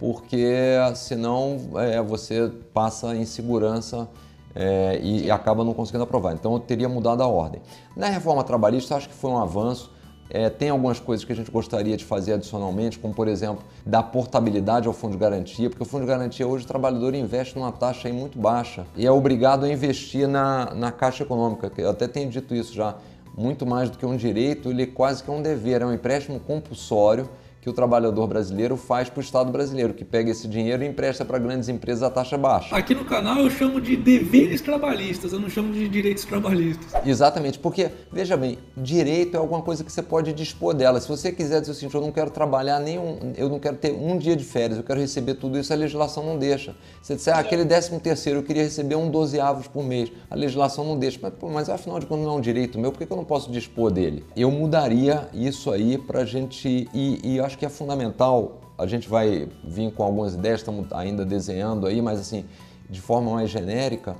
porque 0.02 0.52
senão 0.96 1.60
é, 1.76 2.02
você 2.02 2.50
passa 2.74 3.14
insegurança 3.14 4.08
é, 4.52 4.98
e, 5.00 5.26
e, 5.26 5.30
acaba 5.30 5.62
não 5.62 5.72
conseguindo 5.72 6.02
aprovar. 6.02 6.34
Então 6.34 6.54
eu 6.54 6.58
teria 6.58 6.88
mudado 6.88 7.22
a 7.22 7.28
ordem. 7.28 7.62
Na 7.96 8.08
reforma 8.08 8.42
trabalhista, 8.42 8.96
acho 8.96 9.08
que 9.08 9.14
foi 9.14 9.30
um 9.30 9.38
avanço. 9.38 9.92
É, 10.28 10.50
tem 10.50 10.70
algumas 10.70 10.98
coisas 10.98 11.24
que 11.24 11.32
a 11.32 11.36
gente 11.36 11.52
gostaria 11.52 11.96
de 11.96 12.04
fazer 12.04 12.32
adicionalmente, 12.32 12.98
como 12.98 13.14
por 13.14 13.28
exemplo, 13.28 13.62
dar 13.86 14.02
portabilidade 14.02 14.88
ao 14.88 14.92
fundo 14.92 15.12
de 15.12 15.18
garantia, 15.18 15.70
porque 15.70 15.84
o 15.84 15.86
fundo 15.86 16.00
de 16.00 16.08
garantia 16.08 16.48
hoje 16.48 16.64
o 16.64 16.66
trabalhador 16.66 17.14
investe 17.14 17.56
numa 17.56 17.70
taxa 17.70 18.12
muito 18.12 18.40
baixa 18.40 18.84
e 18.96 19.06
é 19.06 19.12
obrigado 19.12 19.64
a 19.64 19.68
investir 19.68 20.26
na, 20.26 20.74
na 20.74 20.90
caixa 20.90 21.22
econômica. 21.22 21.70
Eu 21.78 21.90
até 21.90 22.08
tenho 22.08 22.28
dito 22.28 22.56
isso 22.56 22.74
já, 22.74 22.96
muito 23.38 23.64
mais 23.64 23.88
do 23.88 23.96
que 23.96 24.04
um 24.04 24.16
direito, 24.16 24.68
ele 24.68 24.82
é 24.82 24.86
quase 24.86 25.22
que 25.22 25.30
um 25.30 25.40
dever, 25.40 25.80
é 25.80 25.86
um 25.86 25.92
empréstimo 25.92 26.40
compulsório 26.40 27.28
que 27.62 27.70
o 27.70 27.72
trabalhador 27.72 28.26
brasileiro 28.26 28.76
faz 28.76 29.08
para 29.08 29.20
o 29.20 29.22
Estado 29.22 29.52
brasileiro, 29.52 29.94
que 29.94 30.04
pega 30.04 30.32
esse 30.32 30.48
dinheiro 30.48 30.82
e 30.82 30.86
empresta 30.88 31.24
para 31.24 31.38
grandes 31.38 31.68
empresas 31.68 32.02
a 32.02 32.10
taxa 32.10 32.36
baixa. 32.36 32.74
Aqui 32.74 32.92
no 32.92 33.04
canal 33.04 33.38
eu 33.38 33.48
chamo 33.48 33.80
de 33.80 33.96
deveres 33.96 34.60
trabalhistas, 34.60 35.32
eu 35.32 35.38
não 35.38 35.48
chamo 35.48 35.72
de 35.72 35.88
direitos 35.88 36.24
trabalhistas. 36.24 36.92
Exatamente, 37.06 37.60
porque, 37.60 37.88
veja 38.10 38.36
bem, 38.36 38.58
direito 38.76 39.36
é 39.36 39.38
alguma 39.38 39.62
coisa 39.62 39.84
que 39.84 39.92
você 39.92 40.02
pode 40.02 40.32
dispor 40.32 40.74
dela. 40.74 41.00
Se 41.00 41.06
você 41.06 41.30
quiser 41.30 41.60
dizer 41.60 41.70
o 41.70 41.74
seguinte, 41.76 41.94
eu 41.94 42.00
não 42.00 42.10
quero 42.10 42.30
trabalhar 42.30 42.80
nenhum, 42.80 43.32
eu 43.36 43.48
não 43.48 43.60
quero 43.60 43.76
ter 43.76 43.92
um 43.92 44.18
dia 44.18 44.34
de 44.34 44.44
férias, 44.44 44.78
eu 44.78 44.82
quero 44.84 44.98
receber 44.98 45.34
tudo 45.34 45.56
isso, 45.56 45.72
a 45.72 45.76
legislação 45.76 46.26
não 46.26 46.36
deixa. 46.36 46.74
Você 47.00 47.14
disser, 47.14 47.32
ah, 47.32 47.38
aquele 47.38 47.64
décimo 47.64 48.00
terceiro, 48.00 48.40
eu 48.40 48.42
queria 48.42 48.64
receber 48.64 48.96
um 48.96 49.08
dozeavos 49.08 49.68
por 49.68 49.84
mês, 49.84 50.10
a 50.28 50.34
legislação 50.34 50.84
não 50.84 50.98
deixa. 50.98 51.20
Mas, 51.22 51.32
pô, 51.34 51.48
mas 51.48 51.68
afinal 51.68 52.00
de 52.00 52.06
contas 52.06 52.24
não 52.24 52.34
é 52.34 52.36
um 52.38 52.40
direito 52.40 52.76
meu, 52.76 52.90
por 52.90 53.06
que 53.06 53.12
eu 53.12 53.16
não 53.16 53.24
posso 53.24 53.52
dispor 53.52 53.92
dele? 53.92 54.24
Eu 54.34 54.50
mudaria 54.50 55.28
isso 55.32 55.70
aí 55.70 55.96
para 55.96 56.22
a 56.22 56.24
gente, 56.24 56.88
e, 56.92 57.20
e 57.22 57.36
eu 57.36 57.51
acho 57.52 57.58
que 57.58 57.66
é 57.66 57.68
fundamental, 57.68 58.60
a 58.78 58.86
gente 58.86 59.08
vai 59.08 59.46
vir 59.62 59.92
com 59.92 60.02
algumas 60.02 60.34
ideias, 60.34 60.60
estamos 60.60 60.90
ainda 60.92 61.24
desenhando 61.24 61.86
aí, 61.86 62.00
mas 62.00 62.18
assim, 62.18 62.46
de 62.88 63.00
forma 63.00 63.30
mais 63.30 63.50
genérica, 63.50 64.16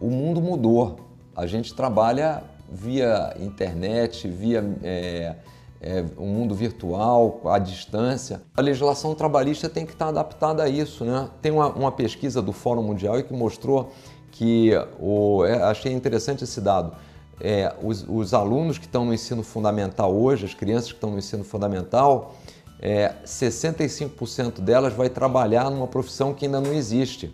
o 0.00 0.10
mundo 0.10 0.40
mudou. 0.40 0.98
A 1.34 1.46
gente 1.46 1.72
trabalha 1.74 2.42
via 2.68 3.36
internet, 3.38 4.26
via 4.26 4.64
é, 4.82 5.36
é, 5.80 6.04
um 6.18 6.26
mundo 6.26 6.56
virtual, 6.56 7.40
à 7.44 7.58
distância. 7.58 8.42
A 8.56 8.60
legislação 8.60 9.14
trabalhista 9.14 9.68
tem 9.68 9.86
que 9.86 9.92
estar 9.92 10.08
adaptada 10.08 10.64
a 10.64 10.68
isso. 10.68 11.04
Né? 11.04 11.28
Tem 11.40 11.52
uma, 11.52 11.68
uma 11.68 11.92
pesquisa 11.92 12.42
do 12.42 12.52
Fórum 12.52 12.82
Mundial 12.82 13.22
que 13.22 13.32
mostrou 13.32 13.92
que, 14.32 14.72
o, 14.98 15.44
é, 15.44 15.62
achei 15.62 15.92
interessante 15.92 16.42
esse 16.42 16.60
dado, 16.60 16.92
é, 17.40 17.72
os, 17.80 18.04
os, 18.08 18.34
alunos 18.34 18.76
que 18.76 18.86
estão 18.86 19.04
no 19.04 19.14
ensino 19.14 19.42
fundamental 19.42 20.12
hoje, 20.14 20.46
as 20.46 20.54
crianças 20.54 20.88
que 20.88 20.96
estão 20.96 21.10
no 21.10 21.18
ensino 21.18 21.44
fundamental, 21.44 22.34
é, 22.82 23.14
65% 23.24 24.60
delas 24.60 24.92
vai 24.92 25.08
trabalhar 25.08 25.70
numa 25.70 25.86
profissão 25.86 26.34
que 26.34 26.46
ainda 26.46 26.60
não 26.60 26.72
existe 26.72 27.32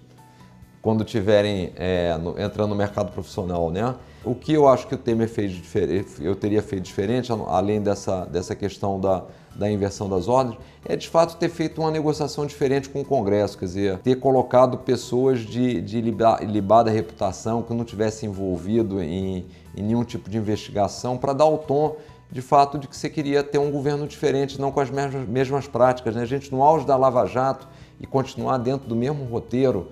quando 0.83 1.03
tiverem 1.05 1.73
é, 1.75 2.17
no, 2.19 2.39
entrando 2.39 2.69
no 2.69 2.77
mercado 2.77 3.11
profissional, 3.11 3.71
né? 3.71 3.95
O 4.25 4.35
que 4.35 4.53
eu 4.53 4.69
acho 4.69 4.87
que 4.87 4.95
o 4.95 4.99
Temer 4.99 5.29
fez 5.29 5.53
diferente, 5.53 6.23
eu 6.23 6.37
teria 6.37 6.63
feito 6.63 6.85
diferente, 6.85 7.33
além 7.47 7.81
dessa, 7.81 8.27
dessa 8.27 8.55
questão 8.55 9.01
da, 9.01 9.25
da 9.57 9.71
inversão 9.71 10.09
das 10.09 10.29
ordens, 10.29 10.59
é 10.85 10.97
de 10.97 11.09
fato 11.09 11.37
ter 11.37 11.49
feito 11.49 11.81
uma 11.81 11.91
negociação 11.91 12.45
diferente 12.45 12.89
com 12.89 13.01
o 13.01 13.05
Congresso, 13.05 13.57
quer 13.57 13.65
dizer, 13.65 13.99
ter 13.99 14.17
colocado 14.17 14.79
pessoas 14.79 15.41
de, 15.41 15.81
de 15.81 16.01
libada 16.01 16.91
reputação 16.91 17.63
que 17.63 17.73
não 17.73 17.85
tivessem 17.85 18.29
envolvido 18.29 19.03
em, 19.03 19.47
em 19.77 19.83
nenhum 19.83 20.05
tipo 20.05 20.29
de 20.29 20.37
investigação 20.37 21.17
para 21.17 21.33
dar 21.33 21.47
o 21.47 21.59
tom 21.59 21.97
de 22.31 22.43
fato 22.43 22.79
de 22.79 22.87
que 22.87 22.97
você 22.97 23.09
queria 23.09 23.43
ter 23.43 23.59
um 23.59 23.71
governo 23.71 24.07
diferente, 24.07 24.61
não 24.61 24.71
com 24.71 24.81
as 24.81 24.91
mesmas, 24.91 25.27
mesmas 25.27 25.67
práticas. 25.67 26.15
Né? 26.15 26.23
A 26.23 26.27
gente 26.27 26.53
no 26.53 26.63
auge 26.63 26.87
da 26.87 26.97
Lava 26.97 27.25
Jato 27.27 27.67
e 27.99 28.07
continuar 28.07 28.59
dentro 28.59 28.89
do 28.89 28.95
mesmo 28.95 29.25
roteiro, 29.25 29.91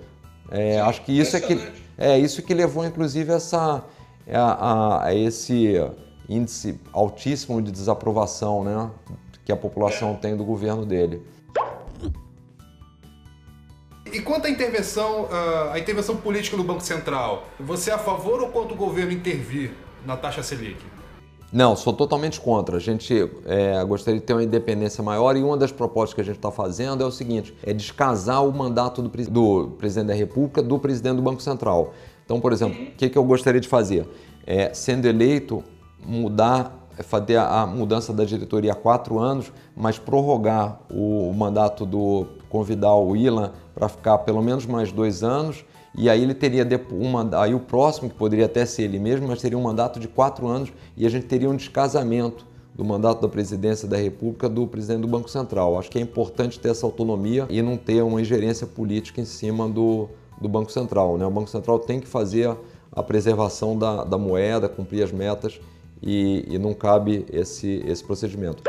é, 0.49 0.73
Sim, 0.73 0.79
acho 0.79 1.01
que 1.01 1.11
isso 1.11 1.35
é 1.35 1.41
que 1.41 1.59
é 1.97 2.17
isso 2.17 2.41
que 2.41 2.53
levou 2.53 2.85
inclusive 2.85 3.33
essa 3.33 3.83
a, 4.31 4.39
a, 4.39 5.05
a 5.07 5.13
esse 5.13 5.73
índice 6.29 6.79
altíssimo 6.93 7.61
de 7.61 7.71
desaprovação, 7.71 8.63
né, 8.63 8.89
que 9.43 9.51
a 9.51 9.55
população 9.55 10.11
é. 10.11 10.13
tem 10.15 10.37
do 10.37 10.45
governo 10.45 10.85
dele. 10.85 11.21
E 14.11 14.21
quanto 14.21 14.47
à 14.47 14.49
intervenção, 14.49 15.27
a 15.71 15.77
intervenção 15.77 16.15
política 16.15 16.55
no 16.55 16.63
Banco 16.63 16.81
Central, 16.81 17.45
você 17.59 17.91
é 17.91 17.93
a 17.93 17.97
favor 17.97 18.41
ou 18.41 18.49
contra 18.49 18.73
o 18.73 18.77
governo 18.77 19.11
intervir 19.11 19.71
na 20.05 20.15
taxa 20.15 20.41
Selic? 20.41 20.96
Não, 21.51 21.77
sou 21.77 21.93
totalmente 21.93 22.41
contra. 22.41 22.75
A 22.75 22.79
gente 22.79 23.29
é, 23.45 23.83
gostaria 23.85 24.19
de 24.19 24.25
ter 24.25 24.33
uma 24.33 24.43
independência 24.43 25.01
maior 25.01 25.35
e 25.37 25.41
uma 25.41 25.55
das 25.55 25.71
propostas 25.71 26.13
que 26.13 26.21
a 26.21 26.23
gente 26.23 26.35
está 26.35 26.51
fazendo 26.51 27.01
é 27.01 27.05
o 27.05 27.11
seguinte: 27.11 27.53
é 27.63 27.73
descasar 27.73 28.45
o 28.45 28.51
mandato 28.51 29.01
do, 29.01 29.09
do, 29.09 29.69
presidente 29.77 30.07
da 30.07 30.13
República 30.13 30.61
do 30.61 30.77
presidente 30.77 31.15
do 31.15 31.21
Banco 31.21 31.41
Central. 31.41 31.93
Então, 32.25 32.41
por 32.41 32.51
exemplo, 32.51 32.81
o 32.81 32.91
que, 32.91 33.09
que 33.09 33.17
eu 33.17 33.23
gostaria 33.23 33.61
de 33.61 33.67
fazer? 33.67 34.05
É, 34.45 34.73
sendo 34.73 35.05
eleito, 35.05 35.63
mudar, 36.05 36.89
fazer 37.03 37.37
a 37.37 37.65
mudança 37.65 38.11
da 38.11 38.25
diretoria 38.25 38.73
há 38.73 38.75
quatro 38.75 39.17
anos, 39.17 39.51
mas 39.73 39.97
prorrogar 39.97 40.81
o, 40.91 41.29
o 41.29 41.33
mandato 41.33 41.85
do 41.85 42.27
convidar 42.49 42.95
o 42.95 43.15
Ilan 43.15 43.51
para 43.73 43.87
ficar 43.87 44.17
pelo 44.19 44.41
menos 44.41 44.65
mais 44.65 44.91
dois 44.91 45.23
anos 45.23 45.63
e 45.97 46.09
aí 46.11 46.21
ele 46.21 46.35
teria 46.35 46.63
um 46.91 47.17
aí 47.35 47.55
o 47.55 47.59
próximo, 47.59 48.07
que 48.07 48.15
poderia 48.15 48.45
até 48.45 48.65
ser 48.67 48.83
ele 48.83 48.99
mesmo, 48.99 49.27
mas 49.27 49.41
teria 49.41 49.57
um 49.57 49.63
mandato 49.63 49.99
de 49.99 50.07
quatro 50.07 50.47
anos 50.47 50.71
e 50.95 51.07
a 51.07 51.09
gente 51.09 51.25
teria 51.25 51.49
um 51.49 51.55
descasamento 51.55 52.45
do 52.75 52.85
mandato 52.85 53.19
da 53.19 53.27
presidência 53.27 53.87
da 53.87 53.97
República 53.97 54.47
do 54.47 54.67
presidente 54.67 55.01
do 55.01 55.07
Banco 55.07 55.27
Central. 55.27 55.79
Acho 55.79 55.89
que 55.89 55.97
é 55.97 56.01
importante 56.01 56.59
ter 56.59 56.69
essa 56.69 56.85
autonomia 56.85 57.47
e 57.49 57.63
não 57.63 57.75
ter 57.75 58.03
uma 58.03 58.21
ingerência 58.21 58.67
política 58.67 59.19
em 59.19 59.25
cima 59.25 59.67
do, 59.67 60.07
do 60.39 60.47
Banco 60.47 60.71
Central. 60.71 61.17
Né? 61.17 61.25
O 61.25 61.31
Banco 61.31 61.49
Central 61.49 61.79
tem 61.79 61.99
que 61.99 62.07
fazer 62.07 62.55
a 62.91 63.01
preservação 63.01 63.75
da, 63.75 64.03
da 64.03 64.19
moeda, 64.19 64.69
cumprir 64.69 65.01
as 65.01 65.11
metas 65.11 65.59
e, 65.99 66.45
e 66.47 66.59
não 66.59 66.75
cabe 66.75 67.25
esse, 67.33 67.83
esse 67.87 68.03
procedimento. 68.03 68.61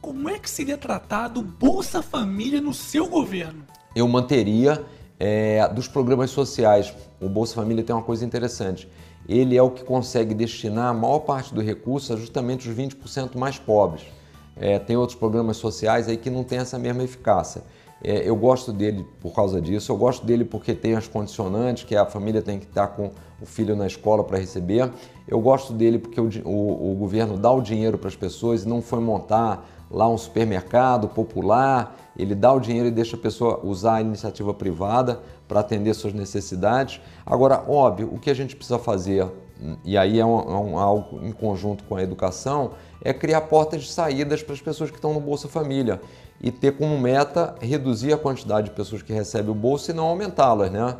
Como 0.00 0.28
é 0.28 0.38
que 0.38 0.48
seria 0.48 0.78
tratado 0.78 1.42
Bolsa 1.42 2.00
Família 2.00 2.60
no 2.60 2.72
seu 2.72 3.08
governo? 3.08 3.64
Eu 3.98 4.06
manteria 4.06 4.84
é, 5.18 5.66
dos 5.68 5.88
programas 5.88 6.30
sociais. 6.30 6.94
O 7.20 7.28
Bolsa 7.28 7.54
Família 7.54 7.82
tem 7.82 7.94
uma 7.94 8.02
coisa 8.02 8.24
interessante. 8.24 8.88
Ele 9.28 9.56
é 9.56 9.62
o 9.62 9.70
que 9.70 9.84
consegue 9.84 10.34
destinar 10.34 10.86
a 10.86 10.94
maior 10.94 11.18
parte 11.20 11.52
do 11.52 11.60
recurso 11.60 12.12
a 12.12 12.16
justamente 12.16 12.68
os 12.68 12.76
20% 12.76 13.36
mais 13.36 13.58
pobres. 13.58 14.04
É, 14.56 14.78
tem 14.78 14.96
outros 14.96 15.18
programas 15.18 15.56
sociais 15.56 16.08
aí 16.08 16.16
que 16.16 16.30
não 16.30 16.44
tem 16.44 16.58
essa 16.58 16.78
mesma 16.78 17.02
eficácia. 17.02 17.62
É, 18.02 18.28
eu 18.28 18.36
gosto 18.36 18.72
dele 18.72 19.04
por 19.20 19.34
causa 19.34 19.60
disso, 19.60 19.90
eu 19.90 19.96
gosto 19.96 20.24
dele 20.24 20.44
porque 20.44 20.72
tem 20.72 20.94
as 20.94 21.08
condicionantes, 21.08 21.82
que 21.82 21.96
a 21.96 22.06
família 22.06 22.40
tem 22.40 22.58
que 22.58 22.66
estar 22.66 22.86
com 22.88 23.10
o 23.40 23.46
filho 23.46 23.74
na 23.74 23.86
escola 23.86 24.22
para 24.22 24.38
receber. 24.38 24.90
Eu 25.26 25.40
gosto 25.40 25.72
dele 25.72 25.98
porque 25.98 26.20
o, 26.20 26.28
o, 26.44 26.92
o 26.92 26.94
governo 26.94 27.36
dá 27.36 27.50
o 27.50 27.60
dinheiro 27.60 27.98
para 27.98 28.08
as 28.08 28.16
pessoas 28.16 28.62
e 28.62 28.68
não 28.68 28.80
foi 28.80 29.00
montar 29.00 29.68
lá 29.90 30.08
um 30.08 30.18
supermercado 30.18 31.08
popular, 31.08 31.96
ele 32.16 32.34
dá 32.34 32.52
o 32.52 32.60
dinheiro 32.60 32.88
e 32.88 32.90
deixa 32.90 33.16
a 33.16 33.18
pessoa 33.18 33.60
usar 33.62 33.96
a 33.96 34.00
iniciativa 34.00 34.52
privada 34.52 35.20
para 35.46 35.60
atender 35.60 35.94
suas 35.94 36.12
necessidades. 36.12 37.00
Agora, 37.24 37.62
óbvio, 37.66 38.10
o 38.12 38.18
que 38.18 38.30
a 38.30 38.34
gente 38.34 38.54
precisa 38.54 38.78
fazer, 38.78 39.26
e 39.84 39.96
aí 39.96 40.18
é, 40.18 40.26
um, 40.26 40.38
é 40.38 40.58
um, 40.58 40.78
algo 40.78 41.24
em 41.24 41.32
conjunto 41.32 41.84
com 41.84 41.96
a 41.96 42.02
educação, 42.02 42.72
é 43.02 43.14
criar 43.14 43.42
portas 43.42 43.82
de 43.82 43.90
saídas 43.90 44.42
para 44.42 44.54
as 44.54 44.60
pessoas 44.60 44.90
que 44.90 44.96
estão 44.96 45.14
no 45.14 45.20
Bolsa 45.20 45.48
Família 45.48 46.00
e 46.40 46.50
ter 46.50 46.76
como 46.76 46.98
meta 46.98 47.54
reduzir 47.60 48.12
a 48.12 48.18
quantidade 48.18 48.68
de 48.68 48.74
pessoas 48.74 49.02
que 49.02 49.12
recebem 49.12 49.50
o 49.50 49.54
bolso 49.54 49.90
e 49.90 49.94
não 49.94 50.06
aumentá-las, 50.06 50.70
né? 50.70 50.96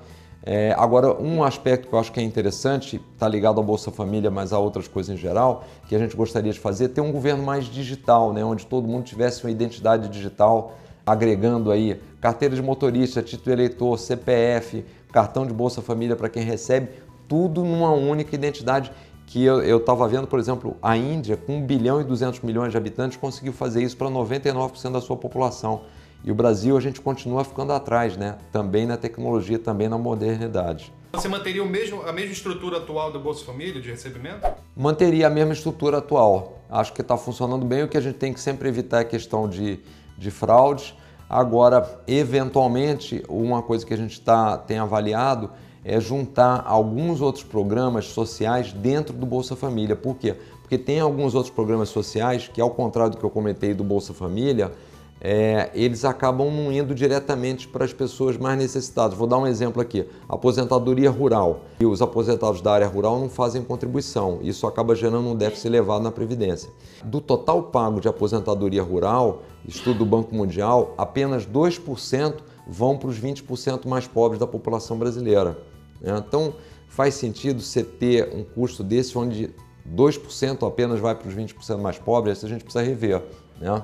É, 0.50 0.74
agora, 0.78 1.12
um 1.20 1.44
aspecto 1.44 1.88
que 1.88 1.94
eu 1.94 1.98
acho 1.98 2.10
que 2.10 2.18
é 2.18 2.22
interessante, 2.22 2.98
está 3.12 3.28
ligado 3.28 3.58
ao 3.58 3.62
Bolsa 3.62 3.90
Família, 3.90 4.30
mas 4.30 4.50
a 4.50 4.58
outras 4.58 4.88
coisas 4.88 5.14
em 5.14 5.18
geral, 5.18 5.62
que 5.86 5.94
a 5.94 5.98
gente 5.98 6.16
gostaria 6.16 6.50
de 6.50 6.58
fazer, 6.58 6.86
é 6.86 6.88
ter 6.88 7.02
um 7.02 7.12
governo 7.12 7.42
mais 7.42 7.66
digital, 7.66 8.32
né, 8.32 8.42
onde 8.42 8.64
todo 8.64 8.88
mundo 8.88 9.04
tivesse 9.04 9.44
uma 9.44 9.50
identidade 9.50 10.08
digital, 10.08 10.72
agregando 11.04 11.70
aí 11.70 12.00
carteira 12.18 12.54
de 12.56 12.62
motorista, 12.62 13.20
título 13.20 13.56
eleitor, 13.56 13.98
CPF, 13.98 14.86
cartão 15.12 15.46
de 15.46 15.52
Bolsa 15.52 15.82
Família 15.82 16.16
para 16.16 16.30
quem 16.30 16.42
recebe, 16.42 16.92
tudo 17.28 17.62
numa 17.62 17.92
única 17.92 18.34
identidade 18.34 18.90
que 19.26 19.44
eu 19.44 19.76
estava 19.76 20.08
vendo, 20.08 20.26
por 20.26 20.38
exemplo, 20.38 20.78
a 20.80 20.96
Índia, 20.96 21.36
com 21.36 21.58
1 21.58 21.66
bilhão 21.66 22.00
e 22.00 22.04
200 22.04 22.40
milhões 22.40 22.72
de 22.72 22.78
habitantes, 22.78 23.18
conseguiu 23.18 23.52
fazer 23.52 23.82
isso 23.82 23.98
para 23.98 24.08
99% 24.08 24.92
da 24.92 25.02
sua 25.02 25.18
população. 25.18 25.82
E 26.24 26.30
o 26.30 26.34
Brasil 26.34 26.76
a 26.76 26.80
gente 26.80 27.00
continua 27.00 27.44
ficando 27.44 27.72
atrás, 27.72 28.16
né? 28.16 28.36
Também 28.52 28.86
na 28.86 28.96
tecnologia, 28.96 29.58
também 29.58 29.88
na 29.88 29.96
modernidade. 29.96 30.92
Você 31.12 31.28
manteria 31.28 31.62
o 31.62 31.68
mesmo, 31.68 32.02
a 32.02 32.12
mesma 32.12 32.32
estrutura 32.32 32.78
atual 32.78 33.10
do 33.10 33.18
Bolsa 33.18 33.44
Família 33.44 33.80
de 33.80 33.90
recebimento? 33.90 34.46
Manteria 34.76 35.26
a 35.26 35.30
mesma 35.30 35.52
estrutura 35.52 35.98
atual. 35.98 36.58
Acho 36.68 36.92
que 36.92 37.00
está 37.00 37.16
funcionando 37.16 37.64
bem. 37.64 37.82
O 37.82 37.88
que 37.88 37.96
a 37.96 38.00
gente 38.00 38.16
tem 38.16 38.32
que 38.32 38.40
sempre 38.40 38.68
evitar 38.68 38.98
é 38.98 39.00
a 39.00 39.04
questão 39.04 39.48
de, 39.48 39.80
de 40.18 40.30
fraudes. 40.30 40.94
Agora, 41.28 42.00
eventualmente, 42.06 43.22
uma 43.28 43.62
coisa 43.62 43.86
que 43.86 43.94
a 43.94 43.96
gente 43.96 44.20
tá, 44.20 44.56
tem 44.58 44.78
avaliado 44.78 45.50
é 45.84 45.98
juntar 46.00 46.62
alguns 46.66 47.20
outros 47.20 47.44
programas 47.44 48.06
sociais 48.06 48.72
dentro 48.72 49.14
do 49.14 49.24
Bolsa 49.24 49.56
Família. 49.56 49.96
Por 49.96 50.16
quê? 50.16 50.36
Porque 50.60 50.76
tem 50.76 51.00
alguns 51.00 51.34
outros 51.34 51.54
programas 51.54 51.88
sociais 51.88 52.48
que, 52.52 52.60
ao 52.60 52.70
contrário 52.70 53.12
do 53.12 53.16
que 53.18 53.24
eu 53.24 53.30
comentei 53.30 53.72
do 53.72 53.82
Bolsa 53.82 54.12
Família, 54.12 54.72
é, 55.20 55.70
eles 55.74 56.04
acabam 56.04 56.50
não 56.50 56.70
indo 56.70 56.94
diretamente 56.94 57.66
para 57.66 57.84
as 57.84 57.92
pessoas 57.92 58.36
mais 58.36 58.56
necessitadas. 58.56 59.16
Vou 59.16 59.26
dar 59.26 59.38
um 59.38 59.46
exemplo 59.46 59.82
aqui: 59.82 60.06
aposentadoria 60.28 61.10
rural. 61.10 61.62
E 61.80 61.86
os 61.86 62.00
aposentados 62.00 62.60
da 62.60 62.72
área 62.72 62.86
rural 62.86 63.18
não 63.18 63.28
fazem 63.28 63.62
contribuição. 63.62 64.38
Isso 64.42 64.66
acaba 64.66 64.94
gerando 64.94 65.28
um 65.28 65.34
déficit 65.34 65.66
elevado 65.68 66.04
na 66.04 66.12
Previdência. 66.12 66.70
Do 67.04 67.20
total 67.20 67.64
pago 67.64 68.00
de 68.00 68.08
aposentadoria 68.08 68.82
rural, 68.82 69.42
estudo 69.66 69.98
do 70.00 70.06
Banco 70.06 70.34
Mundial, 70.34 70.94
apenas 70.96 71.46
2% 71.46 72.34
vão 72.66 72.96
para 72.96 73.08
os 73.08 73.18
20% 73.18 73.86
mais 73.86 74.06
pobres 74.06 74.38
da 74.38 74.46
população 74.46 74.96
brasileira. 74.98 75.58
Né? 76.00 76.22
Então, 76.26 76.54
faz 76.86 77.14
sentido 77.14 77.60
você 77.60 77.82
ter 77.82 78.32
um 78.34 78.44
custo 78.44 78.84
desse 78.84 79.16
onde 79.16 79.50
2% 79.94 80.66
apenas 80.66 81.00
vai 81.00 81.14
para 81.14 81.28
os 81.28 81.34
20% 81.34 81.78
mais 81.78 81.98
pobres, 81.98 82.36
isso 82.36 82.46
a 82.46 82.48
gente 82.48 82.62
precisa 82.62 82.84
rever. 82.84 83.22
Né? 83.60 83.82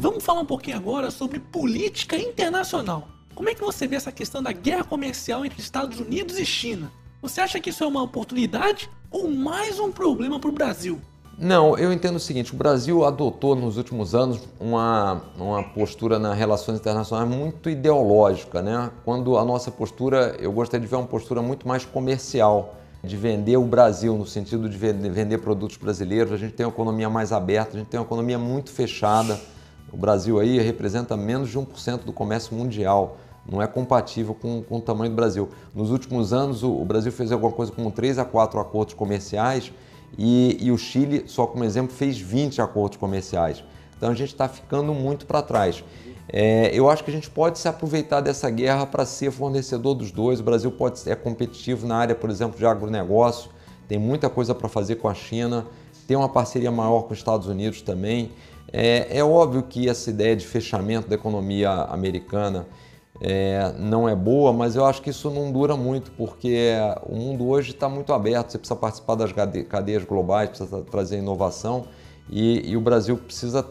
Vamos 0.00 0.22
falar 0.22 0.42
um 0.42 0.46
pouquinho 0.46 0.76
agora 0.76 1.10
sobre 1.10 1.40
política 1.40 2.16
internacional. 2.16 3.08
Como 3.34 3.48
é 3.48 3.54
que 3.54 3.60
você 3.60 3.84
vê 3.84 3.96
essa 3.96 4.12
questão 4.12 4.40
da 4.40 4.52
guerra 4.52 4.84
comercial 4.84 5.44
entre 5.44 5.60
Estados 5.60 5.98
Unidos 5.98 6.38
e 6.38 6.46
China? 6.46 6.88
Você 7.20 7.40
acha 7.40 7.58
que 7.58 7.70
isso 7.70 7.82
é 7.82 7.86
uma 7.88 8.00
oportunidade 8.04 8.88
ou 9.10 9.28
mais 9.28 9.80
um 9.80 9.90
problema 9.90 10.38
para 10.38 10.50
o 10.50 10.52
Brasil? 10.52 11.00
Não, 11.36 11.76
eu 11.76 11.92
entendo 11.92 12.14
o 12.14 12.20
seguinte: 12.20 12.54
o 12.54 12.56
Brasil 12.56 13.04
adotou 13.04 13.56
nos 13.56 13.76
últimos 13.76 14.14
anos 14.14 14.40
uma, 14.60 15.20
uma 15.36 15.64
postura 15.64 16.16
nas 16.16 16.38
relações 16.38 16.78
internacionais 16.78 17.28
muito 17.28 17.68
ideológica, 17.68 18.62
né? 18.62 18.92
Quando 19.04 19.36
a 19.36 19.44
nossa 19.44 19.68
postura, 19.68 20.36
eu 20.38 20.52
gostaria 20.52 20.86
de 20.86 20.88
ver 20.88 20.94
uma 20.94 21.08
postura 21.08 21.42
muito 21.42 21.66
mais 21.66 21.84
comercial, 21.84 22.76
de 23.02 23.16
vender 23.16 23.56
o 23.56 23.64
Brasil 23.64 24.16
no 24.16 24.26
sentido 24.26 24.68
de 24.68 24.76
vender 24.76 25.38
produtos 25.38 25.76
brasileiros. 25.76 26.32
A 26.32 26.36
gente 26.36 26.52
tem 26.52 26.64
uma 26.64 26.72
economia 26.72 27.10
mais 27.10 27.32
aberta, 27.32 27.74
a 27.74 27.80
gente 27.80 27.88
tem 27.88 27.98
uma 27.98 28.06
economia 28.06 28.38
muito 28.38 28.70
fechada. 28.70 29.40
O 29.92 29.96
Brasil 29.96 30.38
aí 30.38 30.58
representa 30.58 31.16
menos 31.16 31.50
de 31.50 31.58
1% 31.58 32.04
do 32.04 32.12
comércio 32.12 32.56
mundial 32.56 33.16
não 33.50 33.62
é 33.62 33.66
compatível 33.66 34.34
com, 34.34 34.62
com, 34.62 34.76
o 34.76 34.80
tamanho 34.80 35.10
do 35.10 35.16
Brasil. 35.16 35.48
Nos 35.74 35.90
últimos 35.90 36.34
anos, 36.34 36.62
o, 36.62 36.70
o 36.70 36.84
Brasil 36.84 37.10
fez 37.10 37.32
alguma 37.32 37.50
coisa 37.50 37.72
como 37.72 37.90
3 37.90 38.18
a 38.18 38.24
4 38.24 38.60
acordos 38.60 38.92
comerciais 38.92 39.72
e, 40.18 40.58
e 40.60 40.70
o 40.70 40.76
Chile, 40.76 41.24
só 41.26 41.46
como 41.46 41.64
exemplo, 41.64 41.94
fez 41.94 42.18
20 42.18 42.60
acordos 42.60 42.98
comerciais. 42.98 43.64
Então 43.96 44.10
a 44.10 44.14
gente 44.14 44.28
está 44.28 44.48
ficando 44.48 44.92
muito 44.92 45.24
para 45.24 45.40
trás. 45.40 45.82
É, 46.30 46.70
eu 46.74 46.90
acho 46.90 47.02
que 47.02 47.10
a 47.10 47.14
gente 47.14 47.30
pode 47.30 47.58
se 47.58 47.66
aproveitar 47.66 48.20
dessa 48.20 48.50
guerra 48.50 48.84
para 48.84 49.06
ser 49.06 49.30
fornecedor 49.30 49.94
dos 49.94 50.10
dois. 50.10 50.40
O 50.40 50.42
Brasil 50.42 50.70
pode 50.70 50.98
ser 50.98 51.16
competitivo 51.16 51.86
na 51.86 51.96
área, 51.96 52.14
por 52.14 52.28
exemplo, 52.28 52.58
de 52.58 52.66
agronegócio, 52.66 53.50
tem 53.88 53.98
muita 53.98 54.28
coisa 54.28 54.54
para 54.54 54.68
fazer 54.68 54.96
com 54.96 55.08
a 55.08 55.14
China, 55.14 55.66
tem 56.08 56.16
uma 56.16 56.28
parceria 56.28 56.72
maior 56.72 57.02
com 57.02 57.12
os 57.12 57.18
Estados 57.18 57.46
Unidos 57.46 57.82
também. 57.82 58.32
É, 58.72 59.18
é 59.18 59.22
óbvio 59.22 59.62
que 59.62 59.90
essa 59.90 60.08
ideia 60.08 60.34
de 60.34 60.46
fechamento 60.46 61.06
da 61.06 61.14
economia 61.14 61.70
americana 61.70 62.66
é, 63.20 63.74
não 63.78 64.08
é 64.08 64.16
boa, 64.16 64.50
mas 64.50 64.74
eu 64.74 64.86
acho 64.86 65.02
que 65.02 65.10
isso 65.10 65.30
não 65.30 65.52
dura 65.52 65.76
muito, 65.76 66.10
porque 66.12 66.72
o 67.04 67.14
mundo 67.14 67.46
hoje 67.46 67.72
está 67.72 67.90
muito 67.90 68.12
aberto, 68.14 68.52
você 68.52 68.58
precisa 68.58 68.78
participar 68.78 69.16
das 69.16 69.32
cadeias 69.68 70.02
globais, 70.04 70.48
precisa 70.48 70.80
trazer 70.82 71.18
inovação 71.18 71.84
e, 72.30 72.70
e, 72.70 72.76
o 72.76 72.80
Brasil 72.80 73.18
precisa 73.18 73.62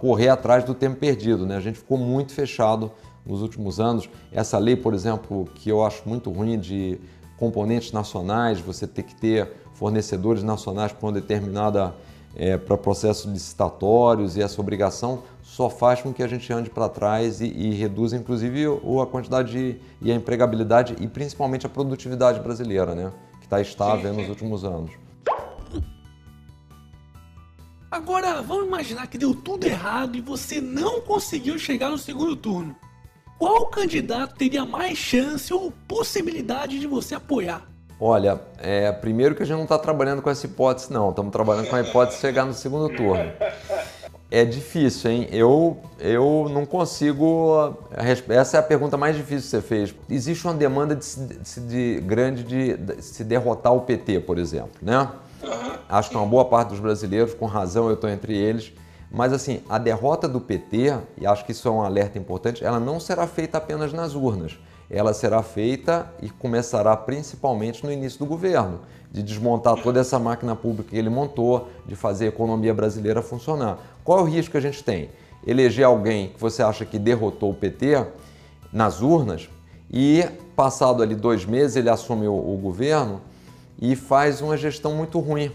correr 0.00 0.30
atrás 0.30 0.64
do 0.64 0.74
tempo 0.74 0.96
perdido. 0.96 1.46
Né? 1.46 1.56
A 1.56 1.60
gente 1.60 1.78
ficou 1.78 1.96
muito 1.96 2.32
fechado 2.32 2.90
nos 3.24 3.40
últimos 3.40 3.78
anos. 3.78 4.08
Essa 4.32 4.58
lei, 4.58 4.74
por 4.74 4.94
exemplo, 4.94 5.48
que 5.54 5.70
eu 5.70 5.84
acho 5.84 6.08
muito 6.08 6.28
ruim 6.30 6.58
de 6.58 6.98
componentes 7.36 7.92
nacionais, 7.92 8.58
você 8.58 8.84
ter 8.84 9.04
que 9.04 9.14
ter 9.14 9.52
fornecedores 9.78 10.42
nacionais 10.42 10.92
para 10.92 11.06
uma 11.06 11.12
determinada 11.12 11.94
é, 12.36 12.56
para 12.56 12.76
processos 12.76 13.30
licitatórios 13.32 14.36
e 14.36 14.42
essa 14.42 14.60
obrigação 14.60 15.22
só 15.42 15.70
faz 15.70 16.02
com 16.02 16.12
que 16.12 16.22
a 16.22 16.26
gente 16.26 16.52
ande 16.52 16.68
para 16.68 16.88
trás 16.88 17.40
e, 17.40 17.46
e 17.46 17.74
reduza, 17.74 18.16
inclusive, 18.16 18.64
a 18.66 19.06
quantidade 19.06 19.52
de, 19.52 19.80
e 20.02 20.12
a 20.12 20.14
empregabilidade 20.14 20.96
e 21.00 21.06
principalmente 21.06 21.64
a 21.64 21.68
produtividade 21.68 22.40
brasileira, 22.40 22.94
né? 22.94 23.12
que 23.40 23.46
está 23.46 23.60
estável 23.60 24.12
nos 24.12 24.28
últimos 24.28 24.64
anos. 24.64 24.90
Agora, 27.90 28.42
vamos 28.42 28.66
imaginar 28.66 29.06
que 29.06 29.16
deu 29.16 29.34
tudo 29.34 29.64
errado 29.64 30.16
e 30.16 30.20
você 30.20 30.60
não 30.60 31.00
conseguiu 31.00 31.58
chegar 31.58 31.88
no 31.88 31.96
segundo 31.96 32.36
turno. 32.36 32.76
Qual 33.38 33.66
candidato 33.66 34.36
teria 34.36 34.66
mais 34.66 34.98
chance 34.98 35.54
ou 35.54 35.72
possibilidade 35.86 36.78
de 36.78 36.86
você 36.86 37.14
apoiar? 37.14 37.66
Olha, 38.00 38.40
é, 38.58 38.92
primeiro 38.92 39.34
que 39.34 39.42
a 39.42 39.46
gente 39.46 39.56
não 39.56 39.64
está 39.64 39.76
trabalhando 39.76 40.22
com 40.22 40.30
essa 40.30 40.46
hipótese, 40.46 40.92
não. 40.92 41.10
Estamos 41.10 41.32
trabalhando 41.32 41.68
com 41.68 41.74
a 41.74 41.80
hipótese 41.80 42.16
de 42.16 42.20
chegar 42.20 42.44
no 42.44 42.54
segundo 42.54 42.88
turno. 42.94 43.32
É 44.30 44.44
difícil, 44.44 45.10
hein? 45.10 45.28
Eu, 45.32 45.78
eu 45.98 46.48
não 46.50 46.64
consigo. 46.64 47.76
Essa 48.28 48.58
é 48.58 48.60
a 48.60 48.62
pergunta 48.62 48.96
mais 48.96 49.16
difícil 49.16 49.42
que 49.42 49.48
você 49.48 49.62
fez. 49.62 49.94
Existe 50.08 50.46
uma 50.46 50.54
demanda 50.54 50.94
de, 50.94 51.06
de, 51.06 51.60
de 51.60 52.00
grande 52.02 52.44
de, 52.44 52.76
de, 52.76 53.02
se 53.02 53.24
derrotar 53.24 53.74
o 53.74 53.80
PT, 53.80 54.20
por 54.20 54.38
exemplo, 54.38 54.70
né? 54.80 55.08
Acho 55.88 56.10
que 56.10 56.16
uma 56.16 56.26
boa 56.26 56.44
parte 56.44 56.68
dos 56.68 56.80
brasileiros, 56.80 57.34
com 57.34 57.46
razão, 57.46 57.88
eu 57.88 57.94
estou 57.94 58.08
entre 58.08 58.36
eles. 58.36 58.72
Mas 59.10 59.32
assim, 59.32 59.62
a 59.68 59.78
derrota 59.78 60.28
do 60.28 60.40
PT, 60.40 60.94
e 61.16 61.26
acho 61.26 61.44
que 61.44 61.52
isso 61.52 61.66
é 61.66 61.70
um 61.70 61.80
alerta 61.80 62.18
importante, 62.18 62.62
ela 62.62 62.78
não 62.78 63.00
será 63.00 63.26
feita 63.26 63.56
apenas 63.56 63.92
nas 63.92 64.14
urnas 64.14 64.58
ela 64.90 65.12
será 65.12 65.42
feita 65.42 66.10
e 66.22 66.30
começará 66.30 66.96
principalmente 66.96 67.84
no 67.84 67.92
início 67.92 68.18
do 68.18 68.26
governo, 68.26 68.80
de 69.10 69.22
desmontar 69.22 69.82
toda 69.82 70.00
essa 70.00 70.18
máquina 70.18 70.56
pública 70.56 70.90
que 70.90 70.96
ele 70.96 71.10
montou, 71.10 71.68
de 71.86 71.94
fazer 71.94 72.26
a 72.26 72.28
economia 72.28 72.72
brasileira 72.72 73.22
funcionar. 73.22 73.78
Qual 74.02 74.18
é 74.18 74.22
o 74.22 74.24
risco 74.24 74.52
que 74.52 74.56
a 74.58 74.62
gente 74.62 74.82
tem? 74.82 75.10
Eleger 75.46 75.86
alguém 75.86 76.28
que 76.28 76.40
você 76.40 76.62
acha 76.62 76.84
que 76.84 76.98
derrotou 76.98 77.50
o 77.50 77.54
PT 77.54 78.06
nas 78.72 79.00
urnas 79.00 79.48
e, 79.90 80.24
passado 80.56 81.02
ali 81.02 81.14
dois 81.14 81.44
meses, 81.44 81.76
ele 81.76 81.90
assume 81.90 82.26
o, 82.26 82.34
o 82.34 82.56
governo 82.56 83.20
e 83.80 83.94
faz 83.94 84.40
uma 84.40 84.56
gestão 84.56 84.94
muito 84.94 85.18
ruim. 85.20 85.50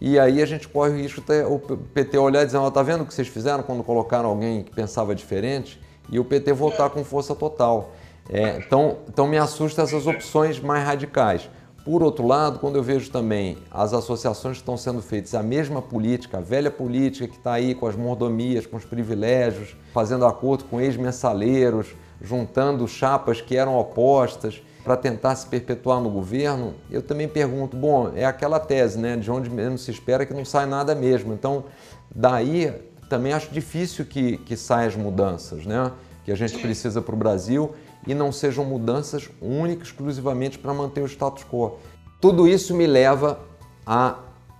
E 0.00 0.18
aí 0.18 0.42
a 0.42 0.46
gente 0.46 0.68
corre 0.68 0.90
o 0.90 0.96
risco 0.96 1.22
de 1.22 1.42
o 1.44 1.58
PT 1.58 2.18
olhar 2.18 2.42
e 2.42 2.46
dizer, 2.46 2.58
oh, 2.58 2.70
tá 2.70 2.82
vendo 2.82 3.02
o 3.02 3.06
que 3.06 3.14
vocês 3.14 3.28
fizeram 3.28 3.62
quando 3.62 3.82
colocaram 3.82 4.28
alguém 4.28 4.62
que 4.62 4.70
pensava 4.70 5.14
diferente? 5.14 5.80
E 6.10 6.18
o 6.18 6.24
PT 6.24 6.52
voltar 6.52 6.90
com 6.90 7.02
força 7.02 7.34
total. 7.34 7.92
É, 8.28 8.58
então, 8.58 8.98
então 9.08 9.26
me 9.26 9.38
assusta 9.38 9.82
essas 9.82 10.06
opções 10.06 10.60
mais 10.60 10.84
radicais. 10.84 11.48
Por 11.84 12.02
outro 12.02 12.26
lado, 12.26 12.58
quando 12.58 12.74
eu 12.74 12.82
vejo 12.82 13.10
também 13.12 13.58
as 13.70 13.92
associações 13.92 14.56
que 14.56 14.62
estão 14.62 14.76
sendo 14.76 15.00
feitas, 15.00 15.34
a 15.34 15.42
mesma 15.42 15.80
política, 15.80 16.38
a 16.38 16.40
velha 16.40 16.70
política 16.70 17.28
que 17.28 17.36
está 17.36 17.52
aí 17.52 17.76
com 17.76 17.86
as 17.86 17.94
mordomias, 17.94 18.66
com 18.66 18.76
os 18.76 18.84
privilégios, 18.84 19.76
fazendo 19.94 20.26
acordo 20.26 20.64
com 20.64 20.80
ex-mensaleiros, 20.80 21.94
juntando 22.20 22.88
chapas 22.88 23.40
que 23.40 23.56
eram 23.56 23.78
opostas 23.78 24.60
para 24.82 24.96
tentar 24.96 25.36
se 25.36 25.46
perpetuar 25.46 26.00
no 26.00 26.10
governo, 26.10 26.74
eu 26.90 27.02
também 27.02 27.28
pergunto, 27.28 27.76
bom, 27.76 28.12
é 28.16 28.24
aquela 28.24 28.58
tese, 28.58 28.98
né, 28.98 29.16
de 29.16 29.30
onde 29.30 29.48
menos 29.50 29.82
se 29.82 29.90
espera 29.90 30.26
que 30.26 30.34
não 30.34 30.44
sai 30.44 30.66
nada 30.66 30.92
mesmo. 30.94 31.32
Então, 31.32 31.64
daí 32.12 32.72
também 33.08 33.32
acho 33.32 33.52
difícil 33.52 34.04
que, 34.04 34.38
que 34.38 34.56
saiam 34.56 34.88
as 34.88 34.96
mudanças, 34.96 35.66
né, 35.66 35.92
que 36.24 36.32
a 36.32 36.36
gente 36.36 36.58
precisa 36.58 37.00
para 37.00 37.14
o 37.14 37.18
Brasil 37.18 37.72
e 38.06 38.14
não 38.14 38.30
sejam 38.30 38.64
mudanças 38.64 39.28
únicas 39.40 39.88
exclusivamente 39.88 40.58
para 40.58 40.72
manter 40.72 41.02
o 41.02 41.06
status 41.06 41.44
quo. 41.44 41.78
Tudo 42.20 42.46
isso 42.46 42.74
me 42.74 42.86
leva 42.86 43.40
a 43.86 44.18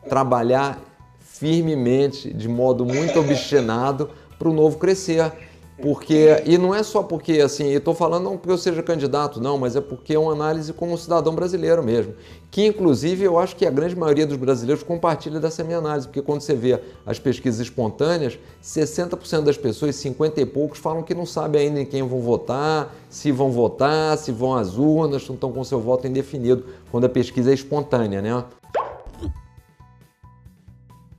trabalhar 0.08 0.78
firmemente, 1.20 2.32
de 2.32 2.48
modo 2.48 2.84
muito 2.84 3.18
obstinado, 3.20 4.10
para 4.38 4.48
o 4.48 4.52
novo 4.52 4.78
crescer. 4.78 5.32
Porque, 5.80 6.42
e 6.46 6.56
não 6.56 6.74
é 6.74 6.82
só 6.82 7.02
porque, 7.02 7.32
assim, 7.34 7.66
eu 7.66 7.78
estou 7.78 7.94
falando 7.94 8.24
não 8.24 8.38
porque 8.38 8.50
eu 8.50 8.56
seja 8.56 8.82
candidato, 8.82 9.40
não, 9.40 9.58
mas 9.58 9.76
é 9.76 9.80
porque 9.80 10.14
é 10.14 10.18
uma 10.18 10.32
análise 10.32 10.72
como 10.72 10.96
cidadão 10.96 11.34
brasileiro 11.34 11.82
mesmo. 11.82 12.14
Que, 12.50 12.64
inclusive, 12.64 13.24
eu 13.24 13.38
acho 13.38 13.54
que 13.54 13.66
a 13.66 13.70
grande 13.70 13.94
maioria 13.94 14.26
dos 14.26 14.38
brasileiros 14.38 14.82
compartilha 14.82 15.38
dessa 15.38 15.62
minha 15.62 15.76
análise, 15.76 16.06
porque 16.06 16.22
quando 16.22 16.40
você 16.40 16.54
vê 16.54 16.80
as 17.04 17.18
pesquisas 17.18 17.60
espontâneas, 17.60 18.38
60% 18.64 19.42
das 19.42 19.58
pessoas, 19.58 19.96
50 19.96 20.40
e 20.40 20.46
poucos, 20.46 20.78
falam 20.78 21.02
que 21.02 21.14
não 21.14 21.26
sabem 21.26 21.68
ainda 21.68 21.80
em 21.80 21.84
quem 21.84 22.02
vão 22.02 22.20
votar, 22.20 22.94
se 23.10 23.30
vão 23.30 23.50
votar, 23.50 24.16
se 24.16 24.32
vão 24.32 24.54
às 24.54 24.78
urnas, 24.78 25.28
não 25.28 25.34
estão 25.34 25.52
com 25.52 25.62
seu 25.62 25.78
voto 25.78 26.06
indefinido, 26.06 26.64
quando 26.90 27.04
a 27.04 27.08
pesquisa 27.10 27.50
é 27.50 27.54
espontânea, 27.54 28.22
né? 28.22 28.44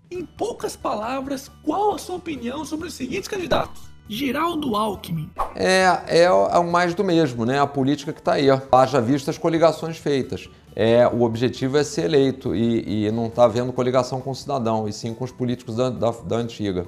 Em 0.10 0.26
poucas 0.26 0.76
palavras, 0.76 1.52
qual 1.64 1.94
a 1.94 2.00
sua 2.00 2.16
opinião 2.16 2.66
sobre 2.66 2.88
os 2.88 2.96
seguintes 2.96 3.28
candidatos? 3.28 3.87
Geraldo 4.10 4.76
Alckmin. 4.76 5.30
É, 5.56 6.00
é, 6.08 6.24
é 6.24 6.32
o 6.32 6.72
mais 6.72 6.94
do 6.94 7.04
mesmo, 7.04 7.46
né? 7.46 7.60
A 7.60 7.68
política 7.68 8.14
que 8.14 8.20
está 8.20 8.34
aí. 8.34 8.48
Haja 8.72 9.02
visto 9.02 9.30
as 9.30 9.38
coligações 9.38 9.98
feitas. 9.98 10.50
É, 10.76 11.08
o 11.08 11.24
objetivo 11.24 11.78
é 11.78 11.84
ser 11.84 12.06
eleito 12.06 12.56
e, 12.56 13.08
e 13.08 13.12
não 13.12 13.26
está 13.26 13.46
havendo 13.46 13.74
coligação 13.74 14.22
com 14.22 14.30
o 14.30 14.36
cidadão, 14.36 14.88
e 14.88 14.94
sim 14.94 15.14
com 15.14 15.24
os 15.24 15.32
políticos 15.32 15.76
da, 15.76 15.90
da, 15.90 16.12
da 16.12 16.36
antiga. 16.36 16.86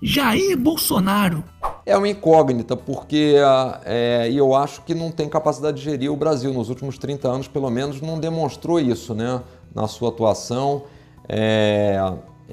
Jair 0.00 0.56
Bolsonaro. 0.56 1.42
É 1.84 1.96
uma 1.96 2.08
incógnita, 2.08 2.76
porque 2.76 3.34
é, 3.84 4.30
eu 4.32 4.54
acho 4.54 4.82
que 4.82 4.94
não 4.94 5.10
tem 5.10 5.28
capacidade 5.28 5.78
de 5.78 5.82
gerir 5.82 6.12
o 6.12 6.16
Brasil. 6.16 6.52
Nos 6.52 6.68
últimos 6.68 6.98
30 6.98 7.28
anos, 7.28 7.48
pelo 7.48 7.68
menos, 7.70 8.00
não 8.00 8.20
demonstrou 8.20 8.78
isso 8.78 9.14
né? 9.14 9.42
na 9.74 9.88
sua 9.88 10.10
atuação. 10.10 10.84
É, 11.28 11.98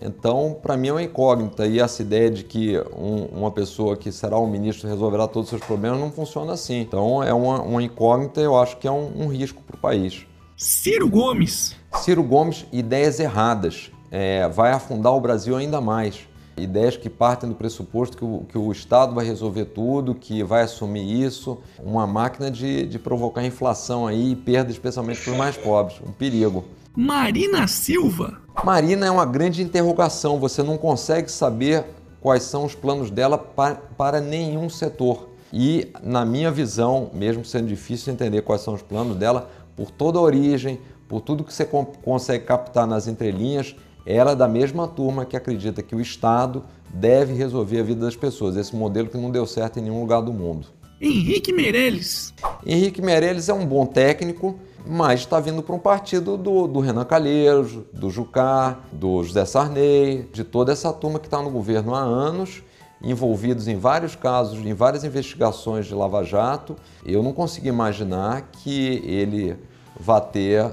então, 0.01 0.57
para 0.61 0.75
mim 0.75 0.89
é 0.89 0.91
uma 0.91 1.03
incógnita. 1.03 1.65
E 1.65 1.79
essa 1.79 2.01
ideia 2.01 2.29
de 2.29 2.43
que 2.43 2.77
um, 2.97 3.25
uma 3.39 3.51
pessoa 3.51 3.95
que 3.95 4.11
será 4.11 4.37
um 4.37 4.47
ministro 4.47 4.89
resolverá 4.89 5.27
todos 5.27 5.47
os 5.47 5.49
seus 5.57 5.63
problemas 5.63 5.99
não 5.99 6.11
funciona 6.11 6.53
assim. 6.53 6.81
Então, 6.81 7.23
é 7.23 7.33
uma, 7.33 7.61
uma 7.61 7.81
incógnita 7.81 8.41
eu 8.41 8.57
acho 8.57 8.77
que 8.77 8.87
é 8.87 8.91
um, 8.91 9.23
um 9.23 9.27
risco 9.27 9.61
para 9.63 9.75
o 9.75 9.79
país. 9.79 10.25
Ciro 10.57 11.09
Gomes. 11.09 11.75
Ciro 11.95 12.23
Gomes, 12.23 12.65
ideias 12.71 13.19
erradas. 13.19 13.91
É, 14.11 14.47
vai 14.49 14.71
afundar 14.71 15.13
o 15.13 15.19
Brasil 15.19 15.55
ainda 15.55 15.81
mais. 15.81 16.27
ideias 16.57 16.95
que 16.95 17.09
partem 17.09 17.49
do 17.49 17.55
pressuposto 17.55 18.17
que 18.17 18.23
o, 18.23 18.45
que 18.49 18.57
o 18.57 18.71
Estado 18.71 19.13
vai 19.13 19.25
resolver 19.25 19.65
tudo, 19.65 20.15
que 20.15 20.43
vai 20.43 20.63
assumir 20.63 21.21
isso, 21.21 21.57
uma 21.83 22.07
máquina 22.07 22.49
de, 22.49 22.85
de 22.85 22.97
provocar 22.99 23.45
inflação 23.45 24.07
aí 24.07 24.31
e 24.31 24.35
perda 24.35 24.71
especialmente 24.71 25.21
para 25.21 25.31
os 25.33 25.37
mais 25.37 25.57
pobres, 25.57 25.99
um 26.05 26.11
perigo. 26.11 26.63
Marina 26.95 27.67
Silva. 27.67 28.44
Marina 28.63 29.05
é 29.05 29.11
uma 29.11 29.25
grande 29.25 29.61
interrogação, 29.61 30.39
você 30.39 30.63
não 30.63 30.77
consegue 30.77 31.31
saber 31.31 31.85
quais 32.21 32.43
são 32.43 32.65
os 32.65 32.73
planos 32.73 33.11
dela 33.11 33.37
para, 33.37 33.75
para 33.97 34.19
nenhum 34.19 34.69
setor. 34.69 35.29
E, 35.53 35.91
na 36.03 36.25
minha 36.25 36.51
visão, 36.51 37.09
mesmo 37.13 37.45
sendo 37.45 37.67
difícil 37.67 38.11
entender 38.11 38.41
quais 38.41 38.61
são 38.61 38.73
os 38.73 38.81
planos 38.81 39.15
dela, 39.15 39.49
por 39.75 39.91
toda 39.91 40.17
a 40.17 40.21
origem, 40.21 40.79
por 41.07 41.21
tudo 41.21 41.43
que 41.43 41.53
você 41.53 41.65
consegue 42.03 42.45
captar 42.45 42.87
nas 42.87 43.07
entrelinhas, 43.07 43.75
ela 44.05 44.31
é 44.31 44.35
da 44.35 44.47
mesma 44.47 44.87
turma 44.87 45.25
que 45.25 45.37
acredita 45.37 45.83
que 45.83 45.95
o 45.95 46.01
Estado 46.01 46.63
deve 46.93 47.33
resolver 47.33 47.79
a 47.79 47.83
vida 47.83 48.01
das 48.01 48.15
pessoas. 48.15 48.55
Esse 48.55 48.75
modelo 48.75 49.09
que 49.09 49.17
não 49.17 49.29
deu 49.29 49.45
certo 49.45 49.79
em 49.79 49.83
nenhum 49.83 50.01
lugar 50.01 50.21
do 50.21 50.33
mundo. 50.33 50.67
Henrique 51.01 51.51
Meirelles. 51.51 52.33
Henrique 52.65 53.01
Meirelles 53.01 53.49
é 53.49 53.53
um 53.53 53.65
bom 53.65 53.85
técnico, 53.85 54.59
mas 54.87 55.21
está 55.21 55.39
vindo 55.39 55.63
para 55.63 55.75
um 55.75 55.79
partido 55.79 56.37
do, 56.37 56.67
do, 56.67 56.79
Renan 56.79 57.05
Calheiros, 57.05 57.79
do 57.93 58.09
Jucá, 58.09 58.79
do 58.91 59.23
José 59.23 59.45
Sarney, 59.45 60.29
de 60.31 60.43
toda 60.43 60.71
essa 60.71 60.91
turma 60.93 61.19
que 61.19 61.27
está 61.27 61.41
no 61.41 61.49
governo 61.49 61.95
há 61.95 61.99
anos, 61.99 62.63
envolvidos 63.01 63.67
em 63.67 63.77
vários 63.77 64.15
casos, 64.15 64.59
em 64.65 64.73
várias 64.73 65.03
investigações 65.03 65.85
de 65.85 65.93
Lava 65.93 66.23
Jato. 66.23 66.75
Eu 67.05 67.21
não 67.21 67.33
consigo 67.33 67.67
imaginar 67.67 68.49
que 68.51 69.01
ele 69.05 69.57
vá 69.99 70.19
ter 70.19 70.71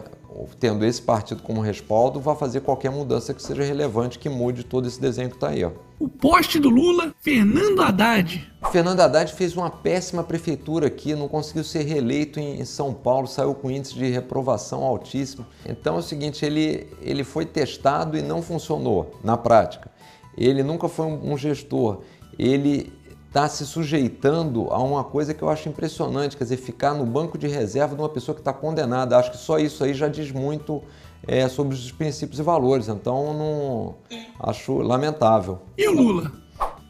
tendo 0.59 0.85
esse 0.85 1.01
partido 1.01 1.43
como 1.43 1.61
respaldo, 1.61 2.21
vai 2.21 2.35
fazer 2.35 2.61
qualquer 2.61 2.91
mudança 2.91 3.35
que 3.35 3.43
seja 3.43 3.63
relevante, 3.63 4.19
que 4.19 4.29
mude 4.29 4.65
todo 4.65 4.87
esse 4.87 5.01
desenho 5.01 5.29
que 5.29 5.37
está 5.37 5.49
aí. 5.49 5.65
Ó. 5.65 5.73
O 5.99 6.09
poste 6.09 6.59
do 6.59 6.71
Lula, 6.71 7.15
Fernando 7.21 7.83
Haddad. 7.83 8.52
Fernando 8.73 9.01
Haddad 9.01 9.31
fez 9.35 9.55
uma 9.55 9.69
péssima 9.69 10.25
prefeitura 10.25 10.87
aqui, 10.87 11.15
não 11.15 11.29
conseguiu 11.29 11.63
ser 11.63 11.83
reeleito 11.83 12.41
em 12.41 12.65
São 12.65 12.95
Paulo, 12.95 13.27
saiu 13.27 13.55
com 13.55 13.71
índice 13.71 13.93
de 13.93 14.09
reprovação 14.09 14.83
altíssimo. 14.83 15.45
Então 15.69 15.97
é 15.97 15.99
o 15.99 16.03
seguinte, 16.03 16.43
ele, 16.43 16.89
ele 17.03 17.23
foi 17.23 17.45
testado 17.45 18.17
e 18.17 18.23
não 18.23 18.41
funcionou 18.41 19.15
na 19.23 19.37
prática. 19.37 19.91
Ele 20.39 20.63
nunca 20.63 20.89
foi 20.89 21.05
um, 21.05 21.37
gestor. 21.37 22.01
Ele 22.39 22.91
está 23.29 23.47
se 23.47 23.67
sujeitando 23.67 24.69
a 24.71 24.83
uma 24.83 25.05
coisa 25.05 25.35
que 25.35 25.43
eu 25.43 25.51
acho 25.51 25.69
impressionante, 25.69 26.35
quer 26.35 26.45
dizer, 26.45 26.57
ficar 26.57 26.95
no 26.95 27.05
banco 27.05 27.37
de 27.37 27.47
reserva 27.47 27.95
de 27.95 28.01
uma 28.01 28.09
pessoa 28.09 28.35
que 28.35 28.41
está 28.41 28.55
condenada. 28.55 29.19
Acho 29.19 29.33
que 29.33 29.37
só 29.37 29.59
isso 29.59 29.85
aí 29.85 29.93
já 29.93 30.09
diz 30.09 30.33
muito 30.33 30.83
é, 31.29 31.47
sobre 31.47 31.75
os 31.75 31.93
princípios 31.93 32.41
e 32.41 32.43
valores. 32.43 32.89
Então, 32.89 33.35
não 33.35 33.95
acho 34.41 34.79
lamentável. 34.79 35.59
E 35.77 35.87
o 35.87 35.93
Lula? 35.93 36.42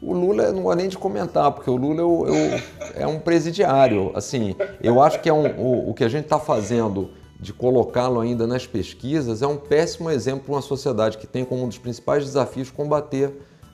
O 0.05 0.13
Lula 0.13 0.51
não 0.51 0.63
vou 0.63 0.75
nem 0.75 0.87
de 0.87 0.97
comentar, 0.97 1.51
porque 1.51 1.69
o 1.69 1.75
Lula 1.75 2.01
eu, 2.01 2.25
eu, 2.27 2.61
é 2.95 3.07
um 3.07 3.19
presidiário. 3.19 4.11
Assim, 4.13 4.55
eu 4.81 5.01
acho 5.01 5.21
que 5.21 5.29
é 5.29 5.33
um, 5.33 5.47
o, 5.59 5.89
o 5.89 5.93
que 5.93 6.03
a 6.03 6.09
gente 6.09 6.25
está 6.25 6.39
fazendo 6.39 7.09
de 7.39 7.53
colocá-lo 7.53 8.19
ainda 8.19 8.47
nas 8.47 8.65
pesquisas 8.65 9.41
é 9.41 9.47
um 9.47 9.57
péssimo 9.57 10.09
exemplo 10.09 10.45
para 10.45 10.53
uma 10.55 10.61
sociedade 10.61 11.17
que 11.17 11.27
tem 11.27 11.43
como 11.43 11.63
um 11.63 11.67
dos 11.67 11.77
principais 11.77 12.23
desafios 12.23 12.71
combater 12.71 13.33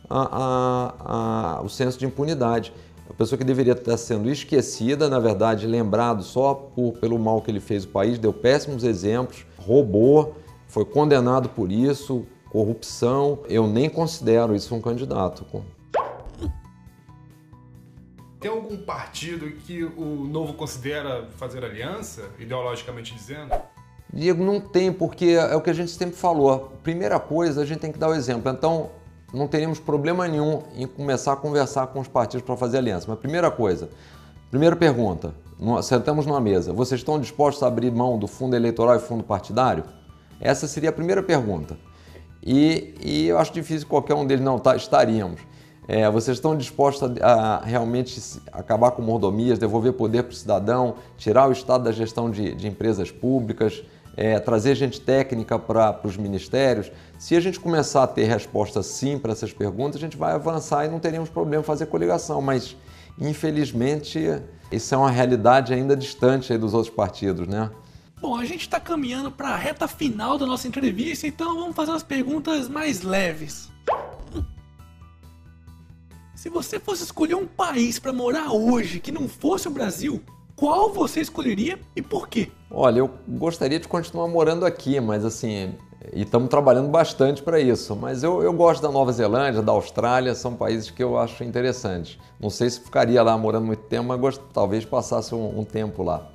a, 0.10 0.22
a, 0.32 1.58
a, 1.58 1.62
o 1.62 1.70
senso 1.70 1.98
de 1.98 2.06
impunidade. 2.06 2.74
A 3.10 3.14
pessoa 3.14 3.38
que 3.38 3.44
deveria 3.44 3.74
estar 3.74 3.98
sendo 3.98 4.30
esquecida, 4.30 5.10
na 5.10 5.20
verdade, 5.20 5.66
lembrado 5.66 6.24
só 6.24 6.54
por, 6.54 6.94
pelo 6.94 7.18
mal 7.18 7.42
que 7.42 7.50
ele 7.50 7.60
fez 7.60 7.86
ao 7.86 7.92
país, 7.92 8.20
deu 8.20 8.34
péssimos 8.34 8.84
exemplos, 8.84 9.46
roubou, 9.58 10.36
foi 10.68 10.86
condenado 10.86 11.50
por 11.50 11.72
isso, 11.72 12.26
corrupção. 12.52 13.40
Eu 13.48 13.68
nem 13.68 13.90
considero 13.90 14.56
isso 14.56 14.74
um 14.76 14.82
candidato. 14.82 15.46
Tem 18.40 18.50
algum 18.50 18.78
partido 18.78 19.52
que 19.52 19.84
o 19.84 20.26
Novo 20.30 20.54
considera 20.54 21.28
fazer 21.36 21.64
aliança, 21.66 22.30
ideologicamente 22.40 23.14
dizendo? 23.14 23.54
Diego, 24.14 24.42
não 24.44 24.62
tem, 24.62 24.94
porque 24.94 25.32
é 25.32 25.56
o 25.56 25.62
que 25.62 25.70
a 25.70 25.74
gente 25.74 25.92
sempre 25.92 26.16
falou. 26.16 26.72
Primeira 26.82 27.20
coisa, 27.20 27.62
a 27.62 27.66
gente 27.66 27.80
tem 27.80 27.92
que 27.92 28.00
dar 28.00 28.08
o 28.08 28.14
exemplo. 28.16 28.50
Então, 28.50 28.92
não 29.34 29.46
teríamos 29.46 29.78
problema 29.78 30.26
nenhum 30.26 30.64
em 30.74 30.88
começar 30.88 31.34
a 31.34 31.36
conversar 31.36 31.88
com 31.88 32.00
os 32.00 32.08
partidos 32.08 32.46
para 32.46 32.56
fazer 32.56 32.78
aliança. 32.78 33.08
Mas 33.10 33.20
primeira 33.20 33.52
coisa, 33.52 33.90
primeira 34.50 34.76
pergunta, 34.76 35.36
sentamos 35.84 36.26
numa 36.26 36.40
mesa, 36.40 36.72
vocês 36.72 37.02
estão 37.02 37.20
dispostos 37.20 37.62
a 37.62 37.68
abrir 37.68 37.92
mão 37.92 38.18
do 38.18 38.26
fundo 38.26 38.56
eleitoral 38.56 38.96
e 38.96 39.00
fundo 39.00 39.24
partidário? 39.24 39.84
Essa 40.40 40.66
seria 40.66 40.92
a 40.92 40.94
primeira 40.94 41.22
pergunta. 41.22 41.78
E, 42.42 42.96
e 43.04 43.28
eu 43.28 43.38
acho 43.38 43.52
difícil 43.52 43.86
qualquer 43.86 44.14
um 44.14 44.26
deles 44.26 44.44
não 44.44 44.58
tá, 44.58 44.78
estaríamos. 44.78 45.42
É, 45.92 46.08
vocês 46.08 46.38
estão 46.38 46.56
dispostos 46.56 47.20
a, 47.20 47.32
a, 47.32 47.62
realmente 47.62 48.22
acabar 48.52 48.92
com 48.92 49.02
mordomias, 49.02 49.58
devolver 49.58 49.94
poder 49.94 50.22
para 50.22 50.34
o 50.34 50.36
cidadão, 50.36 50.98
tirar 51.18 51.50
o 51.50 51.52
Estado 51.52 51.86
da 51.86 51.92
gestão 51.92 52.30
de, 52.30 52.54
de 52.54 52.68
empresas 52.68 53.10
públicas, 53.10 53.84
é, 54.16 54.38
trazer 54.38 54.76
gente 54.76 55.02
técnica 55.02 55.58
para 55.58 56.00
os 56.04 56.16
ministérios. 56.16 56.92
Se 57.18 57.36
a 57.36 57.40
gente 57.40 57.60
começar 57.60 58.04
a 58.04 58.08
ter 58.08 58.26
resposta 58.26 58.84
sim 58.84 59.18
para 59.18 59.32
essas 59.32 59.52
perguntas, 59.52 59.96
a 59.96 60.00
gente 60.00 60.16
vai 60.16 60.34
avançar 60.34 60.86
e 60.86 60.90
não 60.90 61.00
teríamos 61.00 61.28
problema 61.28 61.64
fazer 61.64 61.88
coligação. 61.88 62.40
Mas, 62.40 62.78
infelizmente, 63.20 64.20
isso 64.72 64.94
é 64.94 64.98
uma 64.98 65.10
realidade 65.10 65.74
ainda 65.74 65.98
distante 65.98 66.56
dos 66.56 66.76
outros 66.76 66.94
partidos, 66.94 67.48
né? 67.48 67.68
Bom, 68.22 68.36
a 68.36 68.46
gente 68.46 68.62
está 68.62 68.80
caminhando 68.80 69.32
para 69.32 69.50
a 69.50 69.58
reta 69.58 69.88
final 69.88 70.38
da 70.38 70.46
nossa 70.46 70.68
entrevista, 70.68 71.26
então 71.26 71.56
vamos 71.56 71.76
fazer 71.76 71.90
umas 71.90 72.04
perguntas 72.04 72.70
mais 72.70 73.02
leves. 73.02 73.72
Se 76.40 76.48
você 76.48 76.80
fosse 76.80 77.04
escolher 77.04 77.36
um 77.36 77.46
país 77.46 78.00
para 78.00 78.14
morar 78.14 78.54
hoje 78.54 79.02
que 79.02 79.12
não 79.12 79.28
fosse 79.28 79.68
o 79.68 79.72
Brasil, 79.72 80.22
qual 80.56 80.90
você 80.90 81.20
escolheria 81.20 81.78
e 81.94 82.02
por 82.02 82.30
quê? 82.30 82.50
Olha, 82.72 83.00
eu 83.00 83.10
gostaria 83.28 83.78
de 83.78 83.90
continuar 83.90 84.26
morando 84.30 84.66
aqui, 84.66 85.02
mas 85.02 85.26
assim, 85.26 85.76
e 86.14 86.22
estamos 86.22 86.48
trabalhando 86.48 86.88
bastante 86.88 87.44
para 87.44 87.60
isso. 87.60 87.94
Mas 87.94 88.24
eu, 88.24 88.42
eu 88.42 88.54
gosto 88.54 88.82
da 88.82 88.90
Nova 88.90 89.12
Zelândia, 89.12 89.62
da 89.62 89.74
Austrália, 89.74 90.34
são 90.34 90.56
países 90.56 90.90
que 90.90 91.04
eu 91.04 91.18
acho 91.18 91.44
interessantes. 91.44 92.18
Não 92.40 92.50
sei 92.50 92.70
se 92.70 92.80
ficaria 92.80 93.22
lá 93.22 93.38
morando 93.38 93.66
muito 93.66 93.84
tempo, 93.84 94.08
mas 94.08 94.18
gost... 94.22 94.42
talvez 94.54 94.86
passasse 94.86 95.36
um, 95.36 95.60
um 95.60 95.66
tempo 95.66 96.04
lá. 96.04 96.26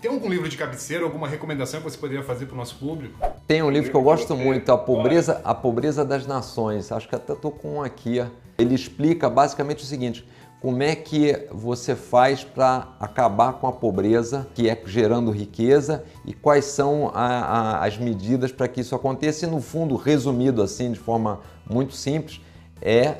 Tem 0.00 0.10
algum 0.10 0.30
livro 0.30 0.48
de 0.48 0.56
cabeceira, 0.56 1.04
alguma 1.04 1.28
recomendação 1.28 1.80
que 1.80 1.90
você 1.90 1.98
poderia 1.98 2.24
fazer 2.24 2.46
para 2.46 2.54
o 2.54 2.56
nosso 2.56 2.76
público? 2.76 3.18
Tem 3.46 3.62
um 3.62 3.68
livro 3.68 3.90
que 3.90 3.96
eu 3.96 4.00
gosto 4.02 4.34
muito, 4.34 4.72
A 4.72 4.78
Pobreza, 4.78 5.42
a 5.44 5.54
Pobreza 5.54 6.02
das 6.06 6.26
Nações. 6.26 6.90
Acho 6.90 7.06
que 7.06 7.14
até 7.14 7.34
estou 7.34 7.50
com 7.50 7.74
um 7.74 7.82
aqui. 7.82 8.24
Ele 8.56 8.74
explica 8.74 9.28
basicamente 9.28 9.84
o 9.84 9.86
seguinte: 9.86 10.26
como 10.58 10.82
é 10.82 10.96
que 10.96 11.46
você 11.52 11.94
faz 11.94 12.42
para 12.42 12.88
acabar 12.98 13.52
com 13.54 13.66
a 13.66 13.72
pobreza, 13.72 14.48
que 14.54 14.70
é 14.70 14.82
gerando 14.86 15.30
riqueza, 15.30 16.02
e 16.24 16.32
quais 16.32 16.64
são 16.64 17.10
a, 17.12 17.26
a, 17.26 17.84
as 17.84 17.98
medidas 17.98 18.50
para 18.50 18.68
que 18.68 18.80
isso 18.80 18.94
aconteça. 18.94 19.44
E 19.44 19.50
no 19.50 19.60
fundo, 19.60 19.96
resumido 19.96 20.62
assim, 20.62 20.92
de 20.92 20.98
forma 20.98 21.40
muito 21.68 21.92
simples, 21.92 22.40
é 22.80 23.16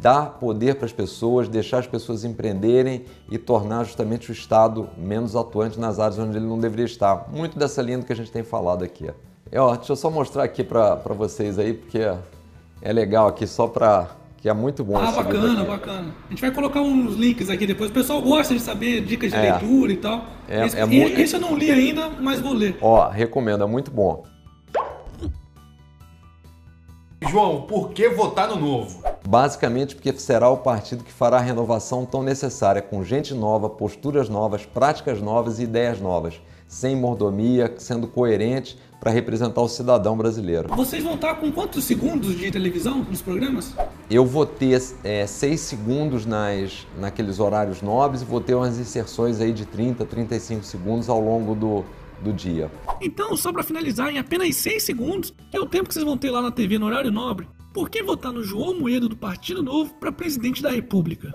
dar 0.00 0.38
poder 0.38 0.74
para 0.76 0.86
as 0.86 0.92
pessoas, 0.92 1.48
deixar 1.48 1.78
as 1.78 1.86
pessoas 1.86 2.24
empreenderem 2.24 3.04
e 3.30 3.38
tornar 3.38 3.84
justamente 3.84 4.30
o 4.30 4.32
Estado 4.32 4.88
menos 4.96 5.34
atuante 5.34 5.80
nas 5.80 5.98
áreas 5.98 6.18
onde 6.18 6.36
ele 6.36 6.46
não 6.46 6.58
deveria 6.58 6.84
estar. 6.84 7.28
Muito 7.32 7.58
dessa 7.58 7.80
linha 7.80 8.02
que 8.02 8.12
a 8.12 8.16
gente 8.16 8.30
tem 8.30 8.42
falado 8.42 8.84
aqui. 8.84 9.10
É, 9.50 9.60
ó, 9.60 9.74
deixa 9.74 9.92
eu 9.92 9.96
só 9.96 10.10
mostrar 10.10 10.42
aqui 10.44 10.62
para 10.62 10.96
vocês 11.16 11.58
aí, 11.58 11.72
porque 11.72 11.98
é 12.82 12.92
legal 12.92 13.28
aqui 13.28 13.46
só 13.46 13.66
para 13.66 14.10
que 14.36 14.48
é 14.48 14.52
muito 14.52 14.84
bom. 14.84 14.96
Ah, 14.96 15.10
bacana, 15.10 15.64
bacana. 15.64 16.14
A 16.26 16.30
gente 16.30 16.40
vai 16.40 16.50
colocar 16.50 16.80
uns 16.80 17.14
links 17.14 17.48
aqui 17.48 17.66
depois. 17.66 17.90
O 17.90 17.92
pessoal 17.94 18.20
gosta 18.20 18.54
de 18.54 18.60
saber 18.60 19.00
dicas 19.00 19.32
de 19.32 19.36
é. 19.36 19.52
leitura 19.52 19.92
e 19.92 19.96
tal. 19.96 20.24
É, 20.48 20.66
esse, 20.66 20.78
é 20.78 20.84
muito... 20.84 21.20
esse 21.20 21.34
eu 21.34 21.40
não 21.40 21.56
li 21.56 21.70
ainda, 21.70 22.10
mas 22.20 22.40
vou 22.40 22.52
ler. 22.52 22.76
Ó, 22.80 23.08
recomendo, 23.08 23.64
é 23.64 23.66
muito 23.66 23.90
bom. 23.90 24.24
João, 27.28 27.62
por 27.62 27.90
que 27.90 28.08
votar 28.08 28.48
no 28.48 28.56
Novo? 28.56 29.02
Basicamente 29.26 29.96
porque 29.96 30.12
será 30.12 30.48
o 30.48 30.58
partido 30.58 31.02
que 31.02 31.12
fará 31.12 31.38
a 31.38 31.40
renovação 31.40 32.06
tão 32.06 32.22
necessária, 32.22 32.80
com 32.80 33.02
gente 33.02 33.34
nova, 33.34 33.68
posturas 33.68 34.28
novas, 34.28 34.64
práticas 34.64 35.20
novas 35.20 35.58
e 35.58 35.64
ideias 35.64 36.00
novas, 36.00 36.40
sem 36.68 36.94
mordomia, 36.94 37.74
sendo 37.78 38.06
coerente 38.06 38.78
para 39.00 39.10
representar 39.10 39.60
o 39.60 39.68
cidadão 39.68 40.16
brasileiro. 40.16 40.68
Vocês 40.74 41.02
vão 41.02 41.14
estar 41.14 41.34
com 41.34 41.50
quantos 41.50 41.84
segundos 41.84 42.36
de 42.38 42.50
televisão 42.50 42.98
nos 42.98 43.20
programas? 43.20 43.74
Eu 44.08 44.24
vou 44.24 44.46
ter 44.46 44.80
é, 45.02 45.26
seis 45.26 45.60
segundos 45.60 46.24
nas, 46.24 46.86
naqueles 46.96 47.40
horários 47.40 47.82
nobres 47.82 48.22
e 48.22 48.24
vou 48.24 48.40
ter 48.40 48.54
umas 48.54 48.78
inserções 48.78 49.40
aí 49.40 49.52
de 49.52 49.66
30, 49.66 50.04
35 50.04 50.64
segundos 50.64 51.08
ao 51.08 51.20
longo 51.20 51.54
do, 51.54 51.84
do 52.26 52.32
dia. 52.32 52.70
Então, 53.00 53.36
só 53.36 53.52
para 53.52 53.62
finalizar, 53.62 54.10
em 54.10 54.18
apenas 54.18 54.54
seis 54.56 54.82
segundos, 54.82 55.32
é 55.52 55.60
o 55.60 55.66
tempo 55.66 55.88
que 55.88 55.94
vocês 55.94 56.04
vão 56.04 56.18
ter 56.18 56.30
lá 56.30 56.42
na 56.42 56.50
TV 56.50 56.78
no 56.78 56.86
horário 56.86 57.12
nobre. 57.12 57.48
Por 57.72 57.88
que 57.88 58.02
votar 58.02 58.32
no 58.32 58.42
João 58.42 58.78
Moedo 58.78 59.08
do 59.08 59.16
Partido 59.16 59.62
Novo 59.62 59.94
para 59.94 60.10
presidente 60.10 60.62
da 60.62 60.70
República? 60.70 61.32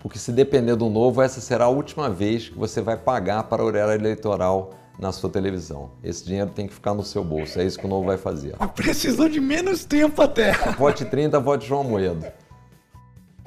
Porque 0.00 0.18
se 0.18 0.32
depender 0.32 0.74
do 0.74 0.90
novo, 0.90 1.22
essa 1.22 1.40
será 1.40 1.66
a 1.66 1.68
última 1.68 2.10
vez 2.10 2.48
que 2.48 2.58
você 2.58 2.80
vai 2.80 2.96
pagar 2.96 3.44
para 3.44 3.62
o 3.62 3.66
horário 3.66 3.94
eleitoral 3.94 4.74
na 4.98 5.12
sua 5.12 5.30
televisão. 5.30 5.92
Esse 6.02 6.24
dinheiro 6.24 6.50
tem 6.50 6.66
que 6.66 6.74
ficar 6.74 6.92
no 6.92 7.04
seu 7.04 7.24
bolso. 7.24 7.60
É 7.60 7.64
isso 7.64 7.78
que 7.78 7.86
o 7.86 7.88
Novo 7.88 8.06
vai 8.06 8.18
fazer. 8.18 8.56
Precisou 8.74 9.28
de 9.28 9.40
menos 9.40 9.84
tempo 9.84 10.20
até. 10.20 10.52
Vote 10.76 11.04
30, 11.04 11.38
vote 11.38 11.66
João 11.66 11.84
Moedo. 11.84 12.26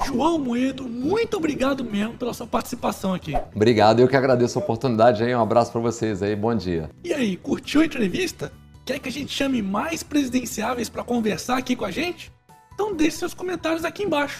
João 0.03 0.37
Moedo, 0.37 0.87
muito 0.87 1.37
obrigado 1.37 1.83
mesmo 1.83 2.13
pela 2.17 2.33
sua 2.33 2.47
participação 2.47 3.13
aqui. 3.13 3.33
Obrigado, 3.55 3.99
eu 3.99 4.07
que 4.07 4.15
agradeço 4.15 4.59
a 4.59 4.61
oportunidade 4.61 5.23
aí. 5.23 5.33
Um 5.33 5.41
abraço 5.41 5.71
para 5.71 5.81
vocês 5.81 6.21
aí, 6.21 6.35
bom 6.35 6.53
dia. 6.55 6.89
E 7.03 7.13
aí, 7.13 7.37
curtiu 7.37 7.81
a 7.81 7.85
entrevista? 7.85 8.51
Quer 8.83 8.99
que 8.99 9.09
a 9.09 9.11
gente 9.11 9.31
chame 9.31 9.61
mais 9.61 10.03
presidenciáveis 10.03 10.89
para 10.89 11.03
conversar 11.03 11.57
aqui 11.57 11.75
com 11.75 11.85
a 11.85 11.91
gente? 11.91 12.31
Então 12.73 12.93
deixe 12.93 13.17
seus 13.17 13.33
comentários 13.33 13.85
aqui 13.85 14.03
embaixo. 14.03 14.33